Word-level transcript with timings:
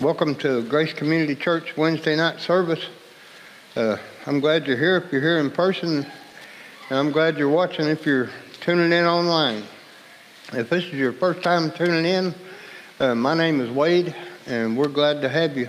Welcome 0.00 0.36
to 0.36 0.62
Grace 0.62 0.92
Community 0.92 1.34
Church 1.34 1.76
Wednesday 1.76 2.14
night 2.14 2.38
service. 2.38 2.86
Uh, 3.74 3.96
I'm 4.26 4.38
glad 4.38 4.64
you're 4.64 4.76
here 4.76 4.96
if 4.98 5.10
you're 5.10 5.20
here 5.20 5.40
in 5.40 5.50
person, 5.50 6.06
and 6.88 6.98
I'm 7.00 7.10
glad 7.10 7.36
you're 7.36 7.48
watching 7.48 7.88
if 7.88 8.06
you're 8.06 8.30
tuning 8.60 8.92
in 8.92 9.06
online. 9.06 9.64
If 10.52 10.70
this 10.70 10.84
is 10.84 10.92
your 10.92 11.12
first 11.12 11.42
time 11.42 11.72
tuning 11.72 12.04
in, 12.04 12.32
uh, 13.00 13.16
my 13.16 13.34
name 13.34 13.60
is 13.60 13.72
Wade, 13.72 14.14
and 14.46 14.78
we're 14.78 14.86
glad 14.86 15.20
to 15.22 15.28
have 15.28 15.56
you. 15.56 15.68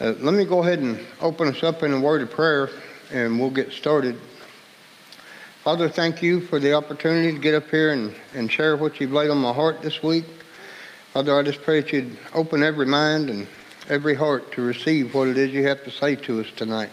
Uh, 0.00 0.14
let 0.18 0.34
me 0.34 0.44
go 0.44 0.64
ahead 0.64 0.80
and 0.80 0.98
open 1.20 1.46
us 1.46 1.62
up 1.62 1.84
in 1.84 1.92
a 1.92 2.00
word 2.00 2.22
of 2.22 2.32
prayer, 2.32 2.68
and 3.12 3.38
we'll 3.38 3.48
get 3.48 3.70
started. 3.70 4.18
Father, 5.62 5.88
thank 5.88 6.20
you 6.20 6.40
for 6.40 6.58
the 6.58 6.72
opportunity 6.72 7.30
to 7.30 7.38
get 7.38 7.54
up 7.54 7.70
here 7.70 7.92
and, 7.92 8.12
and 8.34 8.50
share 8.50 8.76
what 8.76 8.98
you've 9.00 9.12
laid 9.12 9.30
on 9.30 9.38
my 9.38 9.52
heart 9.52 9.82
this 9.82 10.02
week. 10.02 10.24
Father, 11.12 11.38
I 11.38 11.42
just 11.42 11.62
pray 11.62 11.80
that 11.80 11.90
you'd 11.90 12.18
open 12.34 12.62
every 12.62 12.84
mind 12.84 13.30
and 13.30 13.46
every 13.88 14.14
heart 14.14 14.52
to 14.52 14.62
receive 14.62 15.14
what 15.14 15.26
it 15.28 15.38
is 15.38 15.50
you 15.52 15.66
have 15.66 15.82
to 15.84 15.90
say 15.90 16.16
to 16.16 16.40
us 16.40 16.46
tonight. 16.54 16.90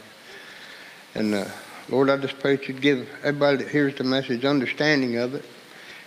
And 1.13 1.35
uh, 1.35 1.45
Lord, 1.89 2.09
I 2.09 2.15
just 2.15 2.39
pray 2.39 2.55
that 2.55 2.67
you'd 2.67 2.81
give 2.81 3.09
everybody 3.23 3.57
that 3.57 3.67
hears 3.67 3.95
the 3.95 4.05
message 4.05 4.45
understanding 4.45 5.17
of 5.17 5.35
it. 5.35 5.43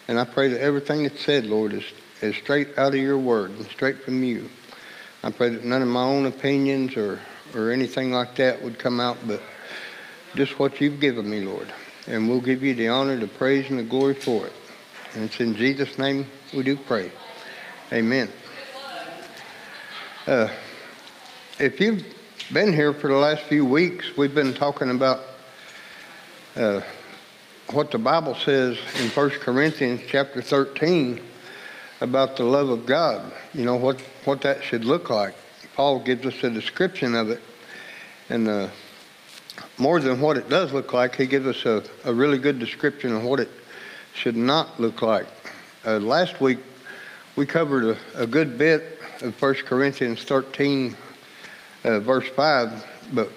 And 0.08 0.18
I 0.18 0.24
pray 0.24 0.48
that 0.48 0.60
everything 0.62 1.02
that's 1.02 1.22
said, 1.22 1.44
Lord, 1.44 1.74
is, 1.74 1.84
is 2.22 2.34
straight 2.36 2.78
out 2.78 2.94
of 2.94 3.00
your 3.00 3.18
word 3.18 3.50
and 3.50 3.66
straight 3.66 4.02
from 4.02 4.24
you. 4.24 4.48
I 5.22 5.30
pray 5.30 5.50
that 5.50 5.64
none 5.64 5.82
of 5.82 5.88
my 5.88 6.02
own 6.02 6.24
opinions 6.24 6.96
or, 6.96 7.20
or 7.54 7.70
anything 7.70 8.12
like 8.12 8.36
that 8.36 8.62
would 8.62 8.78
come 8.78 9.00
out, 9.00 9.18
but 9.26 9.42
just 10.34 10.58
what 10.58 10.80
you've 10.80 10.98
given 10.98 11.28
me, 11.28 11.42
Lord. 11.42 11.70
And 12.06 12.26
we'll 12.26 12.40
give 12.40 12.62
you 12.62 12.74
the 12.74 12.88
honor, 12.88 13.16
the 13.16 13.26
praise, 13.26 13.68
and 13.68 13.78
the 13.78 13.82
glory 13.82 14.14
for 14.14 14.46
it. 14.46 14.52
And 15.14 15.24
it's 15.24 15.40
in 15.40 15.54
Jesus' 15.54 15.98
name 15.98 16.26
we 16.54 16.62
do 16.62 16.76
pray. 16.76 17.12
Amen. 17.90 18.28
Uh, 20.26 20.48
if 21.58 21.80
you've 21.80 22.04
been 22.52 22.70
here 22.70 22.92
for 22.92 23.08
the 23.08 23.16
last 23.16 23.44
few 23.44 23.64
weeks, 23.64 24.14
we've 24.14 24.34
been 24.34 24.52
talking 24.52 24.90
about 24.90 25.20
uh, 26.54 26.82
what 27.70 27.90
the 27.90 27.96
Bible 27.96 28.34
says 28.34 28.76
in 29.00 29.08
1 29.08 29.30
Corinthians 29.30 30.02
chapter 30.06 30.42
13 30.42 31.18
about 32.02 32.36
the 32.36 32.44
love 32.44 32.68
of 32.68 32.84
God. 32.84 33.32
You 33.54 33.64
know, 33.64 33.76
what, 33.76 34.02
what 34.26 34.42
that 34.42 34.62
should 34.62 34.84
look 34.84 35.08
like. 35.08 35.34
Paul 35.74 36.00
gives 36.00 36.26
us 36.26 36.44
a 36.44 36.50
description 36.50 37.14
of 37.14 37.30
it. 37.30 37.40
And 38.28 38.48
uh, 38.48 38.68
more 39.78 39.98
than 39.98 40.20
what 40.20 40.36
it 40.36 40.50
does 40.50 40.74
look 40.74 40.92
like, 40.92 41.16
he 41.16 41.24
gives 41.24 41.46
us 41.46 41.64
a, 41.64 41.82
a 42.04 42.12
really 42.12 42.36
good 42.36 42.58
description 42.58 43.16
of 43.16 43.22
what 43.24 43.40
it 43.40 43.48
should 44.12 44.36
not 44.36 44.78
look 44.78 45.00
like. 45.00 45.26
Uh, 45.86 45.98
last 46.00 46.38
week, 46.38 46.58
we 47.38 47.46
covered 47.46 47.84
a, 47.84 48.22
a 48.22 48.26
good 48.26 48.58
bit 48.58 48.98
of 49.20 49.40
1 49.40 49.54
Corinthians 49.64 50.24
13, 50.24 50.96
uh, 51.84 52.00
verse 52.00 52.28
5, 52.30 52.84
but 53.12 53.30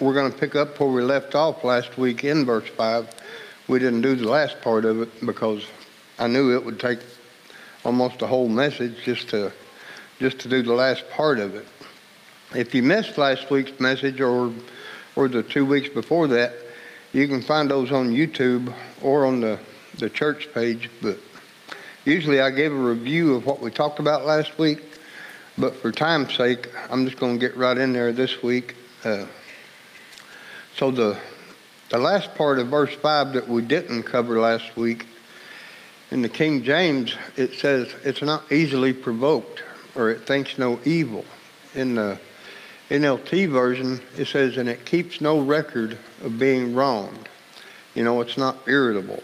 we're 0.00 0.14
going 0.14 0.32
to 0.32 0.38
pick 0.38 0.56
up 0.56 0.80
where 0.80 0.88
we 0.88 1.02
left 1.02 1.34
off 1.34 1.62
last 1.62 1.98
week 1.98 2.24
in 2.24 2.46
verse 2.46 2.66
5. 2.70 3.10
We 3.68 3.80
didn't 3.80 4.00
do 4.00 4.16
the 4.16 4.26
last 4.26 4.62
part 4.62 4.86
of 4.86 5.02
it 5.02 5.26
because 5.26 5.62
I 6.18 6.26
knew 6.26 6.56
it 6.56 6.64
would 6.64 6.80
take 6.80 7.00
almost 7.84 8.22
a 8.22 8.26
whole 8.26 8.48
message 8.48 9.04
just 9.04 9.28
to 9.28 9.52
just 10.18 10.38
to 10.38 10.48
do 10.48 10.62
the 10.62 10.72
last 10.72 11.04
part 11.10 11.38
of 11.38 11.54
it. 11.54 11.66
If 12.54 12.74
you 12.74 12.82
missed 12.82 13.18
last 13.18 13.50
week's 13.50 13.78
message 13.78 14.22
or 14.22 14.50
or 15.16 15.28
the 15.28 15.42
two 15.42 15.66
weeks 15.66 15.90
before 15.90 16.28
that, 16.28 16.54
you 17.12 17.28
can 17.28 17.42
find 17.42 17.70
those 17.70 17.92
on 17.92 18.10
YouTube 18.10 18.72
or 19.02 19.26
on 19.26 19.40
the, 19.40 19.58
the 19.98 20.08
church 20.08 20.48
page. 20.54 20.88
But 21.02 21.18
Usually 22.04 22.40
I 22.40 22.50
gave 22.50 22.72
a 22.72 22.76
review 22.76 23.34
of 23.34 23.46
what 23.46 23.60
we 23.60 23.70
talked 23.70 24.00
about 24.00 24.26
last 24.26 24.58
week, 24.58 24.82
but 25.56 25.76
for 25.76 25.92
time's 25.92 26.34
sake, 26.34 26.68
I'm 26.90 27.06
just 27.06 27.18
going 27.18 27.38
to 27.38 27.46
get 27.46 27.56
right 27.56 27.78
in 27.78 27.92
there 27.92 28.12
this 28.12 28.42
week. 28.42 28.74
Uh, 29.04 29.26
so 30.76 30.90
the 30.90 31.18
the 31.90 31.98
last 31.98 32.34
part 32.34 32.58
of 32.58 32.68
verse 32.68 32.94
5 32.94 33.34
that 33.34 33.46
we 33.46 33.60
didn't 33.60 34.04
cover 34.04 34.40
last 34.40 34.76
week, 34.76 35.06
in 36.10 36.22
the 36.22 36.28
King 36.28 36.62
James, 36.62 37.14
it 37.36 37.52
says, 37.52 37.94
it's 38.02 38.22
not 38.22 38.50
easily 38.50 38.94
provoked, 38.94 39.62
or 39.94 40.10
it 40.10 40.26
thinks 40.26 40.56
no 40.56 40.80
evil. 40.86 41.24
In 41.74 41.94
the 41.94 42.18
NLT 42.88 43.46
version, 43.50 44.00
it 44.16 44.26
says, 44.26 44.56
and 44.56 44.70
it 44.70 44.86
keeps 44.86 45.20
no 45.20 45.40
record 45.40 45.98
of 46.24 46.38
being 46.38 46.74
wronged. 46.74 47.28
You 47.94 48.04
know, 48.04 48.22
it's 48.22 48.38
not 48.38 48.56
irritable. 48.66 49.22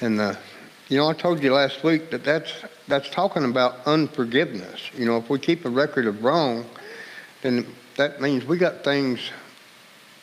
And 0.00 0.18
the 0.18 0.36
you 0.88 0.96
know, 0.96 1.08
I 1.08 1.14
told 1.14 1.42
you 1.42 1.52
last 1.52 1.82
week 1.82 2.10
that 2.10 2.22
that's, 2.22 2.52
that's 2.86 3.10
talking 3.10 3.44
about 3.44 3.86
unforgiveness. 3.86 4.80
You 4.96 5.06
know, 5.06 5.16
if 5.16 5.28
we 5.28 5.38
keep 5.38 5.64
a 5.64 5.70
record 5.70 6.06
of 6.06 6.22
wrong, 6.22 6.64
then 7.42 7.66
that 7.96 8.20
means 8.20 8.44
we 8.44 8.56
got 8.56 8.84
things 8.84 9.18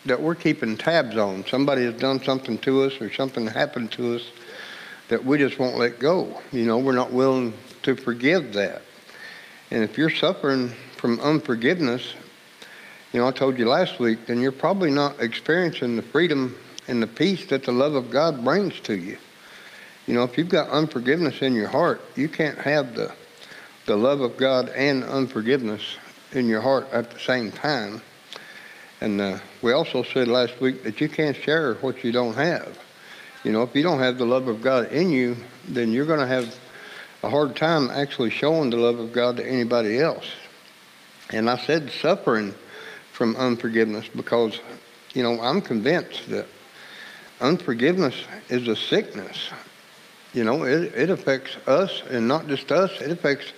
that 0.06 0.22
we're 0.22 0.36
keeping 0.36 0.78
tabs 0.78 1.18
on. 1.18 1.46
Somebody 1.46 1.84
has 1.84 1.96
done 1.96 2.22
something 2.24 2.58
to 2.60 2.84
us 2.84 3.02
or 3.02 3.12
something 3.12 3.46
happened 3.46 3.92
to 3.94 4.16
us 4.16 4.24
that 5.10 5.24
we 5.24 5.38
just 5.38 5.60
won't 5.60 5.78
let 5.78 6.00
go. 6.00 6.42
You 6.52 6.66
know, 6.66 6.78
we're 6.78 6.94
not 6.94 7.12
willing 7.12 7.54
to 7.84 7.96
forgive 7.96 8.54
that. 8.54 8.82
And 9.70 9.84
if 9.84 9.98
you're 9.98 10.10
suffering 10.10 10.70
from 10.96 11.20
unforgiveness, 11.20 12.14
you 13.12 13.20
know, 13.20 13.28
I 13.28 13.32
told 13.32 13.58
you 13.60 13.68
last 13.68 14.00
week, 14.00 14.28
then 14.28 14.40
you're 14.40 14.52
probably 14.54 14.92
not 14.92 15.20
experiencing 15.20 15.98
the 15.98 16.02
freedom 16.02 16.56
and 16.88 17.02
the 17.02 17.08
peace 17.08 17.46
that 17.48 17.64
the 17.64 17.72
love 17.72 17.96
of 17.96 18.10
God 18.10 18.44
brings 18.44 18.80
to 18.82 18.96
you. 18.96 19.18
You 20.08 20.14
know, 20.14 20.24
if 20.24 20.38
you've 20.38 20.50
got 20.50 20.70
unforgiveness 20.70 21.42
in 21.42 21.54
your 21.54 21.70
heart, 21.70 22.02
you 22.16 22.28
can't 22.28 22.58
have 22.58 22.96
the 22.96 23.14
the 23.86 23.96
love 23.96 24.22
of 24.22 24.38
God 24.38 24.70
and 24.70 25.04
unforgiveness 25.04 25.98
in 26.32 26.48
your 26.48 26.62
heart 26.62 26.88
at 26.92 27.12
the 27.12 27.20
same 27.20 27.52
time. 27.52 28.02
And 29.02 29.20
uh, 29.20 29.40
we 29.62 29.74
also 29.74 30.04
said 30.04 30.28
last 30.28 30.60
week 30.62 30.84
that 30.84 31.02
you 31.02 31.10
can't 31.10 31.36
share 31.36 31.76
what 31.76 32.04
you 32.04 32.12
don't 32.12 32.36
have. 32.36 32.80
You 33.44 33.52
know, 33.52 33.64
if 33.64 33.76
you 33.76 33.84
don't 33.84 34.00
have 34.00 34.18
the 34.18 34.26
love 34.26 34.48
of 34.48 34.62
God 34.62 34.92
in 34.92 35.10
you, 35.10 35.36
then 35.68 35.92
you're 35.92 36.06
going 36.06 36.22
to 36.22 36.28
have 36.28 36.56
a 37.24 37.30
hard 37.30 37.56
time 37.56 37.90
actually 37.90 38.30
showing 38.30 38.70
the 38.70 38.78
love 38.78 39.00
of 39.00 39.12
God 39.12 39.38
to 39.38 39.46
anybody 39.46 40.00
else. 40.00 40.30
And 41.30 41.50
I 41.50 41.58
said 41.58 41.92
suffering 41.92 42.54
from 43.12 43.36
unforgiveness 43.36 44.08
because, 44.16 44.60
you 45.14 45.24
know, 45.24 45.42
I'm 45.42 45.62
convinced 45.62 46.30
that 46.30 46.46
unforgiveness 47.42 48.16
is 48.50 48.68
a 48.70 48.76
sickness. 48.76 49.50
You 50.34 50.44
know, 50.44 50.64
it, 50.64 50.94
it 50.96 51.10
affects 51.10 51.56
us, 51.68 52.02
and 52.10 52.28
not 52.28 52.48
just 52.48 52.72
us. 52.72 52.92
It 53.02 53.12
affects 53.12 53.54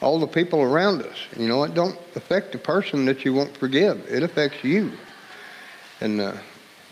all 0.00 0.18
the 0.18 0.26
people 0.26 0.62
around 0.62 1.02
us. 1.02 1.16
You 1.36 1.48
know, 1.48 1.64
it 1.64 1.74
don't 1.74 1.98
affect 2.16 2.52
the 2.52 2.58
person 2.58 3.04
that 3.06 3.24
you 3.24 3.34
won't 3.34 3.56
forgive. 3.56 4.06
It 4.08 4.22
affects 4.22 4.64
you, 4.64 4.92
and 6.00 6.20
uh, 6.20 6.32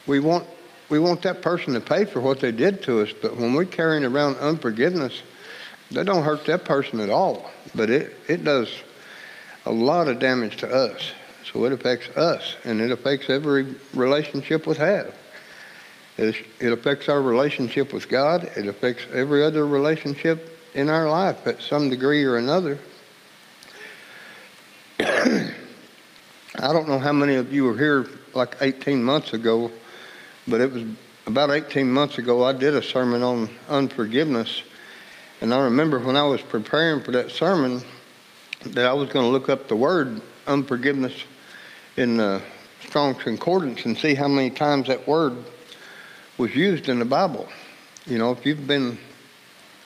we 0.07 0.21
want 0.21 0.47
we 0.91 0.99
want 0.99 1.23
that 1.23 1.41
person 1.41 1.73
to 1.73 1.81
pay 1.81 2.05
for 2.05 2.21
what 2.21 2.41
they 2.41 2.53
did 2.53 2.83
to 2.83 3.01
us. 3.01 3.11
But 3.13 3.37
when 3.37 3.55
we're 3.55 3.65
carrying 3.65 4.05
around 4.05 4.37
unforgiveness, 4.37 5.23
that 5.93 6.05
don't 6.05 6.23
hurt 6.23 6.45
that 6.47 6.65
person 6.65 7.01
at 7.01 7.09
all. 7.09 7.51
But 7.75 7.89
it 7.89 8.15
it 8.29 8.45
does 8.45 8.69
a 9.65 9.73
lot 9.73 10.09
of 10.09 10.19
damage 10.19 10.59
to 10.59 10.69
us. 10.69 11.13
So 11.51 11.65
it 11.65 11.73
affects 11.73 12.09
us, 12.17 12.57
and 12.65 12.81
it 12.81 12.91
affects 12.91 13.31
every 13.31 13.75
relationship 13.95 14.67
we 14.67 14.77
have. 14.77 15.15
It, 16.19 16.37
affects 16.61 17.09
our 17.09 17.23
relationship 17.23 17.93
with 17.93 18.09
God. 18.09 18.51
It 18.57 18.67
affects 18.67 19.05
every 19.13 19.43
other 19.43 19.67
relationship 19.67 20.59
in 20.75 20.91
our 20.91 21.09
life 21.09 21.47
at 21.47 21.63
some 21.63 21.89
degree 21.89 22.25
or 22.25 22.37
another. 22.37 22.79
I 25.01 25.53
don't 26.55 26.87
know 26.87 26.99
how 26.99 27.13
many 27.13 27.37
of 27.37 27.53
you 27.53 27.65
were 27.65 27.77
here 27.77 28.07
like 28.35 28.57
18 28.61 29.03
months 29.03 29.33
ago, 29.33 29.71
but 30.47 30.61
it 30.61 30.71
was 30.71 30.85
about 31.27 31.51
18 31.51 31.91
months 31.91 32.19
ago 32.19 32.45
I 32.45 32.53
did 32.53 32.75
a 32.75 32.83
sermon 32.83 33.23
on 33.23 33.49
unforgiveness. 33.69 34.63
And 35.41 35.53
I 35.55 35.61
remember 35.65 35.99
when 35.99 36.17
I 36.17 36.25
was 36.25 36.43
preparing 36.43 37.03
for 37.03 37.13
that 37.13 37.31
sermon 37.31 37.83
that 38.67 38.87
I 38.87 38.93
was 38.93 39.09
going 39.09 39.25
to 39.25 39.31
look 39.31 39.49
up 39.49 39.67
the 39.67 39.77
word 39.77 40.21
unforgiveness 40.47 41.25
in 41.97 42.21
uh, 42.21 42.41
the 42.81 42.87
Strong 42.87 43.15
Concordance 43.17 43.85
and 43.87 43.97
see 43.97 44.15
how 44.15 44.29
many 44.29 44.51
times 44.51 44.89
that 44.89 45.07
word 45.09 45.37
was 46.43 46.57
used 46.57 46.89
in 46.89 46.99
the 46.99 47.05
Bible. 47.05 47.49
You 48.05 48.19
know, 48.19 48.33
if 48.33 48.45
you've 48.45 48.67
been 48.67 48.99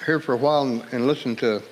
here 0.07 0.19
for 0.19 0.33
a 0.33 0.39
while 0.39 0.63
and, 0.63 0.83
and 0.91 1.07
listened 1.07 1.37
to 1.41 1.63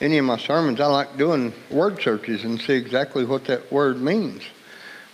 any 0.00 0.18
of 0.18 0.24
my 0.24 0.38
sermons, 0.38 0.80
I 0.80 0.86
like 0.86 1.16
doing 1.16 1.52
word 1.68 2.00
searches 2.00 2.44
and 2.44 2.60
see 2.60 2.74
exactly 2.74 3.24
what 3.24 3.46
that 3.46 3.72
word 3.72 4.00
means. 4.00 4.44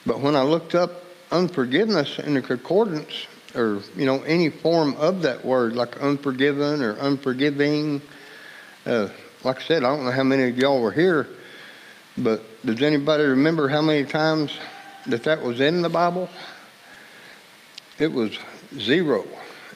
But 0.05 0.21
when 0.21 0.37
I 0.37 0.43
looked 0.43 0.75
up 0.75 1.03
unforgiveness 1.31 2.19
in 2.19 2.35
the 2.35 2.43
concordance, 2.43 3.27
or 3.55 3.81
you 3.97 4.05
know 4.05 4.21
any 4.25 4.51
form 4.51 4.95
of 4.97 5.23
that 5.23 5.47
word, 5.47 5.75
like 5.75 5.97
unforgiven 6.03 6.83
or 6.83 6.93
unforgiving, 7.01 8.03
uh, 8.85 9.09
like 9.45 9.61
I 9.61 9.63
said, 9.63 9.83
I 9.83 9.97
don't 9.97 10.05
know 10.05 10.11
how 10.11 10.25
many 10.25 10.43
of 10.43 10.59
y'all 10.59 10.83
were 10.83 10.93
here, 10.93 11.27
but 12.19 12.43
does 12.67 12.83
anybody 12.83 13.25
remember 13.25 13.67
how 13.67 13.81
many 13.81 14.05
times 14.05 14.53
that 15.07 15.25
that 15.25 15.41
was 15.41 15.59
in 15.59 15.81
the 15.81 15.89
Bible? 15.89 16.29
It 17.99 18.13
was 18.13 18.39
Zero. 18.79 19.27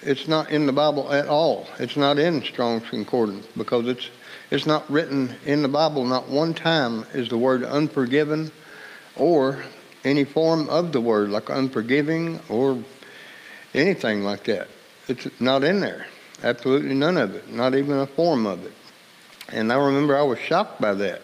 It's 0.02 0.28
not 0.28 0.50
in 0.50 0.66
the 0.66 0.72
Bible 0.72 1.10
at 1.12 1.26
all. 1.26 1.66
It's 1.78 1.96
not 1.96 2.18
in 2.18 2.42
Strong's 2.42 2.88
Concordance 2.88 3.46
because 3.56 3.86
it's 3.88 4.10
It's 4.50 4.66
not 4.66 4.88
written 4.90 5.34
in 5.46 5.62
the 5.62 5.68
Bible, 5.68 6.04
not 6.04 6.28
one 6.28 6.54
time 6.54 7.06
is 7.12 7.28
the 7.28 7.38
word 7.38 7.64
unforgiven 7.64 8.52
or 9.16 9.64
any 10.04 10.24
form 10.24 10.68
of 10.68 10.92
the 10.92 11.00
word, 11.00 11.30
like 11.30 11.48
unforgiving 11.48 12.38
or 12.48 12.78
anything 13.74 14.22
like 14.22 14.44
that. 14.44 14.68
It's 15.08 15.26
not 15.40 15.64
in 15.64 15.80
there. 15.80 16.06
Absolutely 16.42 16.94
none 16.94 17.16
of 17.16 17.34
it, 17.34 17.50
not 17.50 17.74
even 17.74 17.98
a 17.98 18.06
form 18.06 18.46
of 18.46 18.64
it. 18.64 18.72
And 19.48 19.72
I 19.72 19.76
remember 19.76 20.16
I 20.16 20.22
was 20.22 20.38
shocked 20.38 20.80
by 20.80 20.94
that. 20.94 21.22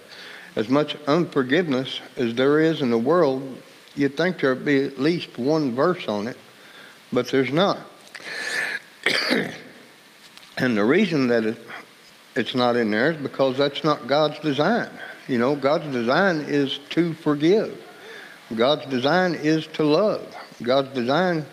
As 0.56 0.68
much 0.68 0.96
unforgiveness 1.06 2.00
as 2.16 2.34
there 2.34 2.58
is 2.58 2.80
in 2.80 2.90
the 2.90 2.98
world, 2.98 3.42
you'd 3.94 4.16
think 4.16 4.40
there'd 4.40 4.64
be 4.64 4.82
at 4.82 4.98
least 4.98 5.38
one 5.38 5.74
verse 5.74 6.08
on 6.08 6.26
it, 6.26 6.36
but 7.12 7.28
there's 7.28 7.52
not. 7.52 7.78
and 10.58 10.76
the 10.76 10.84
reason 10.84 11.28
that 11.28 11.44
it, 11.44 11.58
it's 12.36 12.54
not 12.54 12.76
in 12.76 12.90
there 12.90 13.12
is 13.12 13.16
because 13.16 13.56
that's 13.58 13.84
not 13.84 14.06
God's 14.06 14.38
design. 14.40 14.90
You 15.28 15.38
know, 15.38 15.56
God's 15.56 15.92
design 15.92 16.40
is 16.40 16.78
to 16.90 17.14
forgive. 17.14 17.78
God's 18.54 18.86
design 18.86 19.34
is 19.34 19.66
to 19.68 19.84
love. 19.84 20.36
God's 20.62 20.92
design, 20.92 21.44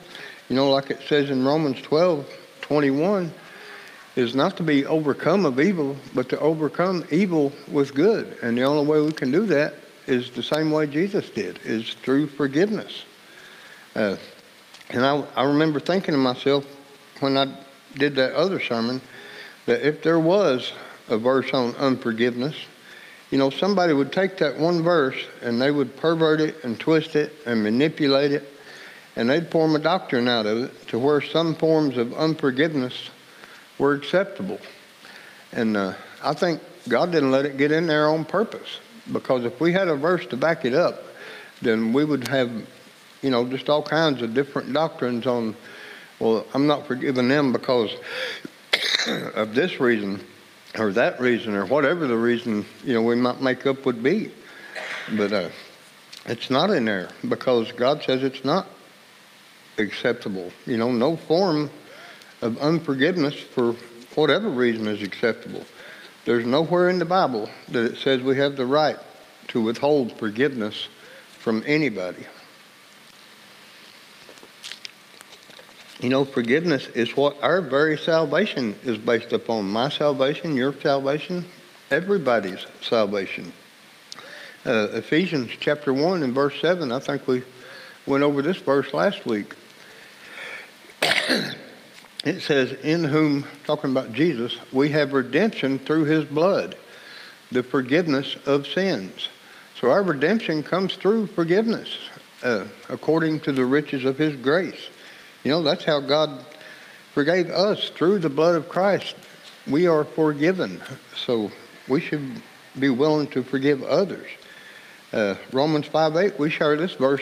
you 0.50 0.56
know, 0.56 0.72
like 0.72 0.90
it 0.90 1.02
says 1.08 1.30
in 1.30 1.46
Romans 1.46 1.82
12, 1.82 2.28
21, 2.62 3.32
is 4.16 4.34
not 4.34 4.58
to 4.58 4.64
be 4.64 4.86
overcome 4.86 5.46
of 5.46 5.60
evil, 5.60 5.96
but 6.16 6.28
to 6.30 6.40
overcome 6.40 7.06
evil 7.12 7.54
with 7.72 7.94
good. 7.94 8.38
And 8.42 8.58
the 8.58 8.64
only 8.64 8.86
way 8.86 9.00
we 9.02 9.12
can 9.12 9.32
do 9.32 9.46
that 9.46 9.76
is 10.08 10.32
the 10.32 10.42
same 10.42 10.72
way 10.72 10.88
Jesus 10.88 11.30
did, 11.30 11.60
is 11.64 11.94
through 11.94 12.28
forgiveness. 12.28 13.04
Uh, 13.96 14.16
and 14.90 15.06
I, 15.06 15.24
I 15.36 15.44
remember 15.44 15.80
thinking 15.80 16.14
to 16.14 16.18
myself 16.18 16.66
when 17.20 17.38
I 17.38 17.54
did 17.96 18.16
that 18.16 18.34
other 18.34 18.60
sermon 18.60 19.02
that 19.66 19.86
if 19.86 20.02
there 20.02 20.20
was 20.20 20.72
a 21.10 21.18
verse 21.18 21.54
on 21.54 21.76
unforgiveness, 21.76 22.56
you 23.32 23.38
know, 23.38 23.50
somebody 23.50 23.94
would 23.94 24.14
take 24.14 24.38
that 24.38 24.58
one 24.58 24.82
verse 24.82 25.18
and 25.42 25.62
they 25.62 25.72
would 25.72 25.98
pervert 25.98 26.40
it 26.40 26.64
and 26.64 26.80
twist 26.80 27.16
it 27.16 27.34
and 27.46 27.62
manipulate 27.62 28.32
it, 28.32 28.48
and 29.16 29.30
they'd 29.30 29.52
form 29.52 29.76
a 29.76 29.80
doctrine 29.80 30.28
out 30.28 30.46
of 30.46 30.64
it 30.64 30.88
to 30.90 31.00
where 31.00 31.20
some 31.20 31.56
forms 31.56 31.98
of 31.98 32.14
unforgiveness 32.14 33.10
were 33.78 33.94
acceptable. 33.94 34.60
And 35.52 35.76
uh, 35.76 35.94
I 36.24 36.34
think 36.34 36.62
God 36.88 37.12
didn't 37.12 37.32
let 37.32 37.46
it 37.46 37.58
get 37.58 37.72
in 37.72 37.88
there 37.88 38.08
on 38.08 38.24
purpose 38.24 38.80
because 39.12 39.44
if 39.44 39.60
we 39.60 39.74
had 39.74 39.88
a 39.88 39.96
verse 39.96 40.26
to 40.28 40.38
back 40.38 40.66
it 40.66 40.74
up, 40.74 41.04
then 41.62 41.92
we 41.94 42.06
would 42.06 42.28
have, 42.28 42.50
you 43.22 43.30
know, 43.30 43.48
just 43.48 43.70
all 43.70 43.82
kinds 43.82 44.22
of 44.22 44.34
different 44.34 44.72
doctrines 44.74 45.26
on, 45.26 45.56
well, 46.20 46.46
I'm 46.54 46.68
not 46.68 46.88
forgiving 46.88 47.28
them 47.28 47.52
because 47.52 47.92
of 49.36 49.56
this 49.56 49.80
reason 49.80 50.24
or 50.78 50.92
that 50.94 51.20
reason 51.20 51.56
or 51.56 51.66
whatever 51.66 52.08
the 52.08 52.18
reason, 52.18 52.66
you 52.84 52.94
know, 52.94 53.02
we 53.02 53.16
might 53.16 53.42
make 53.42 53.66
up 53.66 53.86
would 53.86 54.04
be. 54.04 54.32
But 55.16 55.34
uh, 55.34 55.50
it's 56.26 56.50
not 56.50 56.70
in 56.70 56.86
there 56.86 57.10
because 57.28 57.72
God 57.72 58.04
says 58.04 58.24
it's 58.24 58.44
not 58.44 58.68
acceptable. 59.78 60.52
You 60.66 60.78
know, 60.78 60.92
no 60.92 61.16
form 61.16 61.70
of 62.42 62.58
unforgiveness 62.60 63.36
for 63.36 63.74
whatever 64.16 64.50
reason 64.50 64.88
is 64.88 65.02
acceptable. 65.02 65.64
There's 66.26 66.46
nowhere 66.46 66.90
in 66.90 67.00
the 67.00 67.06
Bible 67.06 67.50
that 67.70 67.86
it 67.86 67.98
says 67.98 68.22
we 68.22 68.38
have 68.38 68.58
the 68.58 68.66
right 68.66 68.98
to 69.50 69.62
withhold 69.62 70.12
forgiveness 70.18 70.90
from 71.40 71.64
anybody. 71.66 72.26
You 76.00 76.10
know, 76.10 76.26
forgiveness 76.26 76.88
is 76.90 77.18
what 77.18 77.42
our 77.42 77.60
very 77.60 77.98
salvation 77.98 78.76
is 78.84 79.00
based 79.00 79.34
upon. 79.34 79.68
My 79.68 79.90
salvation, 79.90 80.56
your 80.56 80.74
salvation, 80.80 81.44
everybody's 81.90 82.68
salvation. 82.82 83.52
Uh, 84.64 84.90
Ephesians 84.92 85.52
chapter 85.60 85.92
1 85.92 86.22
and 86.22 86.36
verse 86.36 86.60
7, 86.62 86.92
I 86.92 87.00
think 87.00 87.28
we 87.28 87.42
went 88.06 88.24
over 88.24 88.44
this 88.44 88.58
verse 88.58 88.94
last 88.94 89.26
week. 89.26 89.56
it 91.02 92.42
says, 92.42 92.74
In 92.84 93.04
whom, 93.04 93.46
talking 93.66 93.90
about 93.90 94.14
Jesus, 94.14 94.56
we 94.72 94.90
have 94.90 95.14
redemption 95.14 95.80
through 95.80 96.04
his 96.04 96.26
blood, 96.26 96.76
the 97.52 97.64
forgiveness 97.64 98.36
of 98.46 98.68
sins. 98.68 99.30
So 99.80 99.90
our 99.90 100.04
redemption 100.04 100.62
comes 100.62 100.96
through 100.96 101.28
forgiveness, 101.28 101.98
uh, 102.44 102.66
according 102.90 103.40
to 103.42 103.52
the 103.52 103.66
riches 103.66 104.06
of 104.06 104.20
his 104.20 104.36
grace. 104.36 104.90
You 105.48 105.54
know, 105.54 105.64
that's 105.64 105.86
how 105.86 106.02
God 106.02 106.44
forgave 107.14 107.50
us 107.50 107.88
through 107.92 108.20
the 108.20 108.28
blood 108.30 108.56
of 108.56 108.68
Christ. 108.68 109.16
We 109.66 109.88
are 109.88 110.04
forgiven. 110.04 110.82
So 111.16 111.50
we 111.88 112.02
should 112.02 112.42
be 112.78 112.90
willing 112.90 113.28
to 113.28 113.44
forgive 113.44 113.82
others. 113.82 114.28
Uh, 115.14 115.36
Romans 115.54 115.86
5 115.86 116.18
8, 116.18 116.38
we 116.38 116.50
share 116.50 116.76
this 116.76 116.96
verse 116.96 117.22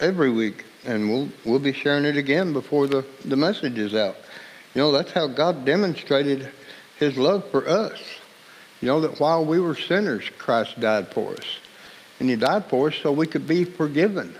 every 0.00 0.32
week, 0.32 0.64
and 0.84 1.08
we'll, 1.08 1.28
we'll 1.44 1.60
be 1.60 1.72
sharing 1.72 2.04
it 2.06 2.16
again 2.16 2.52
before 2.52 2.88
the, 2.88 3.04
the 3.24 3.36
message 3.36 3.78
is 3.78 3.94
out. 3.94 4.16
You 4.74 4.80
know, 4.80 4.90
that's 4.90 5.12
how 5.12 5.28
God 5.28 5.64
demonstrated 5.64 6.50
his 6.98 7.16
love 7.16 7.48
for 7.52 7.68
us. 7.68 8.02
You 8.80 8.88
know, 8.88 9.00
that 9.02 9.20
while 9.20 9.44
we 9.44 9.60
were 9.60 9.76
sinners, 9.76 10.28
Christ 10.38 10.80
died 10.80 11.14
for 11.14 11.34
us. 11.34 11.58
And 12.18 12.28
he 12.28 12.34
died 12.34 12.64
for 12.64 12.88
us 12.88 12.96
so 13.00 13.12
we 13.12 13.28
could 13.28 13.46
be 13.46 13.62
forgiven. 13.62 14.34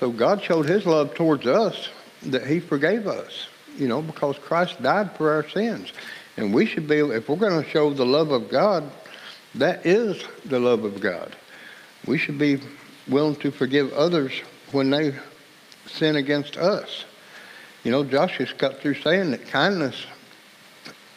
So 0.00 0.10
God 0.10 0.42
showed 0.42 0.66
his 0.66 0.84
love 0.84 1.14
towards 1.14 1.46
us 1.46 1.90
that 2.26 2.46
he 2.46 2.60
forgave 2.60 3.06
us, 3.06 3.48
you 3.76 3.88
know, 3.88 4.02
because 4.02 4.38
Christ 4.38 4.82
died 4.82 5.16
for 5.16 5.32
our 5.32 5.48
sins. 5.48 5.92
And 6.36 6.54
we 6.54 6.66
should 6.66 6.88
be, 6.88 6.98
if 6.98 7.28
we're 7.28 7.36
going 7.36 7.62
to 7.62 7.68
show 7.68 7.92
the 7.92 8.06
love 8.06 8.30
of 8.30 8.48
God, 8.48 8.90
that 9.56 9.84
is 9.84 10.22
the 10.44 10.60
love 10.60 10.84
of 10.84 11.00
God. 11.00 11.34
We 12.06 12.18
should 12.18 12.38
be 12.38 12.60
willing 13.08 13.36
to 13.36 13.50
forgive 13.50 13.92
others 13.92 14.32
when 14.72 14.90
they 14.90 15.14
sin 15.86 16.16
against 16.16 16.56
us. 16.56 17.04
You 17.84 17.90
know, 17.90 18.04
Josh 18.04 18.38
just 18.38 18.58
got 18.58 18.78
through 18.78 18.94
saying 18.94 19.32
that 19.32 19.46
kindness, 19.48 20.06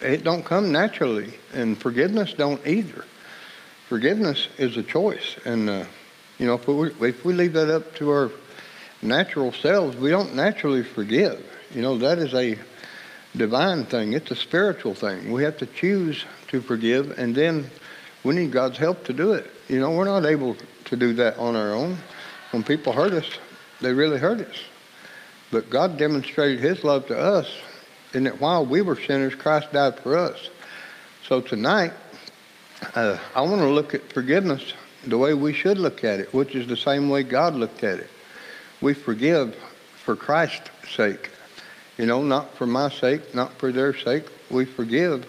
it 0.01 0.23
don't 0.23 0.43
come 0.43 0.71
naturally, 0.71 1.33
and 1.53 1.77
forgiveness 1.77 2.33
don't 2.33 2.65
either. 2.65 3.05
Forgiveness 3.87 4.47
is 4.57 4.77
a 4.77 4.83
choice, 4.83 5.35
and 5.45 5.69
uh, 5.69 5.85
you 6.39 6.47
know, 6.47 6.55
if 6.55 6.67
we, 6.67 6.89
if 7.07 7.23
we 7.23 7.33
leave 7.33 7.53
that 7.53 7.69
up 7.69 7.93
to 7.95 8.09
our 8.09 8.31
natural 9.03 9.51
selves, 9.51 9.95
we 9.97 10.09
don't 10.09 10.35
naturally 10.35 10.83
forgive. 10.83 11.45
You 11.73 11.81
know, 11.81 11.97
that 11.97 12.19
is 12.19 12.33
a 12.33 12.57
divine 13.35 13.85
thing. 13.85 14.13
It's 14.13 14.31
a 14.31 14.35
spiritual 14.35 14.93
thing. 14.93 15.31
We 15.31 15.43
have 15.43 15.57
to 15.57 15.65
choose 15.65 16.25
to 16.49 16.61
forgive, 16.61 17.17
and 17.17 17.33
then 17.35 17.69
we 18.23 18.35
need 18.35 18.51
God's 18.51 18.77
help 18.77 19.05
to 19.05 19.13
do 19.13 19.33
it. 19.33 19.49
You 19.67 19.79
know, 19.79 19.91
we're 19.91 20.05
not 20.05 20.25
able 20.25 20.55
to 20.85 20.95
do 20.95 21.13
that 21.13 21.37
on 21.37 21.55
our 21.55 21.73
own. 21.73 21.97
When 22.51 22.63
people 22.63 22.93
hurt 22.93 23.13
us, 23.13 23.29
they 23.81 23.93
really 23.93 24.17
hurt 24.17 24.41
us. 24.41 24.55
But 25.51 25.69
God 25.69 25.97
demonstrated 25.97 26.59
his 26.59 26.83
love 26.83 27.07
to 27.07 27.17
us 27.17 27.47
in 28.13 28.23
that 28.23 28.39
while 28.39 28.65
we 28.65 28.81
were 28.81 28.95
sinners, 28.95 29.35
Christ 29.35 29.71
died 29.71 29.99
for 29.99 30.17
us. 30.17 30.49
So 31.27 31.41
tonight, 31.41 31.93
uh, 32.95 33.17
I 33.35 33.41
want 33.41 33.61
to 33.61 33.69
look 33.69 33.93
at 33.93 34.11
forgiveness 34.13 34.73
the 35.05 35.17
way 35.17 35.33
we 35.33 35.53
should 35.53 35.77
look 35.77 36.03
at 36.03 36.19
it, 36.19 36.33
which 36.33 36.55
is 36.55 36.67
the 36.67 36.77
same 36.77 37.09
way 37.09 37.23
God 37.23 37.55
looked 37.55 37.83
at 37.83 37.99
it. 37.99 38.09
We 38.83 38.93
forgive 38.93 39.55
for 40.03 40.13
Christ's 40.13 40.69
sake. 40.93 41.29
You 41.97 42.05
know, 42.05 42.21
not 42.21 42.53
for 42.57 42.67
my 42.67 42.89
sake, 42.89 43.33
not 43.33 43.53
for 43.53 43.71
their 43.71 43.95
sake. 43.95 44.25
We 44.51 44.65
forgive 44.65 45.25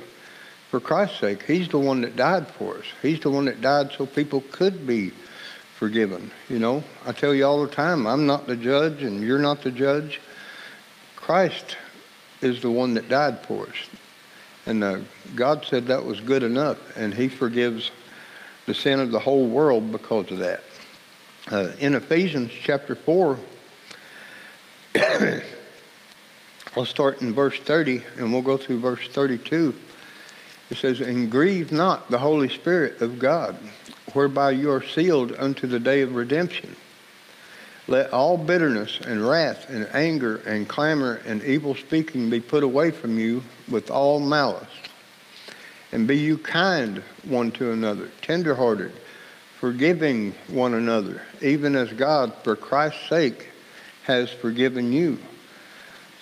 for 0.73 0.81
Christ's 0.81 1.21
sake. 1.21 1.45
He's 1.45 1.69
the 1.69 1.79
one 1.79 2.01
that 2.01 2.17
died 2.17 2.49
for 2.49 2.79
us. 2.79 2.85
He's 3.01 3.21
the 3.21 3.31
one 3.31 3.45
that 3.45 3.61
died 3.61 3.93
so 3.97 4.07
people 4.07 4.43
could 4.51 4.89
be 4.89 5.13
forgiven. 5.77 6.33
You 6.49 6.59
know, 6.59 6.83
I 7.07 7.13
tell 7.13 7.33
you 7.33 7.47
all 7.47 7.65
the 7.65 7.73
time, 7.73 8.09
I'm 8.09 8.27
not 8.27 8.49
the 8.49 8.57
judge 8.57 9.05
and 9.05 9.23
you're 9.23 9.39
not 9.39 9.63
the 9.63 9.71
judge. 9.71 10.21
Christ 11.15 11.77
is 12.43 12.61
the 12.61 12.73
one 12.73 12.95
that 12.95 13.09
died 13.09 13.39
for 13.47 13.69
us. 13.69 13.77
And 14.67 14.83
uh, 14.83 14.99
God 15.37 15.65
said 15.65 15.87
that 15.87 16.05
was 16.05 16.19
good 16.19 16.43
enough, 16.43 16.97
and 16.97 17.15
He 17.15 17.29
forgives 17.29 17.93
the 18.67 18.75
sin 18.75 18.99
of 18.99 19.13
the 19.13 19.21
whole 19.21 19.47
world 19.47 19.93
because 19.93 20.33
of 20.33 20.39
that. 20.39 20.65
Uh, 21.51 21.73
in 21.79 21.95
Ephesians 21.95 22.51
chapter 22.63 22.95
4, 22.95 23.39
I'll 26.77 26.87
start 26.87 27.21
in 27.21 27.35
verse 27.35 27.59
30 27.61 28.03
and 28.17 28.33
we'll 28.33 28.41
go 28.41 28.57
through 28.57 28.81
verse 28.81 29.07
32. 29.09 29.75
It 30.71 30.79
says, 30.79 31.01
And 31.01 31.31
grieve 31.31 31.71
not 31.71 32.11
the 32.11 32.19
Holy 32.19 32.49
Spirit 32.49 33.03
of 33.03 33.19
God, 33.19 33.57
whereby 34.15 34.53
you 34.53 34.71
are 34.71 34.83
sealed 34.83 35.33
unto 35.33 35.67
the 35.67 35.79
day 35.79 36.01
of 36.01 36.15
redemption. 36.15 36.75
Let 37.89 38.15
all 38.15 38.39
bitterness 38.39 38.99
and 39.07 39.29
wrath 39.29 39.69
and 39.69 39.87
anger 39.93 40.37
and 40.47 40.67
clamor 40.67 41.21
and 41.27 41.45
evil 41.45 41.75
speaking 41.75 42.31
be 42.31 42.41
put 42.41 42.63
away 42.63 42.91
from 42.91 43.19
you 43.19 43.43
with 43.71 43.91
all 43.91 44.19
malice. 44.19 44.65
And 45.93 46.09
be 46.09 46.17
you 46.17 46.39
kind 46.39 47.03
one 47.25 47.51
to 47.53 47.73
another, 47.73 48.09
tenderhearted, 48.23 48.93
forgiving 49.65 50.35
one 50.49 50.75
another, 50.75 51.23
even 51.41 51.75
as 51.75 51.91
God, 51.91 52.35
for 52.43 52.55
Christ's 52.55 53.09
sake, 53.09 53.49
has 54.03 54.31
forgiven 54.31 54.93
you. 54.93 55.17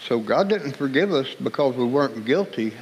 So 0.06 0.20
God 0.20 0.48
didn't 0.48 0.76
forgive 0.76 1.12
us 1.12 1.26
because 1.42 1.74
we 1.74 1.84
weren't 1.84 2.24
guilty. 2.24 2.72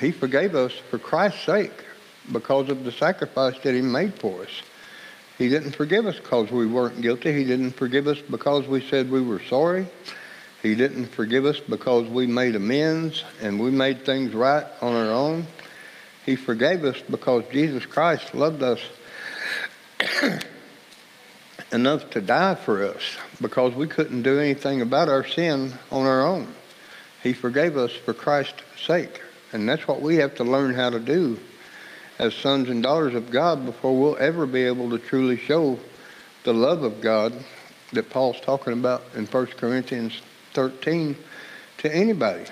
He 0.00 0.10
forgave 0.10 0.56
us 0.56 0.72
for 0.90 0.98
Christ's 0.98 1.46
sake, 1.46 1.84
because 2.32 2.68
of 2.68 2.82
the 2.82 2.90
sacrifice 2.90 3.56
that 3.62 3.76
he 3.76 3.80
made 3.80 4.12
for 4.14 4.42
us. 4.42 4.50
He 5.38 5.48
didn't 5.48 5.76
forgive 5.76 6.04
us 6.04 6.16
because 6.16 6.50
we 6.50 6.66
weren't 6.66 7.00
guilty. 7.00 7.32
He 7.32 7.44
didn't 7.44 7.76
forgive 7.76 8.08
us 8.08 8.18
because 8.18 8.66
we 8.66 8.80
said 8.80 9.12
we 9.12 9.22
were 9.22 9.40
sorry. 9.48 9.86
He 10.64 10.74
didn't 10.74 11.06
forgive 11.06 11.46
us 11.46 11.60
because 11.60 12.08
we 12.08 12.26
made 12.26 12.56
amends 12.56 13.22
and 13.40 13.60
we 13.60 13.70
made 13.70 14.04
things 14.04 14.34
right 14.34 14.66
on 14.82 14.94
our 14.96 15.12
own. 15.12 15.46
He 16.26 16.34
forgave 16.34 16.84
us 16.84 17.00
because 17.08 17.44
Jesus 17.52 17.86
Christ 17.86 18.34
loved 18.34 18.64
us 18.64 18.80
enough 21.72 22.10
to 22.10 22.20
die 22.20 22.54
for 22.54 22.84
us 22.84 23.02
because 23.40 23.74
we 23.74 23.86
couldn't 23.86 24.22
do 24.22 24.38
anything 24.38 24.80
about 24.80 25.08
our 25.08 25.26
sin 25.26 25.72
on 25.90 26.06
our 26.06 26.26
own. 26.26 26.54
He 27.22 27.32
forgave 27.32 27.76
us 27.76 27.92
for 27.92 28.14
Christ's 28.14 28.62
sake. 28.80 29.20
And 29.52 29.68
that's 29.68 29.88
what 29.88 30.00
we 30.00 30.16
have 30.16 30.34
to 30.36 30.44
learn 30.44 30.74
how 30.74 30.90
to 30.90 31.00
do 31.00 31.38
as 32.18 32.34
sons 32.34 32.68
and 32.68 32.82
daughters 32.82 33.14
of 33.14 33.30
God 33.30 33.64
before 33.64 33.98
we'll 33.98 34.16
ever 34.18 34.46
be 34.46 34.64
able 34.64 34.90
to 34.90 34.98
truly 34.98 35.36
show 35.36 35.78
the 36.44 36.52
love 36.52 36.82
of 36.82 37.00
God 37.00 37.32
that 37.92 38.10
Paul's 38.10 38.40
talking 38.40 38.72
about 38.72 39.02
in 39.14 39.26
1 39.26 39.46
Corinthians 39.46 40.20
13 40.54 41.16
to 41.78 41.94
anybody 41.94 42.44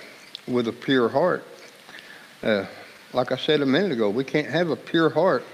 with 0.46 0.68
a 0.68 0.72
pure 0.72 1.08
heart. 1.08 1.44
Uh, 2.42 2.66
like 3.12 3.32
I 3.32 3.36
said 3.36 3.60
a 3.60 3.66
minute 3.66 3.92
ago, 3.92 4.08
we 4.08 4.24
can't 4.24 4.48
have 4.48 4.70
a 4.70 4.76
pure 4.76 5.10
heart 5.10 5.44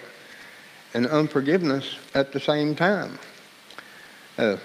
and 0.95 1.07
unforgiveness 1.07 1.97
at 2.15 2.33
the 2.33 2.41
same 2.41 2.75
time. 2.75 3.19
Uh, 4.39 4.57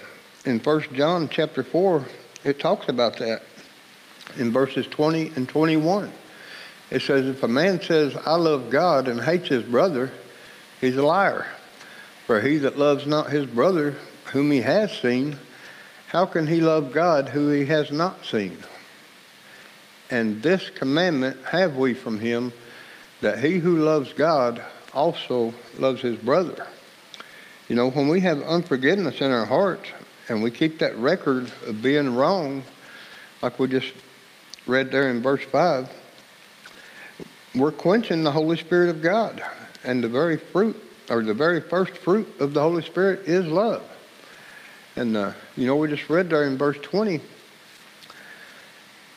in 0.44 0.58
1 0.58 0.94
John 0.94 1.28
chapter 1.28 1.62
4, 1.62 2.04
it 2.44 2.58
talks 2.58 2.88
about 2.88 3.18
that 3.18 3.42
in 4.36 4.52
verses 4.52 4.86
20 4.86 5.32
and 5.36 5.48
21. 5.48 6.10
It 6.90 7.02
says, 7.02 7.26
If 7.26 7.42
a 7.42 7.48
man 7.48 7.80
says, 7.80 8.16
I 8.16 8.36
love 8.36 8.70
God 8.70 9.08
and 9.08 9.20
hates 9.20 9.48
his 9.48 9.64
brother, 9.64 10.10
he's 10.80 10.96
a 10.96 11.02
liar. 11.02 11.46
For 12.26 12.40
he 12.40 12.58
that 12.58 12.78
loves 12.78 13.06
not 13.06 13.30
his 13.30 13.46
brother, 13.46 13.96
whom 14.32 14.50
he 14.50 14.60
has 14.60 14.92
seen, 14.92 15.38
how 16.08 16.24
can 16.24 16.46
he 16.46 16.60
love 16.60 16.92
God 16.92 17.28
who 17.28 17.50
he 17.50 17.66
has 17.66 17.90
not 17.90 18.24
seen? 18.24 18.56
And 20.10 20.42
this 20.42 20.70
commandment 20.70 21.36
have 21.44 21.76
we 21.76 21.92
from 21.92 22.18
him, 22.18 22.52
that 23.20 23.40
he 23.40 23.58
who 23.58 23.78
loves 23.78 24.12
God 24.14 24.62
also 24.94 25.54
loves 25.78 26.00
his 26.00 26.16
brother. 26.16 26.66
You 27.68 27.76
know, 27.76 27.90
when 27.90 28.08
we 28.08 28.20
have 28.20 28.42
unforgiveness 28.42 29.20
in 29.20 29.30
our 29.30 29.44
hearts 29.44 29.88
and 30.28 30.42
we 30.42 30.50
keep 30.50 30.78
that 30.78 30.96
record 30.96 31.50
of 31.66 31.82
being 31.82 32.14
wrong, 32.14 32.62
like 33.42 33.58
we 33.58 33.68
just 33.68 33.92
read 34.66 34.90
there 34.90 35.10
in 35.10 35.22
verse 35.22 35.42
5, 35.44 35.90
we're 37.54 37.72
quenching 37.72 38.22
the 38.22 38.32
Holy 38.32 38.56
Spirit 38.56 38.90
of 38.90 39.02
God. 39.02 39.42
And 39.84 40.02
the 40.02 40.08
very 40.08 40.36
fruit, 40.36 40.76
or 41.08 41.22
the 41.22 41.34
very 41.34 41.60
first 41.60 41.92
fruit 41.92 42.28
of 42.40 42.52
the 42.52 42.60
Holy 42.60 42.82
Spirit 42.82 43.28
is 43.28 43.46
love. 43.46 43.82
And, 44.96 45.16
uh, 45.16 45.32
you 45.56 45.66
know, 45.66 45.76
we 45.76 45.88
just 45.88 46.10
read 46.10 46.28
there 46.30 46.44
in 46.44 46.58
verse 46.58 46.78
20, 46.82 47.20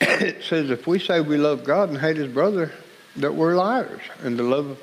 it 0.00 0.44
says, 0.44 0.70
if 0.70 0.86
we 0.86 0.98
say 0.98 1.20
we 1.20 1.36
love 1.36 1.64
God 1.64 1.88
and 1.88 1.98
hate 1.98 2.16
his 2.16 2.32
brother, 2.32 2.72
that 3.16 3.34
we're 3.34 3.56
liars. 3.56 4.02
And 4.22 4.38
the 4.38 4.44
love, 4.44 4.78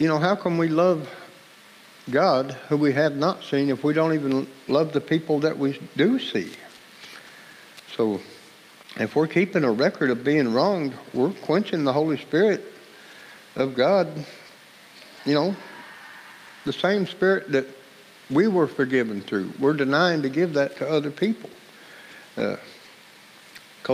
you 0.00 0.08
know, 0.08 0.18
how 0.18 0.34
can 0.34 0.56
we 0.56 0.68
love 0.68 1.08
God 2.10 2.52
who 2.70 2.78
we 2.78 2.94
have 2.94 3.16
not 3.16 3.44
seen 3.44 3.68
if 3.68 3.84
we 3.84 3.92
don't 3.92 4.14
even 4.14 4.48
love 4.66 4.92
the 4.92 5.00
people 5.00 5.40
that 5.40 5.58
we 5.58 5.78
do 5.94 6.18
see? 6.18 6.50
So 7.94 8.18
if 8.96 9.14
we're 9.14 9.26
keeping 9.26 9.62
a 9.62 9.70
record 9.70 10.08
of 10.08 10.24
being 10.24 10.54
wronged, 10.54 10.94
we're 11.12 11.32
quenching 11.32 11.84
the 11.84 11.92
Holy 11.92 12.16
Spirit 12.16 12.64
of 13.56 13.74
God. 13.74 14.08
You 15.26 15.34
know, 15.34 15.56
the 16.64 16.72
same 16.72 17.06
Spirit 17.06 17.52
that 17.52 17.66
we 18.30 18.48
were 18.48 18.66
forgiven 18.66 19.20
through. 19.20 19.52
We're 19.58 19.74
denying 19.74 20.22
to 20.22 20.30
give 20.30 20.54
that 20.54 20.78
to 20.78 20.88
other 20.88 21.10
people. 21.10 21.50
Because 22.36 22.58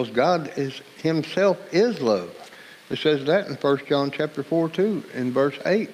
uh, 0.09 0.13
God 0.13 0.53
is 0.57 0.81
Himself 0.99 1.59
is 1.75 2.01
love. 2.01 2.46
It 2.91 2.99
says 2.99 3.25
that 3.25 3.49
in 3.49 3.55
1 3.55 3.79
John 3.89 4.11
chapter 4.11 4.43
4 4.43 4.69
too, 4.69 5.05
in 5.15 5.33
verse 5.33 5.59
8. 5.65 5.91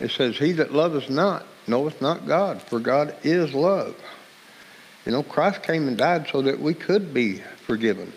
It 0.00 0.10
says, 0.10 0.36
He 0.36 0.52
that 0.52 0.72
loveth 0.72 1.08
not 1.08 1.46
knoweth 1.66 2.00
not 2.00 2.26
God, 2.26 2.62
for 2.62 2.78
God 2.78 3.14
is 3.22 3.54
love. 3.54 3.96
You 5.04 5.12
know, 5.12 5.22
Christ 5.22 5.62
came 5.62 5.88
and 5.88 5.96
died 5.96 6.28
so 6.30 6.42
that 6.42 6.60
we 6.60 6.74
could 6.74 7.14
be 7.14 7.42
forgiven. 7.66 8.12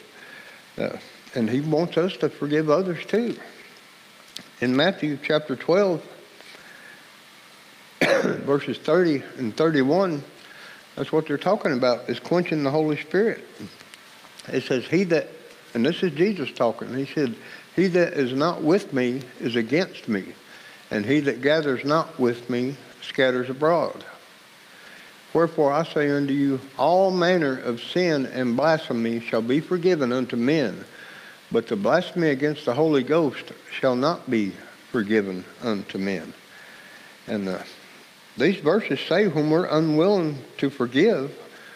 Uh, 0.77 0.98
and 1.36 1.50
he 1.50 1.62
wants 1.62 1.98
us 1.98 2.17
to 2.17 2.29
forgive 2.29 2.69
others 2.69 3.05
too. 3.05 3.38
In 4.62 4.75
Matthew 4.75 5.17
chapter 5.21 5.55
12, 5.55 6.03
verses 8.01 8.77
30 8.79 9.24
and 9.38 9.55
31, 9.55 10.24
that's 10.95 11.12
what 11.12 11.27
they're 11.27 11.38
talking 11.38 11.74
about, 11.74 12.09
is 12.09 12.19
quenching 12.19 12.63
the 12.63 12.71
Holy 12.71 12.98
Spirit. 12.98 13.45
It 14.48 14.63
says, 14.63 14.86
He 14.86 15.03
that, 15.05 15.29
and 15.73 15.85
this 15.85 16.01
is 16.03 16.11
Jesus 16.13 16.51
talking, 16.51 16.95
he 16.95 17.05
said, 17.05 17.35
He 17.75 17.88
that 17.88 18.13
is 18.13 18.33
not 18.33 18.63
with 18.63 18.93
me 18.93 19.21
is 19.39 19.55
against 19.55 20.07
me, 20.07 20.25
and 20.89 21.05
he 21.05 21.19
that 21.21 21.41
gathers 21.41 21.85
not 21.85 22.19
with 22.19 22.49
me 22.49 22.75
scatters 23.01 23.49
abroad. 23.49 24.03
Wherefore 25.33 25.71
I 25.71 25.83
say 25.83 26.09
unto 26.09 26.33
you, 26.33 26.59
all 26.77 27.11
manner 27.11 27.59
of 27.59 27.81
sin 27.81 28.25
and 28.25 28.57
blasphemy 28.57 29.19
shall 29.19 29.43
be 29.43 29.59
forgiven 29.59 30.11
unto 30.11 30.35
men, 30.35 30.83
but 31.51 31.67
the 31.67 31.75
blasphemy 31.75 32.29
against 32.29 32.65
the 32.65 32.73
Holy 32.73 33.03
Ghost 33.03 33.51
shall 33.71 33.95
not 33.95 34.29
be 34.29 34.53
forgiven 34.91 35.45
unto 35.61 35.99
men. 35.99 36.33
And 37.27 37.47
uh, 37.47 37.59
these 38.38 38.57
verses 38.57 38.99
say 39.01 39.27
when 39.27 39.51
we're 39.51 39.67
unwilling 39.67 40.39
to 40.57 40.71
forgive, 40.71 41.31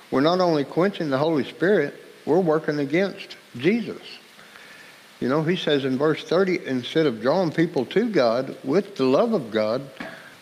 we're 0.09 0.21
not 0.21 0.39
only 0.39 0.63
quenching 0.63 1.12
the 1.12 1.17
Holy 1.17 1.43
Spirit, 1.43 1.93
we're 2.25 2.39
working 2.39 2.79
against 2.79 3.38
Jesus. 3.57 4.01
You 5.19 5.29
know, 5.29 5.43
he 5.43 5.55
says 5.55 5.86
in 5.86 5.98
verse 5.98 6.24
30, 6.24 6.65
instead 6.67 7.05
of 7.05 7.22
drawing 7.22 7.51
people 7.51 7.86
to 7.88 8.10
God 8.10 8.57
with 8.63 8.95
the 8.95 9.05
love 9.05 9.33
of 9.33 9.51
God, 9.51 9.81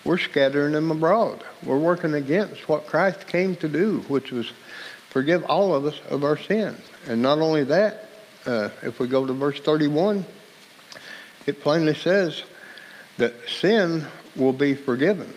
we're 0.04 0.18
scattering 0.18 0.74
them 0.74 0.90
abroad. 0.90 1.44
We're 1.64 1.78
working 1.78 2.16
against 2.16 2.68
what 2.68 2.88
Christ 2.88 3.28
came 3.28 3.56
to 3.58 3.68
do, 3.68 4.00
which 4.08 4.32
was 4.32 4.52
forgive 5.10 5.44
all 5.44 5.76
of 5.76 5.86
us 5.86 6.00
of 6.10 6.24
our 6.24 6.38
sins. 6.38 6.80
And 7.08 7.22
not 7.22 7.40
only 7.40 7.64
that, 7.66 8.10
uh, 8.46 8.70
if 8.82 9.00
we 9.00 9.08
go 9.08 9.26
to 9.26 9.34
verse 9.34 9.60
31, 9.60 10.26
it 11.46 11.62
plainly 11.62 11.94
says 11.94 12.44
that 13.18 13.34
sin 13.48 14.08
will 14.36 14.54
be 14.54 14.74
forgiven. 14.74 15.32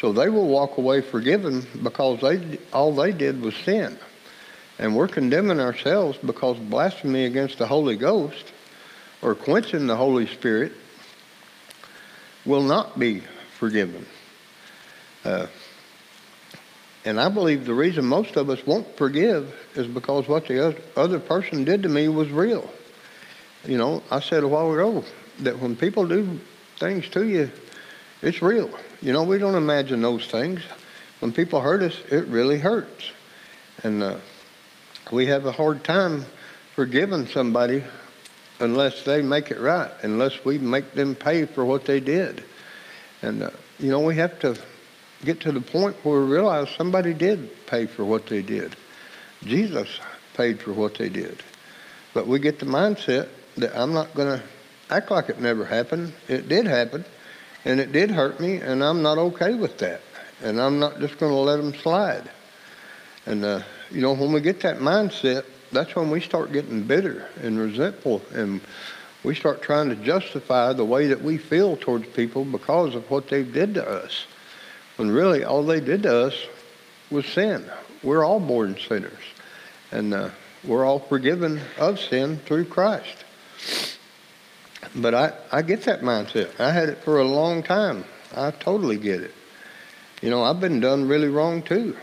So 0.00 0.12
they 0.12 0.28
will 0.28 0.46
walk 0.46 0.78
away 0.78 1.00
forgiven 1.00 1.66
because 1.82 2.20
they 2.20 2.58
all 2.72 2.94
they 2.94 3.12
did 3.12 3.40
was 3.40 3.54
sin. 3.56 3.98
And 4.78 4.94
we're 4.94 5.08
condemning 5.08 5.60
ourselves 5.60 6.18
because 6.24 6.56
blasphemy 6.58 7.24
against 7.24 7.58
the 7.58 7.66
Holy 7.66 7.96
Ghost 7.96 8.52
or 9.22 9.34
quenching 9.34 9.86
the 9.86 9.96
Holy 9.96 10.26
Spirit 10.26 10.72
will 12.44 12.62
not 12.62 12.98
be 12.98 13.22
forgiven. 13.58 14.06
Uh, 15.24 15.46
and 17.04 17.20
I 17.20 17.28
believe 17.28 17.64
the 17.64 17.74
reason 17.74 18.04
most 18.04 18.36
of 18.36 18.50
us 18.50 18.64
won't 18.66 18.96
forgive 18.96 19.54
is 19.74 19.86
because 19.86 20.28
what 20.28 20.46
the 20.46 20.76
other 20.96 21.18
person 21.18 21.64
did 21.64 21.82
to 21.82 21.88
me 21.88 22.08
was 22.08 22.30
real. 22.30 22.70
You 23.64 23.78
know, 23.78 24.02
I 24.10 24.20
said 24.20 24.42
a 24.42 24.48
while 24.48 24.72
ago 24.72 25.04
that 25.40 25.58
when 25.58 25.74
people 25.74 26.06
do 26.06 26.38
things 26.78 27.08
to 27.10 27.26
you, 27.26 27.50
it's 28.22 28.42
real. 28.42 28.70
You 29.00 29.12
know, 29.12 29.22
we 29.22 29.38
don't 29.38 29.54
imagine 29.54 30.02
those 30.02 30.26
things. 30.26 30.60
When 31.20 31.32
people 31.32 31.60
hurt 31.60 31.82
us, 31.82 31.98
it 32.10 32.26
really 32.26 32.58
hurts. 32.58 33.10
And 33.82 34.02
uh, 34.02 34.16
we 35.10 35.26
have 35.26 35.46
a 35.46 35.52
hard 35.52 35.84
time 35.84 36.24
forgiving 36.74 37.26
somebody 37.26 37.82
unless 38.60 39.04
they 39.04 39.22
make 39.22 39.50
it 39.50 39.60
right, 39.60 39.90
unless 40.02 40.44
we 40.44 40.58
make 40.58 40.92
them 40.92 41.14
pay 41.14 41.44
for 41.44 41.64
what 41.64 41.84
they 41.84 42.00
did. 42.00 42.44
And, 43.22 43.42
uh, 43.42 43.50
you 43.78 43.90
know, 43.90 44.00
we 44.00 44.16
have 44.16 44.38
to 44.40 44.56
get 45.24 45.40
to 45.40 45.52
the 45.52 45.60
point 45.60 45.96
where 46.04 46.20
we 46.20 46.26
realize 46.26 46.68
somebody 46.70 47.12
did 47.12 47.66
pay 47.66 47.86
for 47.86 48.04
what 48.04 48.26
they 48.26 48.42
did. 48.42 48.76
Jesus 49.44 49.88
paid 50.34 50.60
for 50.60 50.72
what 50.72 50.96
they 50.96 51.08
did. 51.08 51.42
But 52.14 52.26
we 52.26 52.38
get 52.38 52.58
the 52.58 52.66
mindset 52.66 53.28
that 53.56 53.76
I'm 53.76 53.92
not 53.92 54.14
going 54.14 54.38
to 54.38 54.44
act 54.90 55.10
like 55.10 55.28
it 55.28 55.40
never 55.40 55.64
happened. 55.64 56.12
It 56.28 56.48
did 56.48 56.66
happen, 56.66 57.04
and 57.64 57.80
it 57.80 57.92
did 57.92 58.10
hurt 58.10 58.40
me, 58.40 58.56
and 58.56 58.82
I'm 58.82 59.02
not 59.02 59.18
okay 59.18 59.54
with 59.54 59.78
that. 59.78 60.00
And 60.42 60.60
I'm 60.60 60.78
not 60.78 61.00
just 61.00 61.18
going 61.18 61.32
to 61.32 61.38
let 61.38 61.56
them 61.56 61.74
slide. 61.74 62.30
And, 63.26 63.44
uh, 63.44 63.62
you 63.90 64.00
know, 64.00 64.12
when 64.12 64.32
we 64.32 64.40
get 64.40 64.60
that 64.60 64.78
mindset, 64.78 65.44
that's 65.72 65.94
when 65.94 66.10
we 66.10 66.20
start 66.20 66.52
getting 66.52 66.82
bitter 66.82 67.28
and 67.42 67.58
resentful 67.58 68.22
and 68.32 68.60
we 69.24 69.34
start 69.34 69.62
trying 69.62 69.88
to 69.88 69.96
justify 69.96 70.72
the 70.72 70.84
way 70.84 71.08
that 71.08 71.22
we 71.22 71.38
feel 71.38 71.76
towards 71.76 72.06
people 72.08 72.44
because 72.44 72.94
of 72.94 73.10
what 73.10 73.28
they 73.28 73.42
did 73.42 73.74
to 73.74 73.86
us. 73.86 74.26
When 74.96 75.10
really 75.10 75.44
all 75.44 75.62
they 75.64 75.80
did 75.80 76.04
to 76.04 76.26
us 76.26 76.34
was 77.10 77.26
sin. 77.26 77.64
We're 78.02 78.24
all 78.24 78.40
born 78.40 78.76
sinners. 78.78 79.12
And 79.90 80.14
uh, 80.14 80.30
we're 80.64 80.84
all 80.84 81.00
forgiven 81.00 81.60
of 81.78 81.98
sin 81.98 82.38
through 82.38 82.66
Christ. 82.66 83.24
But 84.94 85.14
I, 85.14 85.32
I 85.52 85.62
get 85.62 85.82
that 85.82 86.00
mindset. 86.00 86.58
I 86.60 86.72
had 86.72 86.88
it 86.88 86.98
for 86.98 87.18
a 87.18 87.24
long 87.24 87.62
time. 87.62 88.04
I 88.34 88.50
totally 88.52 88.96
get 88.96 89.20
it. 89.20 89.34
You 90.22 90.30
know, 90.30 90.42
I've 90.42 90.60
been 90.60 90.80
done 90.80 91.06
really 91.08 91.28
wrong 91.28 91.62
too. 91.62 91.96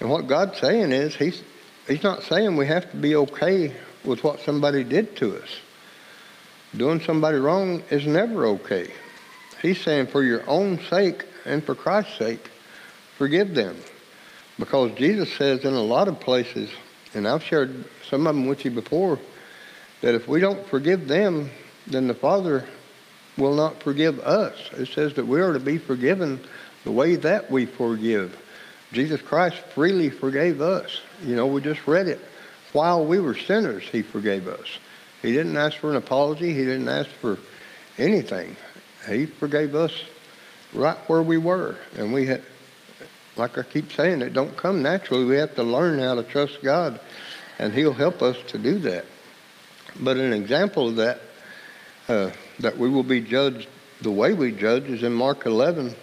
And 0.00 0.10
what 0.10 0.26
God's 0.26 0.58
saying 0.60 0.92
is, 0.92 1.14
He's 1.14 1.42
He's 1.88 2.02
not 2.02 2.22
saying 2.22 2.56
we 2.56 2.66
have 2.66 2.90
to 2.90 2.96
be 2.98 3.16
okay 3.16 3.72
with 4.04 4.22
what 4.22 4.40
somebody 4.40 4.84
did 4.84 5.16
to 5.16 5.36
us. 5.36 5.48
Doing 6.76 7.00
somebody 7.00 7.38
wrong 7.38 7.82
is 7.90 8.06
never 8.06 8.46
okay. 8.46 8.92
He's 9.62 9.80
saying 9.80 10.08
for 10.08 10.22
your 10.22 10.48
own 10.48 10.80
sake 10.90 11.24
and 11.46 11.64
for 11.64 11.74
Christ's 11.74 12.18
sake, 12.18 12.50
forgive 13.16 13.54
them. 13.54 13.76
Because 14.58 14.92
Jesus 14.96 15.32
says 15.32 15.64
in 15.64 15.72
a 15.72 15.82
lot 15.82 16.08
of 16.08 16.20
places, 16.20 16.68
and 17.14 17.26
I've 17.26 17.42
shared 17.42 17.86
some 18.08 18.26
of 18.26 18.34
them 18.34 18.46
with 18.46 18.66
you 18.66 18.70
before, 18.70 19.18
that 20.02 20.14
if 20.14 20.28
we 20.28 20.40
don't 20.40 20.66
forgive 20.66 21.08
them, 21.08 21.50
then 21.86 22.06
the 22.06 22.14
Father 22.14 22.66
will 23.38 23.54
not 23.54 23.82
forgive 23.82 24.20
us. 24.20 24.56
It 24.72 24.88
says 24.88 25.14
that 25.14 25.26
we 25.26 25.40
are 25.40 25.54
to 25.54 25.60
be 25.60 25.78
forgiven 25.78 26.40
the 26.84 26.92
way 26.92 27.16
that 27.16 27.50
we 27.50 27.64
forgive. 27.64 28.36
Jesus 28.92 29.20
Christ 29.20 29.56
freely 29.74 30.10
forgave 30.10 30.60
us. 30.60 31.00
You 31.22 31.36
know, 31.36 31.46
we 31.46 31.60
just 31.60 31.86
read 31.86 32.08
it. 32.08 32.20
While 32.72 33.04
we 33.04 33.20
were 33.20 33.34
sinners, 33.34 33.84
he 33.84 34.02
forgave 34.02 34.48
us. 34.48 34.66
He 35.22 35.32
didn't 35.32 35.56
ask 35.56 35.76
for 35.76 35.90
an 35.90 35.96
apology. 35.96 36.54
He 36.54 36.64
didn't 36.64 36.88
ask 36.88 37.08
for 37.08 37.38
anything. 37.98 38.56
He 39.08 39.26
forgave 39.26 39.74
us 39.74 39.92
right 40.72 40.96
where 41.08 41.22
we 41.22 41.38
were. 41.38 41.76
And 41.96 42.12
we 42.12 42.26
had, 42.26 42.42
like 43.36 43.58
I 43.58 43.62
keep 43.62 43.92
saying, 43.92 44.22
it 44.22 44.32
don't 44.32 44.56
come 44.56 44.82
naturally. 44.82 45.24
We 45.24 45.36
have 45.36 45.54
to 45.56 45.62
learn 45.62 45.98
how 45.98 46.14
to 46.14 46.22
trust 46.22 46.62
God, 46.62 47.00
and 47.58 47.72
he'll 47.72 47.92
help 47.92 48.22
us 48.22 48.36
to 48.48 48.58
do 48.58 48.78
that. 48.80 49.04
But 49.98 50.16
an 50.16 50.32
example 50.32 50.88
of 50.88 50.96
that, 50.96 51.20
uh, 52.08 52.30
that 52.60 52.78
we 52.78 52.88
will 52.88 53.02
be 53.02 53.20
judged 53.20 53.68
the 54.00 54.10
way 54.10 54.32
we 54.32 54.52
judge, 54.52 54.84
is 54.84 55.02
in 55.02 55.12
Mark 55.12 55.44
11, 55.44 55.94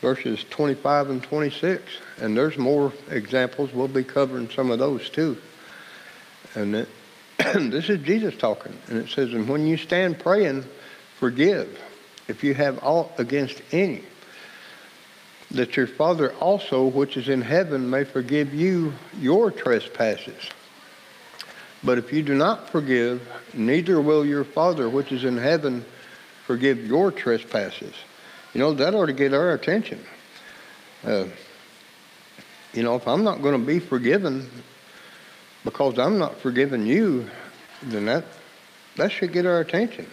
verses 0.00 0.44
25 0.50 1.10
and 1.10 1.22
26. 1.22 1.82
And 2.20 2.36
there's 2.36 2.56
more 2.56 2.92
examples. 3.10 3.72
We'll 3.72 3.88
be 3.88 4.04
covering 4.04 4.50
some 4.50 4.70
of 4.70 4.78
those 4.78 5.08
too. 5.10 5.36
And 6.54 6.74
it, 6.74 6.88
this 7.38 7.88
is 7.88 8.02
Jesus 8.02 8.36
talking. 8.36 8.76
And 8.88 8.98
it 8.98 9.08
says, 9.08 9.32
And 9.32 9.48
when 9.48 9.66
you 9.66 9.76
stand 9.76 10.18
praying, 10.18 10.64
forgive 11.18 11.78
if 12.28 12.44
you 12.44 12.54
have 12.54 12.78
aught 12.82 13.18
against 13.18 13.60
any, 13.72 14.02
that 15.50 15.76
your 15.76 15.86
Father 15.86 16.32
also, 16.34 16.86
which 16.86 17.16
is 17.16 17.28
in 17.28 17.42
heaven, 17.42 17.90
may 17.90 18.04
forgive 18.04 18.54
you 18.54 18.92
your 19.18 19.50
trespasses. 19.50 20.48
But 21.82 21.98
if 21.98 22.12
you 22.12 22.22
do 22.22 22.34
not 22.34 22.68
forgive, 22.68 23.26
neither 23.54 24.00
will 24.00 24.24
your 24.24 24.44
Father, 24.44 24.88
which 24.88 25.12
is 25.12 25.24
in 25.24 25.38
heaven, 25.38 25.84
forgive 26.46 26.86
your 26.86 27.10
trespasses. 27.10 27.94
You 28.54 28.60
know, 28.60 28.72
that 28.74 28.94
ought 28.94 29.06
to 29.06 29.12
get 29.12 29.32
our 29.32 29.52
attention. 29.52 30.04
Uh, 31.04 31.26
you 32.72 32.82
know, 32.82 32.96
if 32.96 33.06
I'm 33.06 33.24
not 33.24 33.42
going 33.42 33.58
to 33.58 33.64
be 33.66 33.78
forgiven 33.78 34.48
because 35.64 35.98
I'm 35.98 36.18
not 36.18 36.38
forgiving 36.40 36.86
you, 36.86 37.28
then 37.82 38.06
that, 38.06 38.24
that 38.96 39.12
should 39.12 39.32
get 39.32 39.46
our 39.46 39.60
attention. 39.60 40.06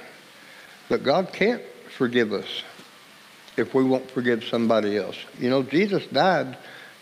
But 0.89 1.03
God 1.03 1.33
can't 1.33 1.61
forgive 1.97 2.31
us 2.31 2.63
if 3.57 3.73
we 3.73 3.83
won't 3.83 4.09
forgive 4.11 4.43
somebody 4.43 4.97
else. 4.97 5.17
You 5.39 5.49
know, 5.49 5.63
Jesus 5.63 6.05
died 6.07 6.57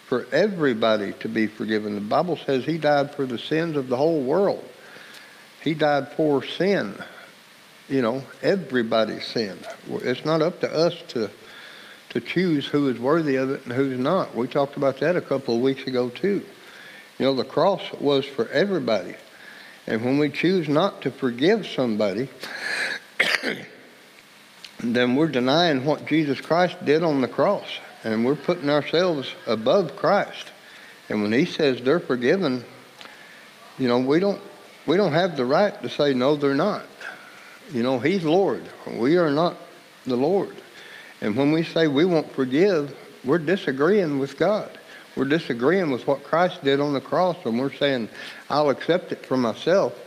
for 0.08 0.27
everybody 0.32 1.13
to 1.20 1.27
be 1.27 1.48
forgiven. 1.48 1.96
The 1.96 2.01
Bible 2.01 2.38
says 2.38 2.63
he 2.63 2.77
died 2.77 3.13
for 3.13 3.25
the 3.25 3.39
sins 3.39 3.75
of 3.75 3.89
the 3.89 3.98
whole 3.98 4.22
world. 4.22 4.63
He 5.62 5.74
died 5.74 6.13
for 6.13 6.44
sin 6.44 6.96
you 7.89 8.01
know, 8.01 8.24
everybody's 8.42 9.25
sinned. 9.25 9.65
It's 9.89 10.25
not 10.25 10.42
up 10.42 10.62
to 10.62 10.74
us 10.74 10.96
to 11.10 11.30
to 12.15 12.22
choose 12.22 12.65
who 12.65 12.88
is 12.88 12.98
worthy 12.98 13.36
of 13.36 13.50
it 13.51 13.65
and 13.65 13.74
who's 13.74 14.00
not. 14.00 14.34
We 14.34 14.48
talked 14.48 14.77
about 14.77 15.01
that 15.01 15.18
a 15.18 15.22
couple 15.22 15.54
of 15.54 15.62
weeks 15.62 15.86
ago 15.86 16.07
too. 16.07 16.46
You 17.20 17.25
know, 17.25 17.36
the 17.36 17.44
cross 17.44 17.81
was 18.00 18.25
for 18.25 18.48
everybody. 18.50 19.16
And 19.86 20.03
when 20.03 20.18
we 20.18 20.29
choose 20.29 20.70
not 20.70 21.01
to 21.01 21.12
forgive 21.12 21.68
somebody, 21.68 22.29
then 24.79 25.18
we're 25.18 25.27
denying 25.27 25.83
what 25.83 26.05
Jesus 26.05 26.40
Christ 26.40 26.83
did 26.86 27.03
on 27.03 27.20
the 27.20 27.27
cross. 27.27 27.68
And 28.05 28.25
we're 28.25 28.36
putting 28.36 28.70
ourselves 28.70 29.29
above 29.46 29.98
Christ. 29.98 30.51
And 31.09 31.22
when 31.22 31.33
he 31.33 31.44
says 31.44 31.81
they're 31.81 32.00
forgiven, 32.00 32.64
you 33.77 33.90
know, 33.90 34.00
we 34.00 34.22
don't 34.22 34.42
we 34.86 34.96
don't 34.96 35.12
have 35.12 35.36
the 35.36 35.46
right 35.46 35.81
to 35.81 35.90
say 35.90 36.14
no 36.14 36.38
they're 36.38 36.55
not. 36.55 36.86
You 37.72 37.84
know, 37.84 38.00
He's 38.00 38.24
Lord. 38.24 38.64
We 38.88 39.18
are 39.18 39.32
not 39.32 39.58
the 40.06 40.16
Lord. 40.16 40.56
And 41.22 41.36
when 41.36 41.51
we 41.51 41.64
say 41.64 41.88
we 41.88 42.06
won't 42.06 42.32
forgive, 42.34 42.96
we're 43.24 43.40
disagreeing 43.40 44.20
with 44.20 44.38
God. 44.38 44.70
We're 45.16 45.25
disagreeing 45.25 45.92
with 45.92 46.06
what 46.08 46.24
Christ 46.24 46.64
did 46.64 46.80
on 46.80 46.94
the 46.94 47.01
cross, 47.01 47.38
and 47.46 47.58
we're 47.58 47.74
saying, 47.74 48.10
I'll 48.50 48.70
accept 48.70 49.12
it 49.12 49.25
for 49.25 49.38
myself, 49.38 49.98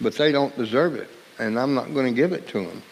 but 0.00 0.14
they 0.16 0.32
don't 0.32 0.56
deserve 0.56 0.96
it, 0.96 1.08
and 1.38 1.58
I'm 1.58 1.74
not 1.74 1.94
going 1.94 2.06
to 2.06 2.12
give 2.12 2.32
it 2.32 2.48
to 2.48 2.66
them. 2.66 2.82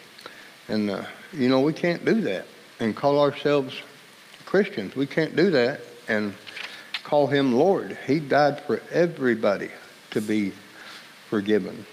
And, 0.69 0.89
uh, 0.89 1.03
you 1.33 1.49
know, 1.49 1.59
we 1.59 1.73
can't 1.73 2.05
do 2.05 2.21
that 2.21 2.45
and 2.79 2.95
call 2.95 3.19
ourselves 3.19 3.75
Christians. 4.45 4.95
We 4.95 5.07
can't 5.07 5.35
do 5.35 5.51
that 5.51 5.81
and 6.07 6.33
call 7.03 7.27
him 7.27 7.53
Lord. 7.53 7.97
He 8.07 8.19
died 8.19 8.61
for 8.61 8.81
everybody 8.91 9.69
to 10.11 10.21
be 10.21 10.53
forgiven. 11.29 11.85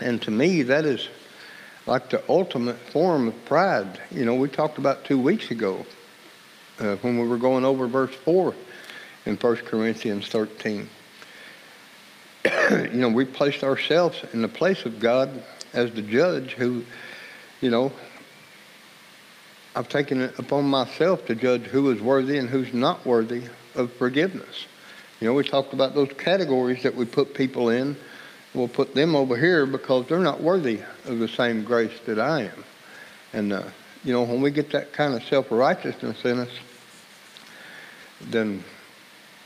And 0.00 0.20
to 0.22 0.30
me, 0.30 0.62
that 0.62 0.84
is 0.84 1.08
like 1.86 2.10
the 2.10 2.22
ultimate 2.28 2.76
form 2.76 3.28
of 3.28 3.44
pride. 3.44 4.00
You 4.10 4.24
know, 4.24 4.34
we 4.34 4.48
talked 4.48 4.78
about 4.78 5.04
two 5.04 5.18
weeks 5.18 5.50
ago 5.50 5.86
uh, 6.80 6.96
when 6.96 7.18
we 7.18 7.26
were 7.26 7.38
going 7.38 7.64
over 7.64 7.86
verse 7.86 8.14
4 8.14 8.54
in 9.24 9.36
1 9.36 9.56
Corinthians 9.58 10.26
13. 10.28 10.88
you 12.70 12.88
know, 12.92 13.08
we 13.08 13.24
placed 13.24 13.62
ourselves 13.62 14.22
in 14.32 14.42
the 14.42 14.48
place 14.48 14.84
of 14.84 14.98
God 14.98 15.42
as 15.72 15.92
the 15.92 16.02
judge 16.02 16.52
who, 16.52 16.84
you 17.60 17.70
know, 17.70 17.92
I've 19.74 19.88
taken 19.88 20.22
it 20.22 20.38
upon 20.38 20.64
myself 20.64 21.26
to 21.26 21.34
judge 21.34 21.62
who 21.64 21.90
is 21.90 22.00
worthy 22.00 22.38
and 22.38 22.48
who's 22.48 22.72
not 22.72 23.04
worthy 23.04 23.42
of 23.74 23.92
forgiveness. 23.92 24.66
You 25.20 25.28
know, 25.28 25.34
we 25.34 25.44
talked 25.44 25.72
about 25.72 25.94
those 25.94 26.10
categories 26.16 26.82
that 26.82 26.94
we 26.94 27.04
put 27.04 27.34
people 27.34 27.68
in 27.68 27.96
we'll 28.56 28.68
put 28.68 28.94
them 28.94 29.14
over 29.14 29.36
here 29.36 29.66
because 29.66 30.06
they're 30.06 30.18
not 30.18 30.40
worthy 30.40 30.80
of 31.04 31.18
the 31.18 31.28
same 31.28 31.62
grace 31.62 31.98
that 32.06 32.18
I 32.18 32.44
am. 32.44 32.64
And, 33.32 33.52
uh, 33.52 33.62
you 34.02 34.12
know, 34.12 34.22
when 34.22 34.40
we 34.40 34.50
get 34.50 34.70
that 34.70 34.92
kind 34.92 35.14
of 35.14 35.22
self-righteousness 35.24 36.24
in 36.24 36.38
us, 36.38 36.50
then, 38.22 38.64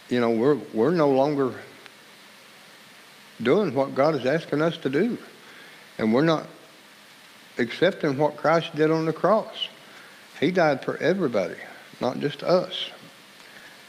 you 0.09 0.21
know, 0.21 0.31
we're, 0.31 0.59
we're 0.73 0.93
no 0.93 1.11
longer 1.11 1.55
doing 3.43 3.75
what 3.75 3.95
God 3.95 4.15
is 4.15 4.25
asking 4.25 4.63
us 4.63 4.77
to 4.79 4.89
do. 4.89 5.19
And 5.99 6.15
we're 6.15 6.25
not 6.25 6.47
accepting 7.59 8.17
what 8.17 8.37
Christ 8.37 8.75
did 8.77 8.91
on 8.91 9.07
the 9.07 9.13
cross. 9.13 9.69
He 10.39 10.51
died 10.51 10.85
for 10.85 10.97
everybody, 10.99 11.57
not 12.01 12.21
just 12.21 12.43
us. 12.43 12.91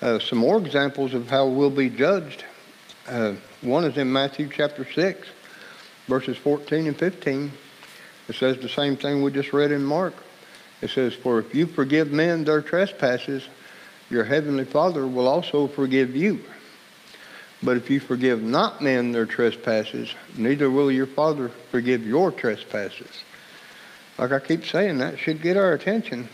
Uh, 0.01 0.17
some 0.19 0.39
more 0.39 0.57
examples 0.57 1.13
of 1.13 1.29
how 1.29 1.47
we'll 1.47 1.69
be 1.69 1.89
judged. 1.89 2.43
Uh, 3.07 3.35
one 3.61 3.85
is 3.85 3.97
in 3.97 4.11
Matthew 4.11 4.49
chapter 4.51 4.85
6, 4.85 5.27
verses 6.07 6.37
14 6.37 6.87
and 6.87 6.97
15. 6.97 7.51
It 8.27 8.35
says 8.35 8.57
the 8.57 8.69
same 8.69 8.97
thing 8.97 9.21
we 9.21 9.31
just 9.31 9.53
read 9.53 9.71
in 9.71 9.83
Mark. 9.83 10.13
It 10.81 10.89
says, 10.89 11.13
For 11.13 11.39
if 11.39 11.53
you 11.53 11.67
forgive 11.67 12.11
men 12.11 12.43
their 12.43 12.61
trespasses, 12.61 13.47
your 14.09 14.23
heavenly 14.23 14.65
Father 14.65 15.05
will 15.05 15.27
also 15.27 15.67
forgive 15.67 16.15
you. 16.15 16.41
But 17.63 17.77
if 17.77 17.89
you 17.91 17.99
forgive 17.99 18.41
not 18.41 18.81
men 18.81 19.11
their 19.11 19.27
trespasses, 19.27 20.13
neither 20.35 20.69
will 20.69 20.91
your 20.91 21.05
Father 21.05 21.49
forgive 21.69 22.05
your 22.05 22.31
trespasses. 22.31 23.23
Like 24.17 24.31
I 24.31 24.39
keep 24.39 24.65
saying, 24.65 24.97
that 24.97 25.19
should 25.19 25.41
get 25.41 25.57
our 25.57 25.73
attention. 25.73 26.27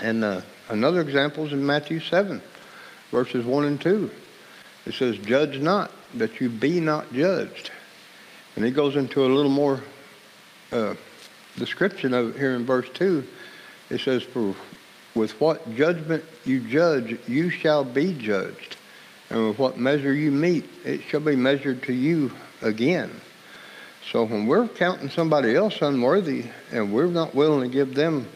And 0.00 0.24
uh, 0.24 0.40
another 0.68 1.00
example 1.00 1.46
is 1.46 1.52
in 1.52 1.64
Matthew 1.64 2.00
7, 2.00 2.42
verses 3.12 3.44
1 3.44 3.64
and 3.64 3.80
2. 3.80 4.10
It 4.86 4.94
says, 4.94 5.16
Judge 5.18 5.58
not, 5.60 5.92
that 6.14 6.40
you 6.40 6.48
be 6.48 6.80
not 6.80 7.12
judged. 7.12 7.70
And 8.56 8.64
he 8.64 8.70
goes 8.70 8.96
into 8.96 9.24
a 9.24 9.28
little 9.28 9.50
more 9.50 9.80
uh, 10.70 10.94
description 11.56 12.14
of 12.14 12.34
it 12.34 12.38
here 12.38 12.54
in 12.54 12.64
verse 12.64 12.88
2. 12.94 13.24
It 13.90 14.00
says, 14.00 14.22
For 14.22 14.54
with 15.14 15.38
what 15.40 15.74
judgment 15.74 16.24
you 16.44 16.60
judge, 16.60 17.18
you 17.28 17.50
shall 17.50 17.84
be 17.84 18.14
judged. 18.14 18.76
And 19.30 19.48
with 19.48 19.58
what 19.58 19.78
measure 19.78 20.12
you 20.12 20.30
mete, 20.30 20.68
it 20.84 21.02
shall 21.02 21.20
be 21.20 21.36
measured 21.36 21.82
to 21.84 21.92
you 21.92 22.32
again. 22.60 23.10
So 24.10 24.24
when 24.24 24.46
we're 24.46 24.68
counting 24.68 25.10
somebody 25.10 25.54
else 25.54 25.80
unworthy 25.80 26.46
and 26.70 26.92
we're 26.92 27.06
not 27.06 27.34
willing 27.34 27.62
to 27.62 27.74
give 27.74 27.94
them 27.94 28.28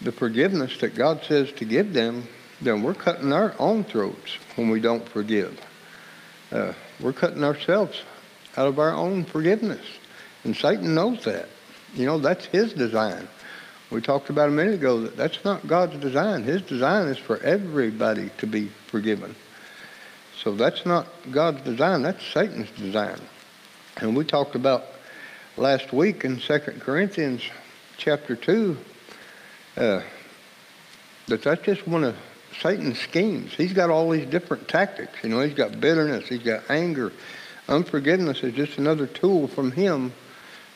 the 0.00 0.12
forgiveness 0.12 0.78
that 0.78 0.94
God 0.94 1.22
says 1.24 1.52
to 1.52 1.64
give 1.64 1.92
them, 1.92 2.26
then 2.60 2.82
we're 2.82 2.94
cutting 2.94 3.32
our 3.32 3.54
own 3.58 3.84
throats 3.84 4.38
when 4.56 4.70
we 4.70 4.80
don't 4.80 5.08
forgive. 5.08 5.60
Uh, 6.54 6.72
we're 7.00 7.12
cutting 7.12 7.42
ourselves 7.42 8.00
out 8.56 8.68
of 8.68 8.78
our 8.78 8.94
own 8.94 9.24
forgiveness. 9.24 9.84
And 10.44 10.56
Satan 10.56 10.94
knows 10.94 11.24
that. 11.24 11.48
You 11.94 12.06
know, 12.06 12.18
that's 12.18 12.46
His 12.46 12.72
design. 12.72 13.26
We 13.90 14.00
talked 14.00 14.30
about 14.30 14.48
a 14.48 14.52
minute 14.52 14.74
ago 14.74 15.00
that 15.00 15.16
that's 15.16 15.44
not 15.44 15.66
God's 15.66 15.96
design. 15.96 16.44
His 16.44 16.62
design 16.62 17.08
is 17.08 17.18
for 17.18 17.38
everybody 17.40 18.30
to 18.38 18.46
be 18.46 18.68
forgiven. 18.86 19.34
So 20.42 20.54
that's 20.54 20.86
not 20.86 21.08
God's 21.30 21.62
design, 21.62 22.02
that's 22.02 22.24
Satan's 22.24 22.70
design. 22.72 23.20
And 23.96 24.16
we 24.16 24.24
talked 24.24 24.54
about 24.54 24.84
last 25.56 25.92
week 25.92 26.24
in 26.24 26.38
2 26.38 26.58
Corinthians 26.80 27.42
chapter 27.96 28.36
2 28.36 28.76
uh, 29.76 30.02
that 31.26 31.42
that's 31.42 31.62
just 31.62 31.86
one 31.88 32.04
of 32.04 32.16
Satan's 32.60 32.98
schemes. 32.98 33.52
He's 33.54 33.72
got 33.72 33.90
all 33.90 34.10
these 34.10 34.26
different 34.26 34.68
tactics. 34.68 35.12
You 35.22 35.28
know, 35.30 35.40
he's 35.40 35.54
got 35.54 35.80
bitterness, 35.80 36.28
he's 36.28 36.42
got 36.42 36.62
anger. 36.68 37.12
Unforgiveness 37.68 38.42
is 38.42 38.54
just 38.54 38.78
another 38.78 39.06
tool 39.06 39.48
from 39.48 39.72
him 39.72 40.12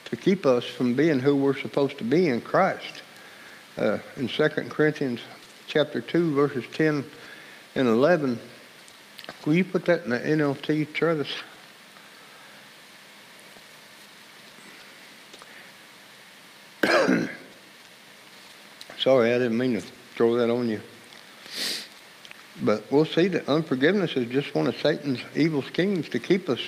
to 0.06 0.16
keep 0.16 0.46
us 0.46 0.64
from 0.64 0.94
being 0.94 1.20
who 1.20 1.36
we're 1.36 1.56
supposed 1.56 1.98
to 1.98 2.04
be 2.04 2.28
in 2.28 2.40
Christ. 2.40 3.02
Uh, 3.76 3.98
in 4.16 4.28
2 4.28 4.48
Corinthians 4.48 5.20
chapter 5.66 6.00
2, 6.00 6.34
verses 6.34 6.64
10 6.72 7.04
and 7.74 7.88
11, 7.88 8.38
will 9.44 9.54
you 9.54 9.64
put 9.64 9.84
that 9.84 10.04
in 10.04 10.10
the 10.10 10.18
NLT, 10.18 10.92
Travis? 10.94 11.28
Sorry, 18.98 19.34
I 19.34 19.38
didn't 19.38 19.58
mean 19.58 19.74
to 19.74 19.82
throw 20.16 20.36
that 20.36 20.50
on 20.50 20.68
you. 20.68 20.80
But 22.62 22.90
we'll 22.90 23.04
see 23.04 23.28
that 23.28 23.48
unforgiveness 23.48 24.16
is 24.16 24.28
just 24.30 24.54
one 24.54 24.66
of 24.66 24.76
Satan's 24.78 25.20
evil 25.36 25.62
schemes 25.62 26.08
to 26.10 26.18
keep 26.18 26.48
us 26.48 26.60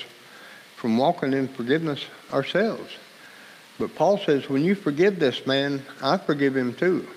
from 0.77 0.97
walking 0.97 1.33
in 1.33 1.49
forgiveness 1.49 2.05
ourselves. 2.33 2.97
But 3.79 3.95
Paul 3.95 4.19
says, 4.19 4.49
when 4.49 4.65
you 4.65 4.75
forgive 4.75 5.19
this 5.19 5.47
man, 5.47 5.83
I 6.03 6.17
forgive 6.17 6.57
him 6.57 6.75
too. 6.75 7.09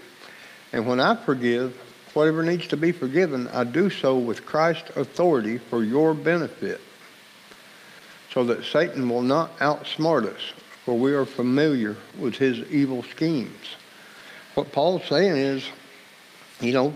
And 0.71 0.87
when 0.87 0.99
I 0.99 1.15
forgive, 1.15 1.77
whatever 2.13 2.43
needs 2.43 2.67
to 2.67 2.77
be 2.77 2.91
forgiven, 2.91 3.47
I 3.49 3.63
do 3.63 3.89
so 3.89 4.17
with 4.17 4.45
Christ's 4.45 4.95
authority 4.95 5.57
for 5.57 5.83
your 5.83 6.13
benefit, 6.13 6.81
so 8.31 8.43
that 8.45 8.65
Satan 8.65 9.07
will 9.07 9.21
not 9.21 9.57
outsmart 9.59 10.25
us, 10.25 10.41
for 10.85 10.97
we 10.97 11.13
are 11.13 11.25
familiar 11.25 11.95
with 12.17 12.35
his 12.35 12.59
evil 12.71 13.03
schemes. 13.03 13.75
What 14.55 14.71
Paul's 14.71 15.05
saying 15.05 15.37
is, 15.37 15.63
you 16.59 16.73
know, 16.73 16.93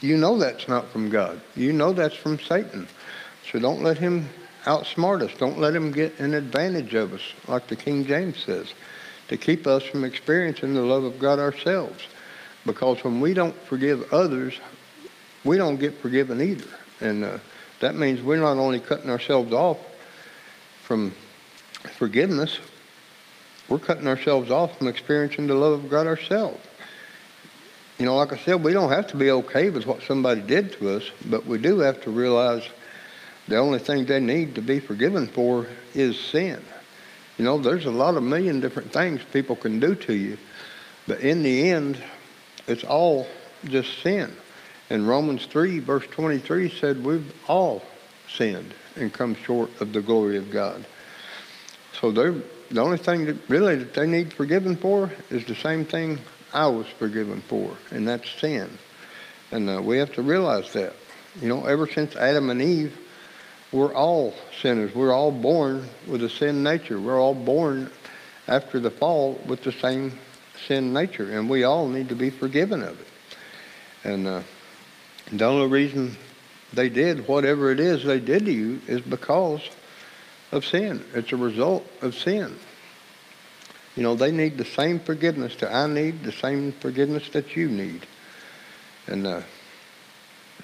you 0.00 0.16
know 0.16 0.38
that's 0.38 0.68
not 0.68 0.88
from 0.90 1.10
God. 1.10 1.40
You 1.56 1.72
know 1.72 1.92
that's 1.92 2.14
from 2.14 2.38
Satan. 2.38 2.86
So 3.50 3.58
don't 3.58 3.82
let 3.82 3.98
him 3.98 4.28
outsmart 4.64 5.22
us. 5.22 5.32
Don't 5.38 5.58
let 5.58 5.74
him 5.74 5.90
get 5.90 6.18
an 6.20 6.34
advantage 6.34 6.94
of 6.94 7.14
us, 7.14 7.22
like 7.46 7.66
the 7.66 7.76
King 7.76 8.04
James 8.06 8.38
says, 8.44 8.72
to 9.28 9.36
keep 9.36 9.66
us 9.66 9.82
from 9.82 10.04
experiencing 10.04 10.74
the 10.74 10.82
love 10.82 11.04
of 11.04 11.18
God 11.18 11.38
ourselves. 11.38 12.06
Because 12.66 13.02
when 13.02 13.20
we 13.20 13.34
don't 13.34 13.56
forgive 13.62 14.12
others, 14.12 14.58
we 15.44 15.56
don't 15.56 15.76
get 15.76 15.94
forgiven 15.98 16.40
either. 16.40 16.68
And 17.00 17.24
uh, 17.24 17.38
that 17.80 17.94
means 17.94 18.20
we're 18.20 18.36
not 18.36 18.58
only 18.58 18.80
cutting 18.80 19.10
ourselves 19.10 19.52
off 19.52 19.78
from 20.82 21.14
forgiveness, 21.96 22.58
we're 23.68 23.78
cutting 23.78 24.06
ourselves 24.06 24.50
off 24.50 24.78
from 24.78 24.88
experiencing 24.88 25.46
the 25.46 25.54
love 25.54 25.84
of 25.84 25.90
God 25.90 26.06
ourselves. 26.06 26.60
You 27.98 28.04
know, 28.04 28.16
like 28.16 28.32
I 28.32 28.38
said, 28.38 28.62
we 28.62 28.72
don't 28.72 28.92
have 28.92 29.08
to 29.08 29.16
be 29.16 29.30
okay 29.32 29.70
with 29.70 29.84
what 29.84 30.02
somebody 30.02 30.40
did 30.40 30.72
to 30.74 30.96
us, 30.96 31.10
but 31.26 31.46
we 31.46 31.58
do 31.58 31.80
have 31.80 32.00
to 32.02 32.10
realize 32.10 32.62
the 33.48 33.56
only 33.56 33.80
thing 33.80 34.04
they 34.04 34.20
need 34.20 34.54
to 34.54 34.62
be 34.62 34.78
forgiven 34.78 35.26
for 35.26 35.66
is 35.94 36.18
sin. 36.18 36.62
You 37.38 37.44
know, 37.44 37.58
there's 37.58 37.86
a 37.86 37.90
lot 37.90 38.16
of 38.16 38.22
million 38.22 38.60
different 38.60 38.92
things 38.92 39.20
people 39.32 39.56
can 39.56 39.80
do 39.80 39.96
to 39.96 40.14
you, 40.14 40.38
but 41.08 41.20
in 41.20 41.42
the 41.42 41.70
end, 41.70 41.98
it's 42.68 42.84
all 42.84 43.26
just 43.64 44.00
sin. 44.00 44.32
And 44.90 45.08
Romans 45.08 45.46
3, 45.46 45.80
verse 45.80 46.06
23 46.06 46.70
said, 46.70 47.04
We've 47.04 47.32
all 47.48 47.82
sinned 48.28 48.74
and 48.94 49.12
come 49.12 49.34
short 49.34 49.70
of 49.80 49.92
the 49.92 50.02
glory 50.02 50.36
of 50.36 50.50
God. 50.50 50.84
So 52.00 52.12
the 52.12 52.42
only 52.76 52.98
thing 52.98 53.24
that 53.26 53.36
really 53.48 53.74
that 53.76 53.94
they 53.94 54.06
need 54.06 54.32
forgiven 54.32 54.76
for 54.76 55.10
is 55.30 55.44
the 55.46 55.56
same 55.56 55.84
thing 55.84 56.20
I 56.52 56.66
was 56.66 56.86
forgiven 56.86 57.42
for, 57.42 57.76
and 57.90 58.08
that's 58.08 58.28
sin. 58.40 58.70
And 59.50 59.68
uh, 59.68 59.82
we 59.82 59.98
have 59.98 60.12
to 60.14 60.22
realize 60.22 60.72
that. 60.72 60.94
You 61.40 61.48
know, 61.48 61.64
ever 61.66 61.86
since 61.86 62.16
Adam 62.16 62.50
and 62.50 62.60
Eve, 62.60 62.96
we're 63.70 63.94
all 63.94 64.34
sinners. 64.60 64.94
We're 64.94 65.12
all 65.12 65.30
born 65.30 65.86
with 66.06 66.22
a 66.22 66.28
sin 66.28 66.62
nature. 66.62 66.98
We're 67.00 67.20
all 67.20 67.34
born 67.34 67.90
after 68.46 68.80
the 68.80 68.90
fall 68.90 69.40
with 69.46 69.62
the 69.62 69.72
same 69.72 70.18
sin 70.66 70.92
nature, 70.92 71.30
and 71.30 71.48
we 71.48 71.64
all 71.64 71.86
need 71.86 72.08
to 72.08 72.14
be 72.14 72.30
forgiven 72.30 72.82
of 72.82 72.98
it. 73.00 73.06
And 74.04 74.26
uh, 74.26 74.42
the 75.30 75.44
only 75.44 75.68
reason 75.68 76.16
they 76.72 76.88
did 76.88 77.28
whatever 77.28 77.70
it 77.70 77.80
is 77.80 78.04
they 78.04 78.20
did 78.20 78.46
to 78.46 78.52
you 78.52 78.80
is 78.86 79.00
because 79.02 79.60
of 80.50 80.64
sin. 80.64 81.04
It's 81.14 81.32
a 81.32 81.36
result 81.36 81.86
of 82.02 82.14
sin. 82.14 82.56
You 83.98 84.04
know, 84.04 84.14
they 84.14 84.30
need 84.30 84.56
the 84.56 84.64
same 84.64 85.00
forgiveness 85.00 85.56
that 85.56 85.74
I 85.74 85.88
need, 85.88 86.22
the 86.22 86.30
same 86.30 86.70
forgiveness 86.70 87.28
that 87.30 87.56
you 87.56 87.68
need. 87.68 88.06
And, 89.08 89.26
uh, 89.26 89.40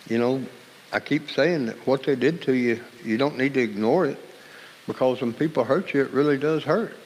you 0.08 0.18
know, 0.18 0.40
I 0.92 1.00
keep 1.00 1.28
saying 1.32 1.66
that 1.66 1.84
what 1.84 2.04
they 2.04 2.14
did 2.14 2.42
to 2.42 2.52
you, 2.52 2.80
you 3.02 3.18
don't 3.18 3.36
need 3.36 3.54
to 3.54 3.60
ignore 3.60 4.06
it 4.06 4.20
because 4.86 5.20
when 5.20 5.32
people 5.32 5.64
hurt 5.64 5.92
you, 5.92 6.02
it 6.02 6.12
really 6.12 6.38
does 6.38 6.62
hurt. 6.62 6.96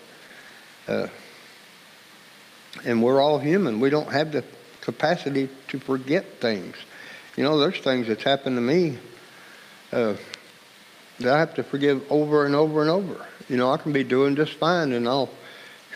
Uh, 0.86 1.08
and 2.84 3.02
we're 3.02 3.22
all 3.22 3.38
human. 3.38 3.80
We 3.80 3.88
don't 3.88 4.12
have 4.12 4.30
the 4.32 4.44
capacity 4.82 5.48
to 5.68 5.78
forget 5.78 6.26
things. 6.42 6.76
You 7.38 7.44
know, 7.44 7.58
there's 7.58 7.78
things 7.78 8.06
that's 8.06 8.22
happened 8.22 8.58
to 8.58 8.60
me 8.60 8.98
uh, 9.92 10.16
that 11.20 11.32
I 11.32 11.38
have 11.38 11.54
to 11.54 11.62
forgive 11.62 12.04
over 12.12 12.44
and 12.44 12.54
over 12.54 12.82
and 12.82 12.90
over. 12.90 13.26
You 13.48 13.56
know, 13.56 13.72
I 13.72 13.78
can 13.78 13.94
be 13.94 14.04
doing 14.04 14.36
just 14.36 14.52
fine 14.52 14.92
and 14.92 15.08
I'll 15.08 15.30